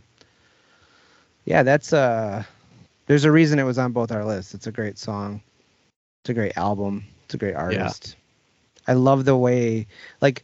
Yeah, 1.46 1.64
that's 1.64 1.94
uh 1.94 2.44
there's 3.08 3.26
a 3.26 3.32
reason 3.32 3.58
it 3.58 3.64
was 3.64 3.80
on 3.80 3.92
both 3.92 4.12
our 4.12 4.24
lists. 4.24 4.54
It's 4.54 4.68
a 4.68 4.72
great 4.72 4.98
song. 4.98 5.42
It's 6.24 6.30
a 6.30 6.34
great 6.34 6.58
album. 6.58 7.06
It's 7.26 7.34
a 7.34 7.38
great 7.38 7.56
artist. 7.56 8.16
Yeah. 8.88 8.94
I 8.94 8.94
love 8.94 9.26
the 9.26 9.38
way 9.38 9.88
like 10.22 10.44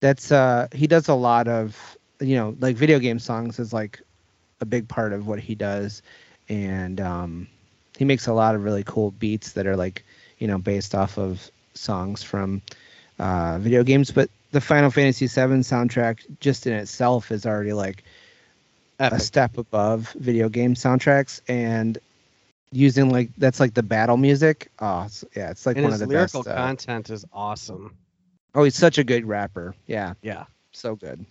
that's 0.00 0.30
uh 0.30 0.68
he 0.72 0.86
does 0.86 1.08
a 1.08 1.14
lot 1.14 1.48
of 1.48 1.96
you 2.20 2.36
know, 2.36 2.56
like 2.60 2.76
video 2.76 2.98
game 2.98 3.18
songs 3.18 3.58
is 3.58 3.72
like 3.72 4.00
a 4.60 4.66
big 4.66 4.88
part 4.88 5.12
of 5.12 5.26
what 5.26 5.38
he 5.38 5.54
does 5.54 6.02
and 6.48 7.00
um 7.00 7.48
he 7.96 8.04
makes 8.04 8.26
a 8.26 8.32
lot 8.32 8.54
of 8.54 8.64
really 8.64 8.84
cool 8.84 9.10
beats 9.10 9.52
that 9.52 9.66
are 9.66 9.76
like, 9.76 10.04
you 10.38 10.46
know, 10.46 10.58
based 10.58 10.94
off 10.94 11.18
of 11.18 11.50
songs 11.74 12.22
from 12.22 12.62
uh, 13.18 13.58
video 13.58 13.82
games, 13.84 14.10
but 14.10 14.30
the 14.52 14.60
Final 14.60 14.90
Fantasy 14.90 15.26
VII 15.26 15.60
soundtrack 15.60 16.20
just 16.40 16.66
in 16.66 16.72
itself 16.74 17.30
is 17.32 17.46
already 17.46 17.72
like 17.72 18.04
a 18.98 19.18
step 19.20 19.58
above 19.58 20.10
video 20.12 20.48
game 20.48 20.74
soundtracks, 20.74 21.40
and 21.48 21.98
using 22.72 23.10
like 23.10 23.30
that's 23.36 23.60
like 23.60 23.74
the 23.74 23.82
battle 23.82 24.16
music. 24.16 24.70
Oh, 24.78 25.02
it's, 25.06 25.24
yeah, 25.34 25.50
it's 25.50 25.66
like 25.66 25.76
and 25.76 25.84
one 25.84 25.92
of 25.92 25.98
the 25.98 26.06
lyrical 26.06 26.42
best. 26.42 26.56
uh, 26.56 26.60
content 26.60 27.10
is 27.10 27.24
awesome. 27.32 27.96
oh, 28.54 28.64
he's 28.64 28.74
such 28.76 28.98
a 28.98 29.04
good 29.04 29.26
rapper. 29.26 29.74
Yeah, 29.86 30.14
Yeah. 30.22 30.44
so 30.72 30.96
good. 30.96 31.24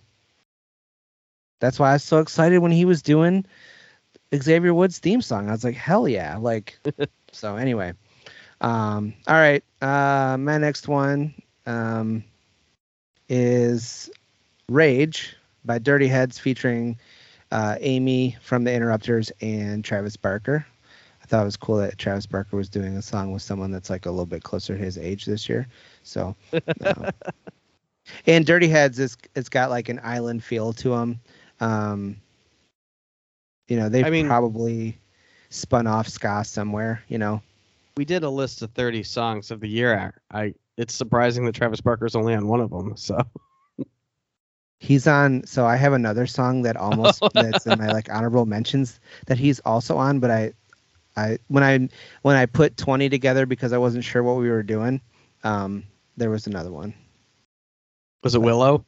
That's 1.60 1.78
why 1.78 1.90
I 1.90 1.92
was 1.94 2.04
so 2.04 2.18
excited 2.20 2.58
when 2.58 2.72
he 2.72 2.84
was 2.84 3.02
doing 3.02 3.46
Xavier 4.34 4.74
Woods' 4.74 4.98
theme 4.98 5.22
song. 5.22 5.48
I 5.48 5.52
was 5.52 5.64
like, 5.64 5.74
hell 5.74 6.08
yeah! 6.08 6.36
Like, 6.36 6.78
so 7.32 7.56
anyway. 7.56 7.92
Um, 8.60 9.14
all 9.26 9.34
right. 9.34 9.62
Uh, 9.82 10.36
my 10.38 10.58
next 10.58 10.88
one 10.88 11.34
um, 11.66 12.24
is 13.28 14.10
Rage 14.68 15.36
by 15.64 15.78
Dirty 15.78 16.08
Heads 16.08 16.38
featuring 16.38 16.98
uh, 17.50 17.76
Amy 17.80 18.36
from 18.40 18.64
the 18.64 18.72
Interrupters 18.72 19.30
and 19.40 19.84
Travis 19.84 20.16
Barker. 20.16 20.66
I 21.22 21.26
thought 21.26 21.42
it 21.42 21.46
was 21.46 21.56
cool 21.56 21.76
that 21.78 21.98
Travis 21.98 22.26
Barker 22.26 22.56
was 22.56 22.68
doing 22.68 22.96
a 22.96 23.02
song 23.02 23.32
with 23.32 23.42
someone 23.42 23.72
that's 23.72 23.90
like 23.90 24.06
a 24.06 24.10
little 24.10 24.26
bit 24.26 24.44
closer 24.44 24.76
to 24.76 24.82
his 24.82 24.96
age 24.96 25.24
this 25.24 25.48
year. 25.48 25.66
So, 26.02 26.36
um, 26.84 27.10
and 28.26 28.46
Dirty 28.46 28.68
Heads 28.68 28.98
is 28.98 29.16
it's 29.34 29.48
got 29.48 29.70
like 29.70 29.88
an 29.88 30.00
island 30.02 30.44
feel 30.44 30.72
to 30.74 30.90
them. 30.90 31.20
Um, 31.58 32.16
you 33.68 33.76
know, 33.76 33.88
they've 33.88 34.06
I 34.06 34.10
mean- 34.10 34.26
probably 34.26 34.98
spun 35.50 35.86
off 35.86 36.08
ska 36.08 36.44
somewhere. 36.44 37.02
You 37.08 37.18
know, 37.18 37.42
We 37.96 38.04
did 38.04 38.22
a 38.24 38.30
list 38.30 38.62
of 38.62 38.70
30 38.72 39.02
songs 39.02 39.50
of 39.50 39.60
the 39.60 39.68
year. 39.68 40.14
I 40.30 40.54
it's 40.76 40.94
surprising 40.94 41.44
that 41.46 41.54
Travis 41.54 41.80
Barker's 41.80 42.14
only 42.14 42.34
on 42.34 42.46
one 42.48 42.60
of 42.60 42.70
them. 42.70 42.96
So 42.96 43.18
he's 44.78 45.06
on. 45.06 45.46
So 45.46 45.66
I 45.66 45.76
have 45.76 45.92
another 45.94 46.26
song 46.26 46.62
that 46.62 46.76
almost 46.86 47.22
that's 47.34 47.66
in 47.66 47.78
my 47.78 47.88
like 47.88 48.10
honorable 48.12 48.46
mentions 48.46 49.00
that 49.26 49.38
he's 49.38 49.60
also 49.60 49.96
on, 49.96 50.20
but 50.20 50.30
I, 50.30 50.52
I 51.16 51.38
when 51.48 51.64
I 51.64 51.88
when 52.22 52.36
I 52.36 52.46
put 52.46 52.76
twenty 52.76 53.08
together 53.08 53.46
because 53.46 53.72
I 53.72 53.78
wasn't 53.78 54.04
sure 54.04 54.22
what 54.22 54.36
we 54.36 54.50
were 54.50 54.62
doing, 54.62 55.00
um, 55.44 55.84
there 56.16 56.30
was 56.30 56.46
another 56.46 56.70
one. 56.70 56.92
was 58.22 58.34
it 58.34 58.42
Willow? 58.42 58.84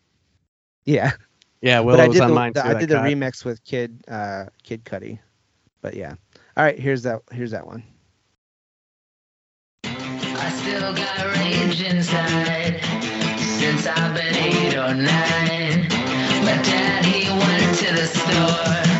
Yeah, 0.85 1.13
Yeah, 1.61 1.83
but 1.83 1.99
I 2.01 2.07
was 2.07 2.15
did 2.17 2.23
on 2.23 2.31
the, 2.31 2.35
mine 2.35 2.53
too. 2.55 2.61
the- 2.61 2.67
I 2.67 2.73
that 2.75 2.81
did 2.81 2.89
the 2.91 2.95
cut. 2.97 3.05
remix 3.05 3.45
with 3.45 3.63
Kid 3.65 4.03
uh 4.09 4.47
Kid 4.63 4.85
Cudi, 4.85 5.19
but 5.83 5.95
yeah. 5.95 6.15
All 6.57 6.65
right, 6.65 6.79
here's 6.79 7.03
that 7.03 7.23
here's 7.33 7.51
that 7.53 7.67
one. 7.67 7.83
I 9.85 10.51
still 10.51 10.93
got 10.95 11.37
rage 11.37 11.83
inside 11.83 12.81
since 13.41 13.87
I've 13.87 14.15
been 14.15 14.37
eight 14.37 14.75
or 14.77 14.95
nine. 14.95 15.89
My 16.45 16.57
dad, 16.63 17.05
he 17.05 17.29
went 17.29 17.79
to 17.79 17.93
the 17.95 18.07
store 18.07 18.98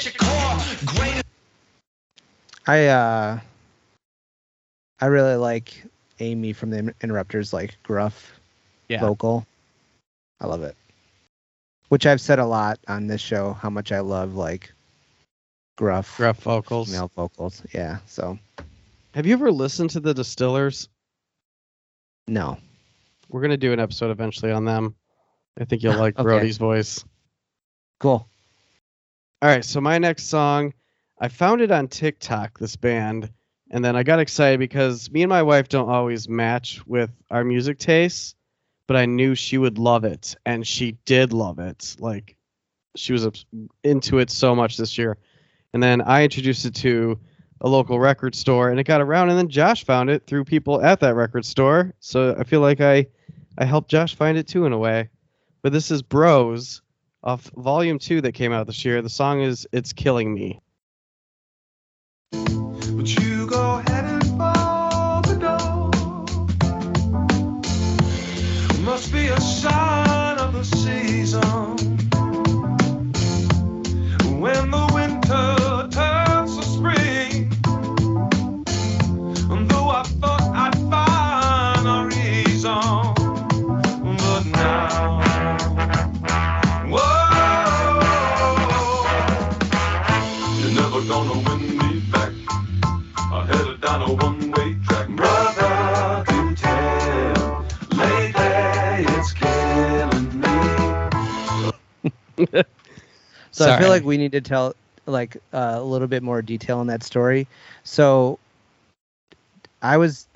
at 0.00 0.04
your 0.04 0.14
core. 0.14 0.94
Great 0.94 1.22
I 2.66 2.86
uh 2.86 3.40
I 5.00 5.06
really 5.06 5.36
like 5.36 5.82
Amy 6.20 6.52
from 6.52 6.70
the 6.70 6.94
Interrupters 7.02 7.52
like 7.52 7.76
gruff 7.82 8.38
Yeah. 8.88 9.00
vocal. 9.00 9.46
I 10.40 10.46
love 10.46 10.62
it. 10.62 10.76
Which 11.88 12.06
I've 12.06 12.20
said 12.20 12.38
a 12.38 12.46
lot 12.46 12.78
on 12.88 13.06
this 13.06 13.20
show 13.20 13.52
how 13.54 13.70
much 13.70 13.92
I 13.92 14.00
love 14.00 14.34
like 14.34 14.72
gruff 15.76 16.16
Gruff 16.16 16.38
vocals. 16.42 16.88
female 16.88 17.10
vocals. 17.16 17.62
Yeah, 17.72 17.98
so 18.06 18.38
Have 19.14 19.26
you 19.26 19.32
ever 19.34 19.50
listened 19.50 19.90
to 19.90 20.00
the 20.00 20.14
Distillers? 20.14 20.88
no. 22.28 22.58
We're 23.28 23.40
gonna 23.42 23.56
do 23.56 23.72
an 23.72 23.80
episode 23.80 24.10
eventually 24.10 24.50
on 24.52 24.64
them. 24.64 24.94
I 25.58 25.64
think 25.64 25.82
you'll 25.82 25.94
like 25.98 26.14
Okay. 26.18 26.22
Brody's 26.24 26.58
voice. 26.58 27.04
Cool. 28.00 28.26
All 29.42 29.48
right, 29.48 29.64
so 29.64 29.80
my 29.80 29.96
next 29.96 30.24
song, 30.24 30.74
I 31.18 31.28
found 31.28 31.62
it 31.62 31.70
on 31.70 31.88
TikTok, 31.88 32.58
this 32.58 32.76
band, 32.76 33.30
and 33.70 33.82
then 33.82 33.96
I 33.96 34.02
got 34.02 34.20
excited 34.20 34.58
because 34.58 35.10
me 35.10 35.22
and 35.22 35.30
my 35.30 35.42
wife 35.42 35.66
don't 35.66 35.88
always 35.88 36.28
match 36.28 36.86
with 36.86 37.10
our 37.30 37.42
music 37.42 37.78
tastes, 37.78 38.34
but 38.86 38.98
I 38.98 39.06
knew 39.06 39.34
she 39.34 39.56
would 39.56 39.78
love 39.78 40.04
it, 40.04 40.36
and 40.44 40.66
she 40.66 40.92
did 41.06 41.32
love 41.32 41.58
it. 41.58 41.96
Like, 41.98 42.36
she 42.96 43.14
was 43.14 43.26
into 43.82 44.18
it 44.18 44.28
so 44.28 44.54
much 44.54 44.76
this 44.76 44.98
year. 44.98 45.16
And 45.72 45.82
then 45.82 46.02
I 46.02 46.24
introduced 46.24 46.66
it 46.66 46.74
to 46.74 47.18
a 47.62 47.68
local 47.68 47.98
record 47.98 48.34
store, 48.34 48.68
and 48.68 48.78
it 48.78 48.84
got 48.84 49.00
around, 49.00 49.30
and 49.30 49.38
then 49.38 49.48
Josh 49.48 49.86
found 49.86 50.10
it 50.10 50.26
through 50.26 50.44
people 50.44 50.82
at 50.82 51.00
that 51.00 51.14
record 51.14 51.46
store. 51.46 51.94
So 52.00 52.36
I 52.38 52.44
feel 52.44 52.60
like 52.60 52.82
I, 52.82 53.06
I 53.56 53.64
helped 53.64 53.88
Josh 53.88 54.14
find 54.14 54.36
it 54.36 54.48
too 54.48 54.66
in 54.66 54.74
a 54.74 54.78
way. 54.78 55.08
But 55.62 55.72
this 55.72 55.90
is 55.90 56.02
Bros 56.02 56.82
off 57.22 57.50
volume 57.56 57.98
two 57.98 58.20
that 58.22 58.32
came 58.32 58.52
out 58.52 58.66
this 58.66 58.84
year. 58.84 59.02
The 59.02 59.08
song 59.08 59.40
is 59.42 59.66
It's 59.72 59.92
Killing 59.92 60.32
Me. 60.32 60.60
So 103.52 103.70
I 103.70 103.78
feel 103.78 103.88
like 103.88 104.04
we 104.04 104.16
need 104.16 104.32
to 104.32 104.40
tell 104.40 104.74
like 105.06 105.36
uh, 105.52 105.74
a 105.76 105.82
little 105.82 106.06
bit 106.06 106.22
more 106.22 106.40
detail 106.40 106.78
on 106.78 106.86
that 106.86 107.02
story. 107.02 107.48
So 107.82 108.38
I 109.82 109.96
was 109.96 110.26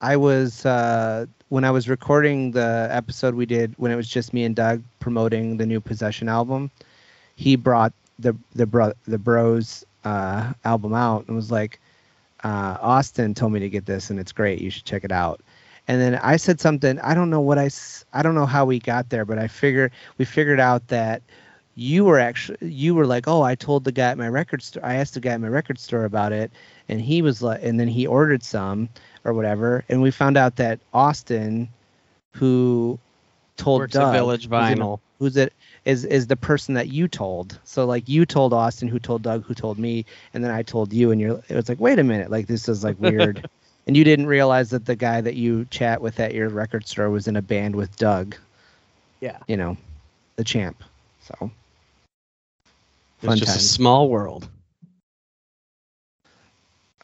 I 0.00 0.16
was 0.16 0.64
uh, 0.64 1.26
when 1.48 1.64
I 1.64 1.70
was 1.70 1.88
recording 1.88 2.52
the 2.52 2.88
episode 2.90 3.34
we 3.34 3.46
did 3.46 3.74
when 3.76 3.90
it 3.90 3.96
was 3.96 4.08
just 4.08 4.32
me 4.32 4.44
and 4.44 4.54
Doug 4.54 4.82
promoting 5.00 5.56
the 5.56 5.66
new 5.66 5.80
Possession 5.80 6.28
album. 6.28 6.70
He 7.36 7.56
brought 7.56 7.92
the 8.18 8.36
the 8.54 8.66
bro 8.66 8.92
the 9.06 9.18
Bros 9.18 9.84
uh, 10.04 10.52
album 10.64 10.94
out 10.94 11.26
and 11.26 11.36
was 11.36 11.50
like, 11.50 11.80
uh, 12.44 12.78
Austin 12.80 13.34
told 13.34 13.52
me 13.52 13.60
to 13.60 13.68
get 13.68 13.86
this 13.86 14.10
and 14.10 14.18
it's 14.20 14.32
great. 14.32 14.60
You 14.60 14.70
should 14.70 14.84
check 14.84 15.04
it 15.04 15.12
out. 15.12 15.40
And 15.88 16.00
then 16.00 16.14
I 16.16 16.36
said 16.36 16.60
something. 16.60 16.98
I 17.00 17.14
don't 17.14 17.30
know 17.30 17.40
what 17.40 17.58
I 17.58 17.70
I 18.12 18.22
don't 18.22 18.34
know 18.34 18.46
how 18.46 18.64
we 18.64 18.78
got 18.78 19.10
there, 19.10 19.24
but 19.24 19.38
I 19.38 19.48
figure 19.48 19.90
we 20.18 20.24
figured 20.24 20.60
out 20.60 20.86
that 20.88 21.22
you 21.74 22.04
were 22.04 22.18
actually 22.18 22.58
you 22.60 22.94
were 22.94 23.06
like, 23.06 23.26
oh, 23.26 23.42
I 23.42 23.54
told 23.54 23.84
the 23.84 23.92
guy 23.92 24.10
at 24.10 24.18
my 24.18 24.28
record 24.28 24.62
store. 24.62 24.84
I 24.84 24.96
asked 24.96 25.14
the 25.14 25.20
guy 25.20 25.30
at 25.32 25.40
my 25.40 25.48
record 25.48 25.78
store 25.78 26.04
about 26.04 26.32
it, 26.32 26.52
and 26.88 27.00
he 27.00 27.22
was 27.22 27.42
like, 27.42 27.60
and 27.62 27.80
then 27.80 27.88
he 27.88 28.06
ordered 28.06 28.42
some 28.42 28.88
or 29.24 29.32
whatever, 29.32 29.84
and 29.88 30.02
we 30.02 30.10
found 30.10 30.36
out 30.36 30.56
that 30.56 30.80
Austin, 30.92 31.68
who 32.32 32.98
told 33.56 33.80
Works 33.80 33.94
Doug, 33.94 34.14
Village 34.14 34.48
Vinyl. 34.48 35.00
who's 35.18 35.36
it 35.36 35.52
is 35.84 36.04
is 36.04 36.26
the 36.26 36.36
person 36.36 36.74
that 36.74 36.88
you 36.88 37.08
told. 37.08 37.58
So 37.64 37.84
like 37.86 38.08
you 38.08 38.26
told 38.26 38.52
Austin, 38.52 38.88
who 38.88 38.98
told 38.98 39.22
Doug, 39.22 39.44
who 39.44 39.54
told 39.54 39.78
me, 39.78 40.04
and 40.34 40.44
then 40.44 40.50
I 40.50 40.62
told 40.62 40.92
you, 40.92 41.10
and 41.10 41.20
you're 41.20 41.42
it 41.48 41.56
was 41.56 41.68
like, 41.68 41.80
wait 41.80 41.98
a 41.98 42.04
minute, 42.04 42.30
like 42.30 42.46
this 42.46 42.68
is 42.68 42.84
like 42.84 43.00
weird. 43.00 43.48
And 43.86 43.96
you 43.96 44.04
didn't 44.04 44.26
realize 44.26 44.70
that 44.70 44.84
the 44.86 44.94
guy 44.96 45.20
that 45.20 45.34
you 45.34 45.64
chat 45.70 46.00
with 46.00 46.20
at 46.20 46.34
your 46.34 46.48
record 46.48 46.86
store 46.86 47.10
was 47.10 47.26
in 47.26 47.36
a 47.36 47.42
band 47.42 47.74
with 47.74 47.96
Doug, 47.96 48.36
Yeah. 49.20 49.38
you 49.48 49.56
know, 49.56 49.76
the 50.36 50.44
champ. 50.44 50.82
So 51.20 51.50
It's 53.18 53.26
fun 53.26 53.38
just 53.38 53.56
a 53.56 53.60
small 53.60 54.08
world. 54.08 54.48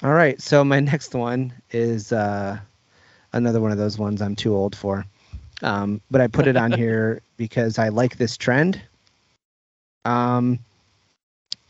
All 0.03 0.13
right, 0.13 0.41
so 0.41 0.65
my 0.65 0.81
next 0.81 1.15
one 1.15 1.53
is 1.73 2.13
uh, 2.13 2.59
another 3.33 3.61
one 3.61 3.73
of 3.73 3.79
those 3.79 3.99
ones 3.99 4.23
I'm 4.23 4.37
too 4.37 4.55
old 4.55 4.77
for, 4.77 5.05
um, 5.63 6.01
but 6.11 6.21
I 6.21 6.29
put 6.29 6.47
it 6.47 6.57
on 6.57 6.71
here 6.83 7.23
because 7.37 7.79
I 7.79 7.89
like 7.89 8.17
this 8.17 8.37
trend, 8.37 8.81
um, 10.05 10.61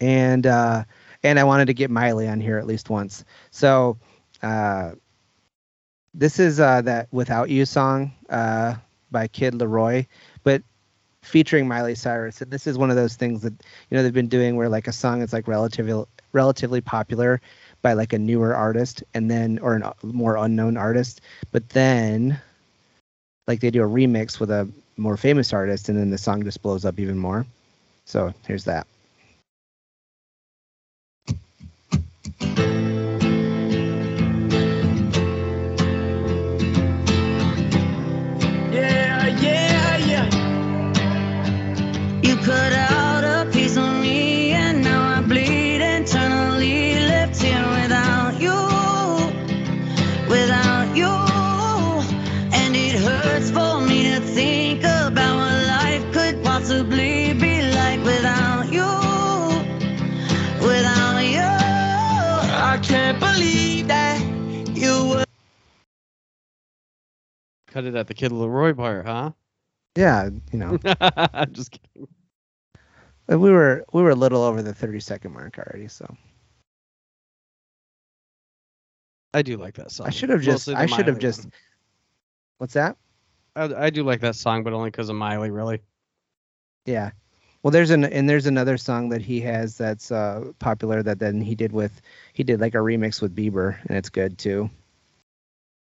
and 0.01 0.47
uh, 0.47 0.85
and 1.23 1.39
I 1.39 1.45
wanted 1.45 1.67
to 1.67 1.75
get 1.75 1.91
Miley 1.91 2.29
on 2.29 2.41
here 2.41 2.59
at 2.59 2.67
least 2.67 2.91
once. 2.91 3.25
So 3.51 3.97
uh, 4.43 4.93
this 6.15 6.39
is 6.39 6.61
uh, 6.61 6.83
that 6.83 7.09
"Without 7.13 7.51
You" 7.51 7.65
song 7.65 8.13
uh, 8.29 8.75
by 9.11 9.29
Kid 9.29 9.55
LAROI, 9.55 10.07
but 10.43 10.63
featuring 11.23 11.69
Miley 11.69 11.95
Cyrus. 11.95 12.41
And 12.41 12.51
this 12.51 12.67
is 12.67 12.79
one 12.79 12.91
of 12.91 12.97
those 12.97 13.17
things 13.17 13.43
that 13.43 13.53
you 13.53 13.97
know 13.97 14.03
they've 14.03 14.13
been 14.13 14.29
doing 14.29 14.57
where 14.57 14.69
like 14.69 14.89
a 14.89 14.93
song 14.93 15.23
is 15.23 15.33
like 15.33 15.49
relatively 15.49 16.05
relatively 16.33 16.81
popular 16.81 17.41
by 17.83 17.93
like 17.93 18.13
a 18.13 18.19
newer 18.19 18.55
artist 18.55 19.03
and 19.15 19.31
then 19.31 19.59
or 19.61 19.77
a 19.77 19.95
more 20.03 20.37
unknown 20.37 20.77
artist, 20.77 21.21
but 21.53 21.69
then 21.71 22.41
like 23.47 23.61
they 23.61 23.71
do 23.71 23.83
a 23.83 23.89
remix 23.89 24.41
with 24.41 24.51
a 24.51 24.69
more 24.97 25.17
famous 25.17 25.53
artist 25.53 25.89
and 25.89 25.99
then 25.99 26.11
the 26.11 26.19
song 26.19 26.43
just 26.43 26.63
blows 26.63 26.85
up 26.85 26.99
even 26.99 27.19
more. 27.19 27.47
So 28.05 28.35
here's 28.47 28.65
that. 28.65 28.87
I 63.09 63.13
can't 63.13 63.21
believe 63.21 63.89
that 63.89 64.21
you 64.77 65.09
were. 65.09 65.25
Cut 67.69 67.87
it 67.87 67.95
at 67.95 68.07
the 68.07 68.13
Kid 68.13 68.33
LAROI 68.33 68.77
part, 68.77 69.07
huh? 69.07 69.31
Yeah, 69.97 70.29
you 70.53 70.59
know. 70.59 70.79
I'm 71.01 71.51
just 71.55 71.71
kidding. 71.71 72.07
We 73.27 73.51
were 73.51 73.87
we 73.95 74.03
were 74.03 74.11
a 74.11 74.15
little 74.15 74.43
over 74.43 74.61
the 74.61 74.75
30 74.75 75.01
second 75.01 75.33
mark 75.33 75.57
already, 75.57 75.89
so 75.89 76.15
I 79.33 79.41
do 79.41 79.57
like 79.57 79.77
that 79.77 79.91
song. 79.91 80.09
I 80.09 80.11
should 80.11 80.29
have 80.29 80.43
just 80.43 80.69
I 80.69 80.85
should 80.85 81.07
have 81.07 81.19
just 81.19 81.45
one. 81.45 81.53
What's 82.59 82.75
that? 82.75 82.99
I, 83.57 83.87
I 83.87 83.89
do 83.89 84.03
like 84.03 84.21
that 84.21 84.37
song, 84.37 84.65
but 84.65 84.75
only 84.75 84.91
because 84.91 85.09
of 85.09 85.17
Miley, 85.17 85.51
really. 85.51 85.81
Yeah. 86.85 87.13
Well, 87.69 87.73
there's 87.73 87.91
an 87.91 88.03
and 88.03 88.27
there's 88.27 88.47
another 88.47 88.79
song 88.79 89.11
that 89.11 89.21
he 89.21 89.43
has 89.43 89.77
that's 89.77 90.11
uh, 90.11 90.53
popular 90.59 91.03
that 91.03 91.19
then 91.19 91.43
he 91.43 91.55
did 91.55 91.71
with 91.71 92.01
he 92.33 92.43
did 92.43 92.63
like 92.63 92.73
a 92.73 92.79
remix 92.79 93.21
with 93.21 93.37
Bieber 93.37 93.77
and 93.87 93.99
it's 93.99 94.09
good 94.09 94.39
too. 94.39 94.71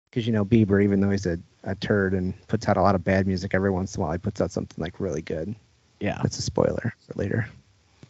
Because 0.10 0.28
you 0.28 0.34
know 0.34 0.44
Bieber, 0.44 0.84
even 0.84 1.00
though 1.00 1.12
he's 1.12 1.26
a, 1.26 1.40
a 1.64 1.76
turd 1.76 2.14
and 2.14 2.34
puts 2.50 2.68
out 2.68 2.76
a 2.76 2.82
lot 2.82 2.96
of 2.96 3.06
bad 3.06 3.26
music, 3.26 3.54
every 3.54 3.72
once 3.72 3.96
in 3.96 4.02
a 4.02 4.04
while 4.04 4.12
he 4.12 4.18
puts 4.18 4.42
out 4.42 4.52
something 4.52 4.84
like 4.84 5.00
really 5.00 5.22
good. 5.22 5.56
Yeah. 6.02 6.20
That's 6.22 6.38
a 6.38 6.42
spoiler 6.42 6.94
for 7.08 7.14
later. 7.16 7.48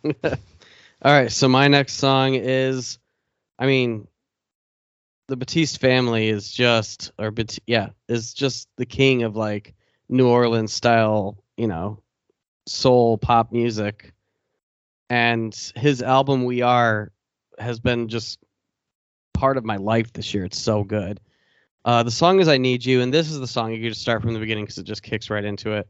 All 0.24 0.32
right, 1.04 1.32
so 1.32 1.48
my 1.48 1.68
next 1.68 1.98
song 1.98 2.34
is, 2.34 2.98
I 3.60 3.68
mean, 3.68 4.08
the 5.28 5.38
Batiste 5.38 5.80
family 5.80 6.30
is 6.30 6.52
just, 6.52 7.12
or 7.20 7.30
Bat- 7.30 7.60
yeah, 7.68 7.90
is 8.08 8.34
just 8.34 8.70
the 8.78 8.88
king 8.88 9.22
of 9.22 9.36
like 9.36 9.76
New 10.10 10.28
Orleans 10.28 10.74
style, 10.74 11.38
you 11.58 11.68
know, 11.68 12.00
soul 12.68 13.18
pop 13.18 13.52
music. 13.52 14.14
And 15.10 15.56
his 15.76 16.02
album 16.02 16.46
We 16.46 16.62
Are 16.62 17.12
has 17.60 17.80
been 17.80 18.10
just 18.10 18.40
part 19.34 19.58
of 19.58 19.64
my 19.64 19.78
life 19.78 20.12
this 20.14 20.34
year. 20.34 20.46
It's 20.46 20.60
so 20.60 20.84
good. 20.84 21.20
Uh, 21.86 22.04
the 22.04 22.12
song 22.12 22.40
is 22.42 22.50
I 22.50 22.58
Need 22.58 22.86
You, 22.86 23.02
and 23.02 23.14
this 23.14 23.32
is 23.32 23.40
the 23.40 23.48
song 23.48 23.72
you 23.72 23.82
could 23.82 23.90
just 23.90 24.02
start 24.02 24.22
from 24.22 24.34
the 24.34 24.40
beginning 24.40 24.66
because 24.66 24.78
it 24.78 24.84
just 24.84 25.04
kicks 25.04 25.30
right 25.30 25.46
into 25.46 25.72
it. 25.72 25.88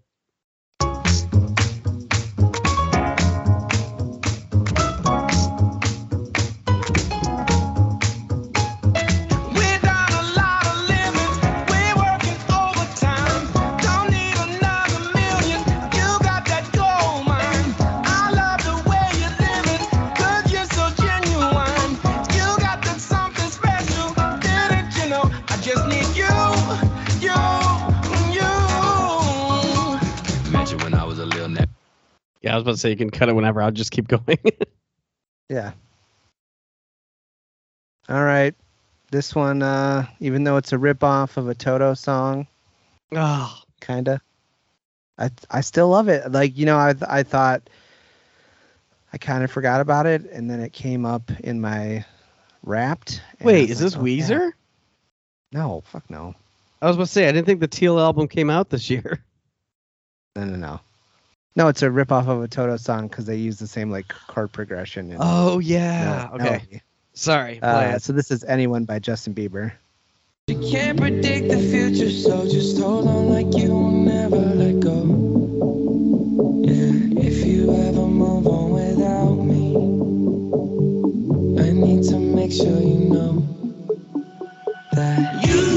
Was 32.58 32.64
about 32.64 32.72
to 32.74 32.78
say 32.78 32.90
you 32.90 32.96
can 32.98 33.10
cut 33.10 33.30
it 33.30 33.36
whenever. 33.36 33.62
I'll 33.62 33.72
just 33.72 33.92
keep 33.92 34.08
going. 34.26 34.38
Yeah. 35.50 35.72
All 38.10 38.24
right. 38.24 38.54
This 39.12 39.34
one, 39.34 39.62
uh, 39.64 40.06
even 40.20 40.44
though 40.44 40.58
it's 40.58 40.74
a 40.74 40.78
rip 40.78 41.04
off 41.04 41.38
of 41.38 41.48
a 41.48 41.56
Toto 41.56 41.94
song, 41.94 42.48
oh, 43.14 43.58
kinda. 43.80 44.22
I 45.18 45.30
I 45.50 45.62
still 45.62 45.90
love 45.90 46.10
it. 46.10 46.30
Like 46.32 46.58
you 46.58 46.66
know, 46.66 46.78
I 46.78 46.94
I 47.08 47.24
thought 47.24 47.70
I 49.14 49.18
kind 49.18 49.44
of 49.44 49.52
forgot 49.52 49.80
about 49.80 50.06
it, 50.06 50.30
and 50.32 50.50
then 50.50 50.60
it 50.60 50.74
came 50.74 51.06
up 51.06 51.32
in 51.40 51.62
my 51.62 52.06
Wrapped. 52.64 53.22
Wait, 53.42 53.70
is 53.70 53.80
this 53.80 53.94
like, 53.96 54.02
oh, 54.02 54.06
yeah. 54.06 54.24
Weezer? 54.26 54.52
No, 55.54 55.84
fuck 55.86 56.10
no, 56.10 56.36
I 56.82 56.88
was 56.88 56.98
about 56.98 57.06
to 57.06 57.12
say 57.12 57.30
I 57.30 57.32
didn't 57.32 57.46
think 57.46 57.62
the 57.62 57.68
Teal 57.70 57.98
album 57.98 58.28
came 58.28 58.50
out 58.50 58.70
this 58.70 58.90
year. 58.90 59.24
no, 60.36 60.44
no, 60.44 60.58
no. 60.58 60.80
No, 61.58 61.70
it's 61.70 61.82
a 61.82 61.90
rip 61.90 62.12
off 62.12 62.28
of 62.28 62.44
a 62.44 62.48
Toto 62.48 62.78
song 62.78 63.08
because 63.08 63.26
they 63.26 63.36
use 63.36 63.58
the 63.58 63.66
same 63.66 63.90
like 63.90 64.08
chord 64.28 64.52
progression. 64.52 65.10
And 65.10 65.20
Oh 65.20 65.58
yeah. 65.58 66.28
mel- 66.30 66.36
okay. 66.36 66.44
melody. 66.44 66.82
Sorry. 67.16 67.60
Uh, 67.64 67.98
so 67.98 68.14
this 68.14 68.30
is 68.30 68.44
"Anyone" 68.44 68.86
by 68.86 69.00
Justin 69.00 69.34
Bieber. 69.34 69.72
You 70.50 70.60
can't 70.60 71.00
predict 71.00 71.50
the 71.50 71.58
future, 71.58 72.12
so 72.12 72.48
just 72.48 72.78
hold 72.80 73.08
on 73.08 73.30
like 73.30 73.58
you 73.58 73.72
will 73.72 73.90
never 73.90 74.38
let 74.38 74.80
go. 74.82 75.02
Yeah, 76.62 77.26
if 77.28 77.44
you 77.44 77.74
ever 77.88 78.06
move 78.06 78.46
on 78.46 78.70
without 78.70 79.34
me, 79.38 79.78
I 81.60 81.72
need 81.72 82.04
to 82.10 82.20
make 82.20 82.52
sure 82.52 82.80
you 82.80 83.00
know 83.10 83.48
that 84.92 85.44
you 85.44 85.77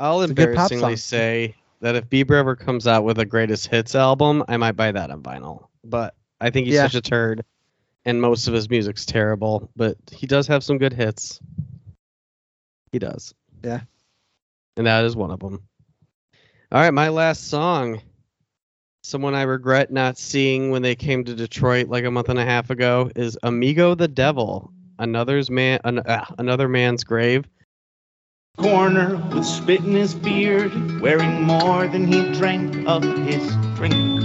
I'll 0.00 0.22
It's 0.22 0.30
a 0.32 0.34
good 0.34 0.56
pop 0.56 0.72
embarrassingly 0.72 0.96
say 0.96 1.54
that 1.80 1.94
if 1.94 2.08
Bieber 2.08 2.32
ever 2.32 2.56
comes 2.56 2.86
out 2.86 3.04
with 3.04 3.18
a 3.18 3.26
greatest 3.26 3.66
hits 3.68 3.94
album, 3.94 4.42
I 4.48 4.56
might 4.56 4.72
buy 4.72 4.90
that 4.92 5.10
on 5.10 5.22
vinyl. 5.22 5.66
But 5.84 6.14
I 6.40 6.50
think 6.50 6.66
he's 6.66 6.74
Yeah. 6.76 6.84
such 6.84 6.94
a 6.94 7.00
turd, 7.02 7.44
and 8.06 8.20
most 8.20 8.48
of 8.48 8.54
his 8.54 8.68
music's 8.70 9.04
terrible. 9.04 9.70
But 9.76 9.96
he 10.10 10.26
does 10.26 10.46
have 10.46 10.64
some 10.64 10.78
good 10.78 10.94
hits. 10.94 11.38
He 12.92 12.98
does. 12.98 13.34
Yeah. 13.62 13.82
And 14.76 14.86
that 14.86 15.04
is 15.04 15.14
one 15.14 15.30
of 15.30 15.38
them. 15.40 15.62
All 16.72 16.80
right, 16.80 16.94
my 16.94 17.10
last 17.10 17.48
song. 17.48 18.00
Someone 19.02 19.34
I 19.34 19.42
regret 19.42 19.90
not 19.90 20.18
seeing 20.18 20.70
when 20.70 20.82
they 20.82 20.94
came 20.94 21.24
to 21.24 21.34
Detroit 21.34 21.88
like 21.88 22.04
a 22.04 22.10
month 22.10 22.28
and 22.28 22.38
a 22.38 22.44
half 22.44 22.70
ago 22.70 23.10
is 23.16 23.36
Amigo 23.42 23.94
the 23.94 24.08
Devil. 24.08 24.72
Another's 24.98 25.50
man, 25.50 25.80
an, 25.84 26.02
ah, 26.06 26.32
another 26.38 26.68
man's 26.68 27.04
grave. 27.04 27.44
Corner 28.60 29.16
with 29.32 29.46
spit 29.46 29.80
in 29.80 29.92
his 29.92 30.14
beard, 30.14 31.00
wearing 31.00 31.42
more 31.42 31.88
than 31.88 32.06
he 32.06 32.32
drank 32.34 32.86
of 32.86 33.02
his 33.26 33.56
drink. 33.74 34.20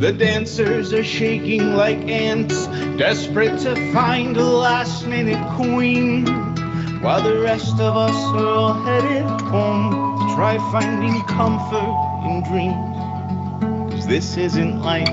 The 0.00 0.12
dancers 0.12 0.92
are 0.92 1.02
shaking 1.02 1.74
like 1.74 1.98
ants, 2.08 2.66
desperate 2.98 3.58
to 3.60 3.74
find 3.92 4.36
a 4.36 4.44
last 4.44 5.06
minute 5.06 5.44
queen, 5.56 6.26
while 7.02 7.22
the 7.22 7.40
rest 7.40 7.74
of 7.80 7.96
us 7.96 8.14
are 8.14 8.46
all 8.46 8.74
headed 8.84 9.24
home 9.42 9.90
to 9.90 10.34
try 10.36 10.58
finding 10.70 11.20
comfort 11.22 12.22
in 12.26 12.42
dreams. 12.44 13.92
Cause 13.92 14.06
this 14.06 14.36
isn't 14.36 14.82
life. 14.82 15.08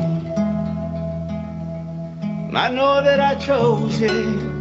I 2.56 2.70
know 2.70 3.02
that 3.04 3.20
I 3.20 3.34
chose 3.36 4.00
it 4.02 4.53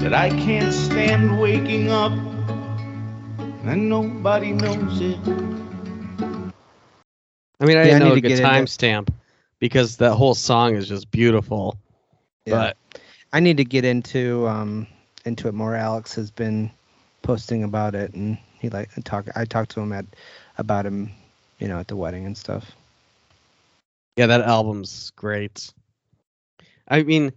that 0.00 0.14
I 0.14 0.30
can't 0.30 0.72
stand 0.72 1.40
waking 1.40 1.90
up 1.90 2.12
and 3.64 3.88
nobody 3.88 4.52
knows 4.52 5.00
it. 5.00 5.18
I 7.60 7.66
mean, 7.66 7.76
I 7.76 7.84
Yeah, 7.84 7.98
didn't 7.98 7.98
need 8.02 8.04
know 8.08 8.10
to 8.14 8.18
a 8.18 8.20
good 8.20 8.28
get 8.28 8.38
into- 8.38 8.48
timestamp 8.50 9.08
because 9.58 9.98
that 9.98 10.14
whole 10.14 10.34
song 10.34 10.74
is 10.76 10.88
just 10.88 11.10
beautiful. 11.10 11.76
Yeah. 12.46 12.72
I 13.32 13.40
need 13.40 13.58
to 13.58 13.64
get 13.64 13.84
into 13.84 14.48
um 14.48 14.86
into 15.24 15.46
it 15.48 15.54
more. 15.54 15.76
Alex 15.76 16.14
has 16.14 16.30
been 16.30 16.70
posting 17.22 17.62
about 17.62 17.94
it, 17.94 18.14
and 18.14 18.38
he 18.58 18.70
like 18.70 18.88
talk. 19.04 19.26
I 19.36 19.44
talked 19.44 19.70
to 19.72 19.80
him 19.80 19.92
at 19.92 20.06
about 20.58 20.86
him, 20.86 21.12
you 21.58 21.68
know, 21.68 21.78
at 21.78 21.86
the 21.88 21.94
wedding 21.96 22.24
and 22.26 22.36
stuff. 22.36 22.72
Yeah, 24.16 24.26
that 24.26 24.40
album's 24.40 25.12
great. 25.14 25.70
I 26.88 27.02
mean, 27.02 27.32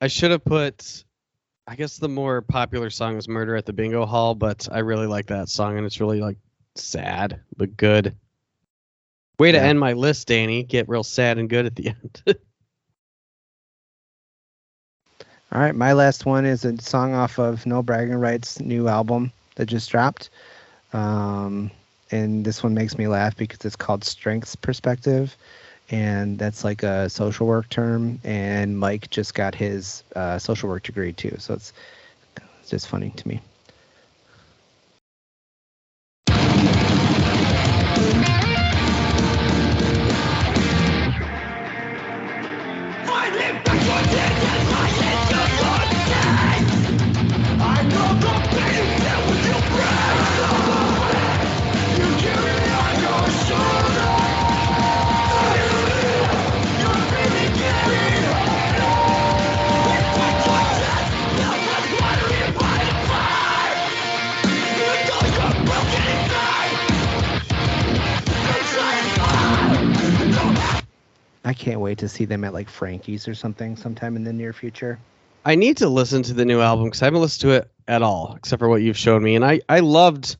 I 0.00 0.08
should 0.08 0.30
have 0.32 0.44
put. 0.44 1.04
I 1.70 1.76
guess 1.76 1.98
the 1.98 2.08
more 2.08 2.42
popular 2.42 2.90
song 2.90 3.16
is 3.16 3.28
"Murder 3.28 3.54
at 3.54 3.64
the 3.64 3.72
Bingo 3.72 4.04
Hall," 4.04 4.34
but 4.34 4.66
I 4.72 4.80
really 4.80 5.06
like 5.06 5.26
that 5.28 5.48
song, 5.48 5.76
and 5.76 5.86
it's 5.86 6.00
really 6.00 6.20
like 6.20 6.36
sad 6.74 7.40
but 7.56 7.76
good. 7.76 8.16
Way 9.38 9.52
to 9.52 9.58
Yeah. 9.58 9.64
end 9.66 9.78
my 9.78 9.92
list, 9.92 10.26
Danny. 10.26 10.64
Get 10.64 10.88
real 10.88 11.04
sad 11.04 11.38
and 11.38 11.48
good 11.48 11.66
at 11.66 11.76
the 11.76 11.88
end. 12.26 12.38
All 15.52 15.60
right, 15.60 15.74
my 15.74 15.92
last 15.92 16.26
one 16.26 16.44
is 16.44 16.64
a 16.64 16.76
song 16.82 17.14
off 17.14 17.38
of 17.38 17.64
No 17.66 17.84
Bragging 17.84 18.16
Rights' 18.16 18.58
new 18.58 18.88
album 18.88 19.32
that 19.54 19.66
just 19.66 19.90
dropped. 19.90 20.30
Um, 20.92 21.70
and 22.10 22.44
this 22.44 22.64
one 22.64 22.74
makes 22.74 22.98
me 22.98 23.06
laugh 23.06 23.36
because 23.36 23.64
it's 23.64 23.76
called 23.76 24.02
Strengths 24.02 24.56
Perspective. 24.56 25.36
And 25.90 26.38
that's 26.38 26.64
like 26.64 26.82
a 26.82 27.08
social 27.10 27.46
work 27.46 27.68
term. 27.68 28.20
And 28.24 28.78
Mike 28.78 29.10
just 29.10 29.34
got 29.34 29.54
his 29.54 30.04
uh, 30.14 30.38
social 30.38 30.68
work 30.68 30.84
degree 30.84 31.12
too. 31.12 31.36
So 31.38 31.54
it's, 31.54 31.72
it's 32.60 32.70
just 32.70 32.88
funny 32.88 33.10
to 33.10 33.28
me. 33.28 33.40
I 71.50 71.52
can't 71.52 71.80
wait 71.80 71.98
to 71.98 72.08
see 72.08 72.26
them 72.26 72.44
at 72.44 72.52
like 72.54 72.68
Frankie's 72.68 73.26
or 73.26 73.34
something 73.34 73.74
sometime 73.74 74.14
in 74.14 74.22
the 74.22 74.32
near 74.32 74.52
future. 74.52 75.00
I 75.44 75.56
need 75.56 75.78
to 75.78 75.88
listen 75.88 76.22
to 76.22 76.32
the 76.32 76.44
new 76.44 76.60
album 76.60 76.84
because 76.84 77.02
I 77.02 77.06
haven't 77.06 77.22
listened 77.22 77.50
to 77.50 77.56
it 77.56 77.70
at 77.88 78.02
all, 78.02 78.34
except 78.36 78.60
for 78.60 78.68
what 78.68 78.82
you've 78.82 78.96
shown 78.96 79.20
me. 79.20 79.34
And 79.34 79.44
I, 79.44 79.60
I 79.68 79.80
loved, 79.80 80.36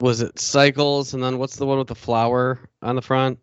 was 0.00 0.20
it 0.20 0.38
Cycles? 0.38 1.14
And 1.14 1.22
then 1.22 1.38
what's 1.38 1.56
the 1.56 1.64
one 1.64 1.78
with 1.78 1.86
the 1.86 1.94
flower 1.94 2.60
on 2.82 2.94
the 2.94 3.00
front? 3.00 3.38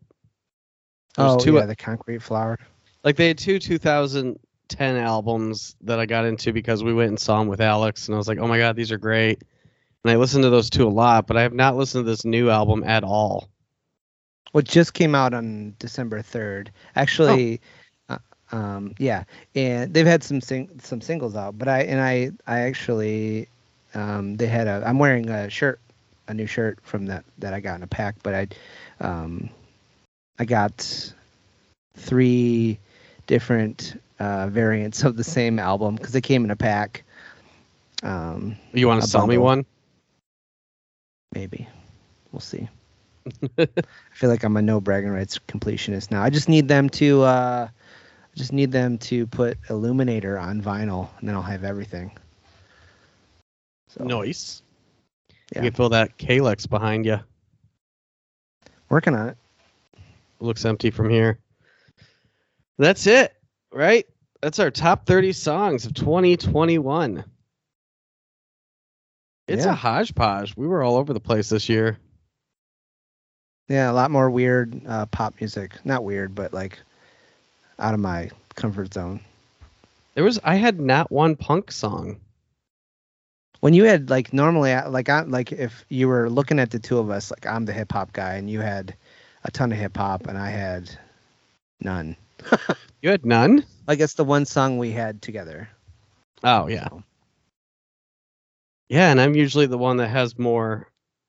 There's 1.17 1.31
Oh, 1.31 1.37
two- 1.39 1.55
yeah, 1.55 1.65
the 1.65 1.75
Concrete 1.75 2.21
Flower. 2.21 2.59
Like 3.03 3.15
they 3.15 3.29
had 3.29 3.39
two 3.39 3.57
2010 3.57 4.95
albums 4.97 5.75
that 5.81 5.99
I 5.99 6.05
got 6.05 6.25
into 6.25 6.53
because 6.53 6.83
we 6.83 6.93
went 6.93 7.09
and 7.09 7.19
saw 7.19 7.39
them 7.39 7.47
with 7.47 7.61
Alex, 7.61 8.07
and 8.07 8.13
I 8.13 8.19
was 8.19 8.27
like, 8.27 8.37
oh 8.37 8.47
my 8.47 8.59
god, 8.59 8.75
these 8.75 8.91
are 8.91 8.99
great. 8.99 9.41
And 10.03 10.11
I 10.11 10.17
listened 10.17 10.43
to 10.43 10.51
those 10.51 10.69
two 10.69 10.87
a 10.87 10.89
lot, 10.89 11.25
but 11.25 11.35
I 11.35 11.41
have 11.41 11.53
not 11.53 11.77
listened 11.77 12.05
to 12.05 12.11
this 12.11 12.25
new 12.25 12.51
album 12.51 12.83
at 12.83 13.03
all. 13.03 13.49
Well, 14.55 14.61
just 14.61 14.93
came 14.93 15.15
out 15.15 15.33
on 15.33 15.75
December 15.79 16.21
third. 16.21 16.71
Actually, 16.95 17.59
uh, 18.07 18.19
um, 18.53 18.95
yeah, 18.97 19.25
and 19.53 19.93
they've 19.93 20.05
had 20.05 20.23
some 20.23 20.39
sing- 20.39 20.79
some 20.81 21.01
singles 21.01 21.35
out, 21.35 21.57
but 21.57 21.67
I 21.67 21.81
and 21.81 21.99
I 21.99 22.31
I 22.47 22.61
actually 22.61 23.49
um, 23.93 24.37
they 24.37 24.47
had 24.47 24.67
a 24.67 24.81
I'm 24.87 24.97
wearing 24.97 25.29
a 25.29 25.49
shirt, 25.49 25.81
a 26.29 26.33
new 26.33 26.45
shirt 26.45 26.79
from 26.83 27.07
that 27.07 27.25
that 27.39 27.53
I 27.53 27.59
got 27.59 27.75
in 27.75 27.83
a 27.83 27.87
pack, 27.87 28.15
but 28.23 28.33
I 28.33 28.47
um, 29.05 29.49
I 30.39 30.45
got 30.45 31.11
three 31.97 32.79
different 33.27 34.01
uh, 34.19 34.47
variants 34.47 35.03
of 35.03 35.17
the 35.17 35.25
same 35.25 35.59
album 35.59 35.95
because 35.95 36.13
they 36.13 36.21
came 36.21 36.45
in 36.45 36.51
a 36.51 36.55
pack. 36.55 37.03
Um, 38.03 38.55
You 38.71 38.87
want 38.87 39.01
to 39.01 39.07
sell 39.09 39.27
me 39.27 39.37
one? 39.37 39.65
Maybe. 41.33 41.67
We'll 42.31 42.39
see. 42.39 42.69
I 43.57 43.67
feel 44.11 44.29
like 44.29 44.43
I'm 44.43 44.55
a 44.57 44.61
no 44.61 44.79
bragging 44.79 45.09
rights 45.09 45.39
completionist 45.47 46.11
now. 46.11 46.21
I 46.21 46.29
just 46.29 46.47
need 46.49 46.67
them 46.67 46.89
to 46.91 47.23
uh 47.23 47.67
I 47.71 48.37
just 48.37 48.53
need 48.53 48.71
them 48.71 48.97
to 48.99 49.25
put 49.27 49.57
Illuminator 49.69 50.37
on 50.37 50.61
vinyl 50.61 51.09
and 51.19 51.27
then 51.27 51.35
I'll 51.35 51.41
have 51.41 51.63
everything. 51.63 52.11
Nice. 53.99 54.61
Yeah. 55.55 55.63
You 55.63 55.71
can 55.71 55.75
feel 55.77 55.89
that 55.89 56.17
Kallax 56.17 56.69
behind 56.69 57.05
you. 57.05 57.19
Working 58.89 59.15
on 59.15 59.29
it. 59.29 59.37
looks 60.39 60.65
empty 60.65 60.91
from 60.91 61.09
here. 61.09 61.39
That's 62.77 63.07
it, 63.07 63.33
right? 63.71 64.05
That's 64.41 64.59
our 64.59 64.69
top 64.69 65.05
30 65.05 65.31
songs 65.31 65.85
of 65.85 65.93
2021. 65.93 67.23
It's 69.47 69.65
Yeah. 69.65 69.71
a 69.71 69.75
hodgepodge. 69.75 70.57
We 70.57 70.67
were 70.67 70.83
all 70.83 70.97
over 70.97 71.13
the 71.13 71.19
place 71.21 71.49
this 71.49 71.69
year. 71.69 71.97
Yeah, 73.67 73.89
a 73.89 73.93
lot 73.93 74.11
more 74.11 74.29
weird 74.29 74.81
uh, 74.87 75.05
pop 75.07 75.35
music. 75.39 75.73
Not 75.83 76.03
weird, 76.03 76.35
but 76.35 76.53
like 76.53 76.79
out 77.79 77.93
of 77.93 77.99
my 77.99 78.29
comfort 78.55 78.93
zone. 78.93 79.21
There 80.13 80.23
was 80.23 80.39
I 80.43 80.55
had 80.55 80.79
not 80.79 81.11
one 81.11 81.35
punk 81.35 81.71
song. 81.71 82.19
When 83.59 83.73
you 83.73 83.85
had 83.85 84.09
like 84.09 84.31
normally 84.33 84.71
I- 84.71 84.87
like 84.87 85.09
I 85.09 85.21
like 85.21 85.51
if 85.51 85.85
you 85.89 86.07
were 86.07 86.29
looking 86.29 86.59
at 86.59 86.69
the 86.71 86.79
two 86.79 86.99
of 86.99 87.09
us, 87.09 87.31
like 87.31 87.45
I'm 87.47 87.65
the 87.65 87.73
hip 87.73 87.91
hop 87.91 88.13
guy 88.13 88.35
and 88.35 88.49
you 88.49 88.61
had 88.61 88.95
a 89.43 89.51
ton 89.51 89.71
of 89.71 89.77
hip 89.77 89.97
hop 89.97 90.27
and 90.27 90.37
I 90.37 90.49
had 90.49 90.89
none. 91.81 92.15
You 93.01 93.11
had 93.11 93.23
none? 93.23 93.63
Like 93.87 93.99
it's 93.99 94.15
the 94.15 94.23
one 94.23 94.45
song 94.47 94.79
we 94.79 94.89
had 94.89 95.21
together. 95.21 95.69
Oh 96.43 96.67
yeah. 96.67 96.87
Yeah, 98.89 99.11
and 99.11 99.21
I'm 99.21 99.35
usually 99.35 99.67
the 99.67 99.77
one 99.77 99.97
that 99.97 100.07
has 100.07 100.39
more 100.39 100.87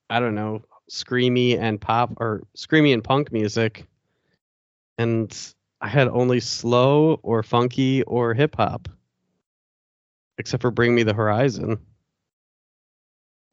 I 0.09 0.19
don't 0.19 0.33
know, 0.33 0.63
screamy 0.89 1.57
and 1.59 1.79
pop 1.79 2.13
or 2.17 2.43
screamy 2.55 2.93
and 2.93 3.03
punk 3.03 3.31
music. 3.31 3.85
And 4.97 5.35
I 5.81 5.87
had 5.87 6.07
only 6.07 6.39
slow 6.39 7.19
or 7.23 7.43
funky 7.43 8.03
or 8.03 8.33
hip 8.33 8.55
hop. 8.55 8.89
Except 10.37 10.61
for 10.61 10.71
Bring 10.71 10.93
Me 10.95 11.03
the 11.03 11.13
Horizon. 11.13 11.69
Does 11.69 11.79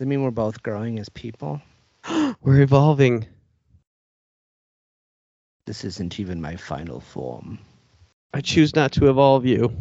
it 0.01 0.07
mean 0.07 0.23
we're 0.23 0.31
both 0.31 0.63
growing 0.63 0.99
as 0.99 1.09
people? 1.09 1.63
We're 2.43 2.61
evolving. 2.61 3.27
This 5.67 5.85
isn't 5.85 6.21
even 6.21 6.43
my 6.43 6.57
final 6.57 7.01
form. 7.01 7.59
I 8.35 8.43
choose 8.43 8.75
not 8.75 8.93
to 8.93 9.09
evolve 9.09 9.47
you. 9.47 9.75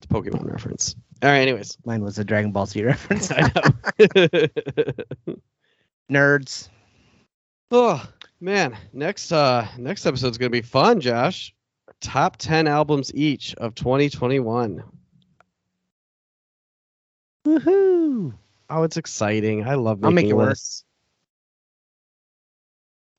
It's 0.00 0.10
a 0.10 0.14
Pokemon 0.14 0.50
reference. 0.50 0.96
All 1.22 1.28
right, 1.30 1.40
anyways. 1.40 1.76
Mine 1.84 2.02
was 2.02 2.18
a 2.18 2.24
Dragon 2.24 2.50
Ball 2.50 2.66
Z 2.66 2.82
reference. 2.82 3.30
I 3.36 3.52
know. 3.54 5.34
Nerds. 6.10 6.68
oh 7.70 8.02
man, 8.40 8.76
next 8.92 9.32
uh 9.32 9.66
next 9.76 10.06
episode's 10.06 10.38
gonna 10.38 10.50
be 10.50 10.62
fun, 10.62 11.00
Josh. 11.00 11.54
Top 12.00 12.36
ten 12.36 12.66
albums 12.66 13.12
each 13.14 13.54
of 13.56 13.74
2021. 13.74 14.82
Woohoo! 17.46 18.34
Oh, 18.70 18.82
it's 18.82 18.96
exciting. 18.96 19.66
I 19.66 19.74
love 19.74 20.04
I'll 20.04 20.10
make 20.10 20.26
making 20.26 20.30
it 20.30 20.36
work. 20.36 20.58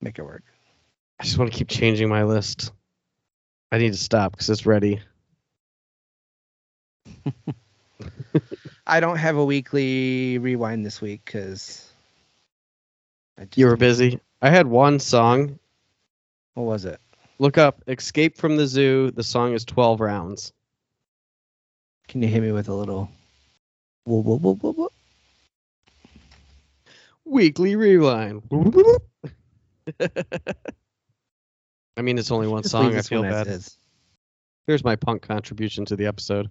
Make 0.00 0.18
it 0.18 0.22
work. 0.22 0.44
I 1.18 1.24
just 1.24 1.36
want 1.36 1.52
to 1.52 1.58
keep 1.58 1.68
changing 1.68 2.08
my 2.08 2.24
list. 2.24 2.72
I 3.70 3.78
need 3.78 3.92
to 3.92 3.98
stop 3.98 4.32
because 4.32 4.48
it's 4.50 4.66
ready. 4.66 5.00
I 8.86 9.00
don't 9.00 9.18
have 9.18 9.36
a 9.36 9.44
weekly 9.44 10.38
rewind 10.38 10.86
this 10.86 11.00
week 11.00 11.22
because 11.24 11.89
You 13.54 13.66
were 13.66 13.76
busy. 13.76 14.20
I 14.42 14.50
had 14.50 14.66
one 14.66 14.98
song. 14.98 15.58
What 16.54 16.64
was 16.64 16.84
it? 16.84 17.00
Look 17.38 17.56
up 17.58 17.82
Escape 17.86 18.36
from 18.36 18.56
the 18.56 18.66
Zoo. 18.66 19.10
The 19.10 19.22
song 19.22 19.54
is 19.54 19.64
12 19.64 20.00
rounds. 20.00 20.52
Can 22.08 22.22
you 22.22 22.28
hit 22.28 22.42
me 22.42 22.52
with 22.52 22.68
a 22.68 22.74
little? 22.74 23.10
Whoa, 24.04 24.20
whoa, 24.22 24.38
whoa, 24.38 24.54
whoa, 24.56 24.72
whoa. 24.72 24.92
Weekly 27.24 27.76
rewind. 27.76 28.42
I 31.96 32.02
mean, 32.02 32.18
it's 32.18 32.30
only 32.30 32.48
one 32.48 32.64
song. 32.64 32.96
I 32.96 33.02
feel 33.02 33.22
bad. 33.22 33.46
Here's 34.66 34.84
my 34.84 34.96
punk 34.96 35.22
contribution 35.22 35.84
to 35.86 35.96
the 35.96 36.06
episode. 36.06 36.50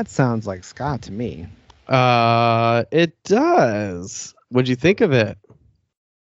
That 0.00 0.08
sounds 0.08 0.46
like 0.46 0.64
Scott 0.64 1.02
to 1.02 1.12
me. 1.12 1.46
Uh, 1.86 2.84
it 2.90 3.22
does. 3.22 4.34
What'd 4.48 4.66
you 4.66 4.74
think 4.74 5.02
of 5.02 5.12
it? 5.12 5.36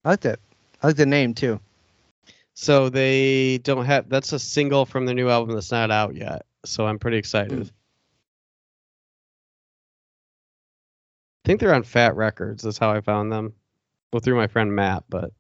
I 0.05 0.11
liked 0.11 0.27
it. 0.27 0.39
I 0.83 0.89
like 0.89 0.97
the 0.97 1.07
name 1.07 1.33
too. 1.33 1.59
So 2.53 2.91
they 2.91 3.57
don't 3.57 3.87
have. 3.87 4.11
That's 4.11 4.35
a 4.35 4.39
single 4.39 4.85
from 4.85 5.07
their 5.07 5.15
new 5.15 5.31
album 5.31 5.55
that's 5.55 5.71
not 5.71 5.91
out 5.91 6.15
yet. 6.15 6.45
So 6.67 6.87
I'm 6.87 6.99
pretty 6.99 7.17
excited. 7.17 7.61
Hmm. 7.61 7.63
I 11.09 11.47
think 11.47 11.61
they're 11.61 11.75
on 11.75 11.83
Fat 11.83 12.15
Wreck 12.15 12.37
Chords. 12.37 12.63
That's 12.63 12.77
how 12.77 12.91
I 12.91 13.01
found 13.01 13.33
them. 13.33 13.55
Well, 14.13 14.21
through 14.21 14.37
my 14.37 14.49
friend 14.49 14.77
Matt, 14.77 15.05
but 15.09 15.33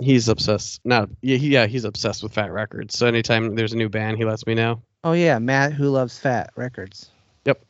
he's 0.00 0.28
obsessed. 0.28 0.80
Not 0.84 1.08
yeah, 1.20 1.36
he, 1.36 1.50
yeah, 1.50 1.68
he's 1.68 1.84
obsessed 1.84 2.24
with 2.24 2.34
Fat 2.34 2.50
Wreck 2.50 2.70
Chords. 2.70 2.98
So 2.98 3.06
anytime 3.06 3.54
there's 3.54 3.74
a 3.74 3.76
new 3.76 3.88
band, 3.88 4.16
he 4.16 4.24
lets 4.24 4.44
me 4.44 4.54
know. 4.54 4.82
Oh 5.04 5.12
yeah, 5.12 5.38
Matt 5.38 5.72
who 5.72 5.88
loves 5.88 6.18
Fat 6.18 6.52
Wreck 6.56 6.74
Chords. 6.76 7.10
Yep. 7.44 7.64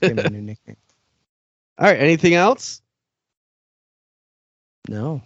Give 0.00 0.18
him 0.18 0.26
a 0.26 0.30
new 0.30 0.42
nickname. 0.42 0.76
All 1.78 1.86
right. 1.86 1.98
Anything 1.98 2.34
else? 2.34 2.82
No. 4.88 5.22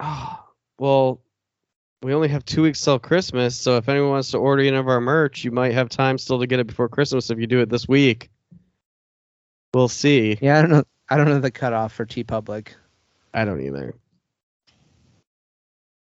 Oh, 0.00 0.44
well, 0.78 1.20
we 2.02 2.14
only 2.14 2.28
have 2.28 2.44
two 2.44 2.62
weeks 2.62 2.80
till 2.80 2.98
Christmas, 2.98 3.56
so 3.56 3.76
if 3.76 3.88
anyone 3.88 4.10
wants 4.10 4.30
to 4.30 4.38
order 4.38 4.62
any 4.62 4.76
of 4.76 4.86
our 4.86 5.00
merch, 5.00 5.42
you 5.42 5.50
might 5.50 5.72
have 5.72 5.88
time 5.88 6.16
still 6.16 6.38
to 6.38 6.46
get 6.46 6.60
it 6.60 6.66
before 6.68 6.88
Christmas 6.88 7.30
if 7.30 7.40
you 7.40 7.48
do 7.48 7.60
it 7.60 7.68
this 7.68 7.88
week. 7.88 8.30
We'll 9.74 9.88
see. 9.88 10.38
Yeah, 10.40 10.58
I 10.58 10.62
don't 10.62 10.70
know. 10.70 10.84
I 11.08 11.16
don't 11.16 11.28
know 11.28 11.40
the 11.40 11.50
cutoff 11.50 11.92
for 11.92 12.06
TeePublic. 12.06 12.68
I 13.34 13.44
don't 13.44 13.60
either. 13.60 13.94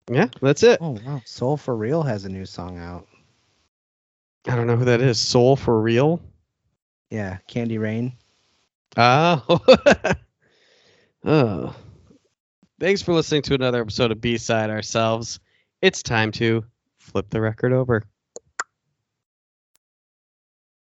Yeah, 0.09 0.27
that's 0.41 0.63
it. 0.63 0.79
Oh 0.81 0.97
wow, 1.05 1.21
Soul 1.25 1.57
for 1.57 1.75
Real 1.75 2.03
has 2.03 2.25
a 2.25 2.29
new 2.29 2.45
song 2.45 2.77
out. 2.77 3.07
I 4.47 4.55
don't 4.55 4.67
know 4.67 4.75
who 4.75 4.85
that 4.85 5.01
is. 5.01 5.19
Soul 5.19 5.55
for 5.55 5.79
real? 5.79 6.21
Yeah, 7.09 7.37
Candy 7.47 7.77
Rain. 7.77 8.13
Oh. 8.97 9.59
oh. 11.25 11.75
Thanks 12.79 13.01
for 13.01 13.13
listening 13.13 13.43
to 13.43 13.53
another 13.53 13.81
episode 13.81 14.11
of 14.11 14.19
B 14.19 14.37
Side 14.37 14.69
Ourselves. 14.69 15.39
It's 15.81 16.03
time 16.03 16.31
to 16.33 16.65
flip 16.97 17.29
the 17.29 17.39
record 17.39 17.71
over. 17.71 18.03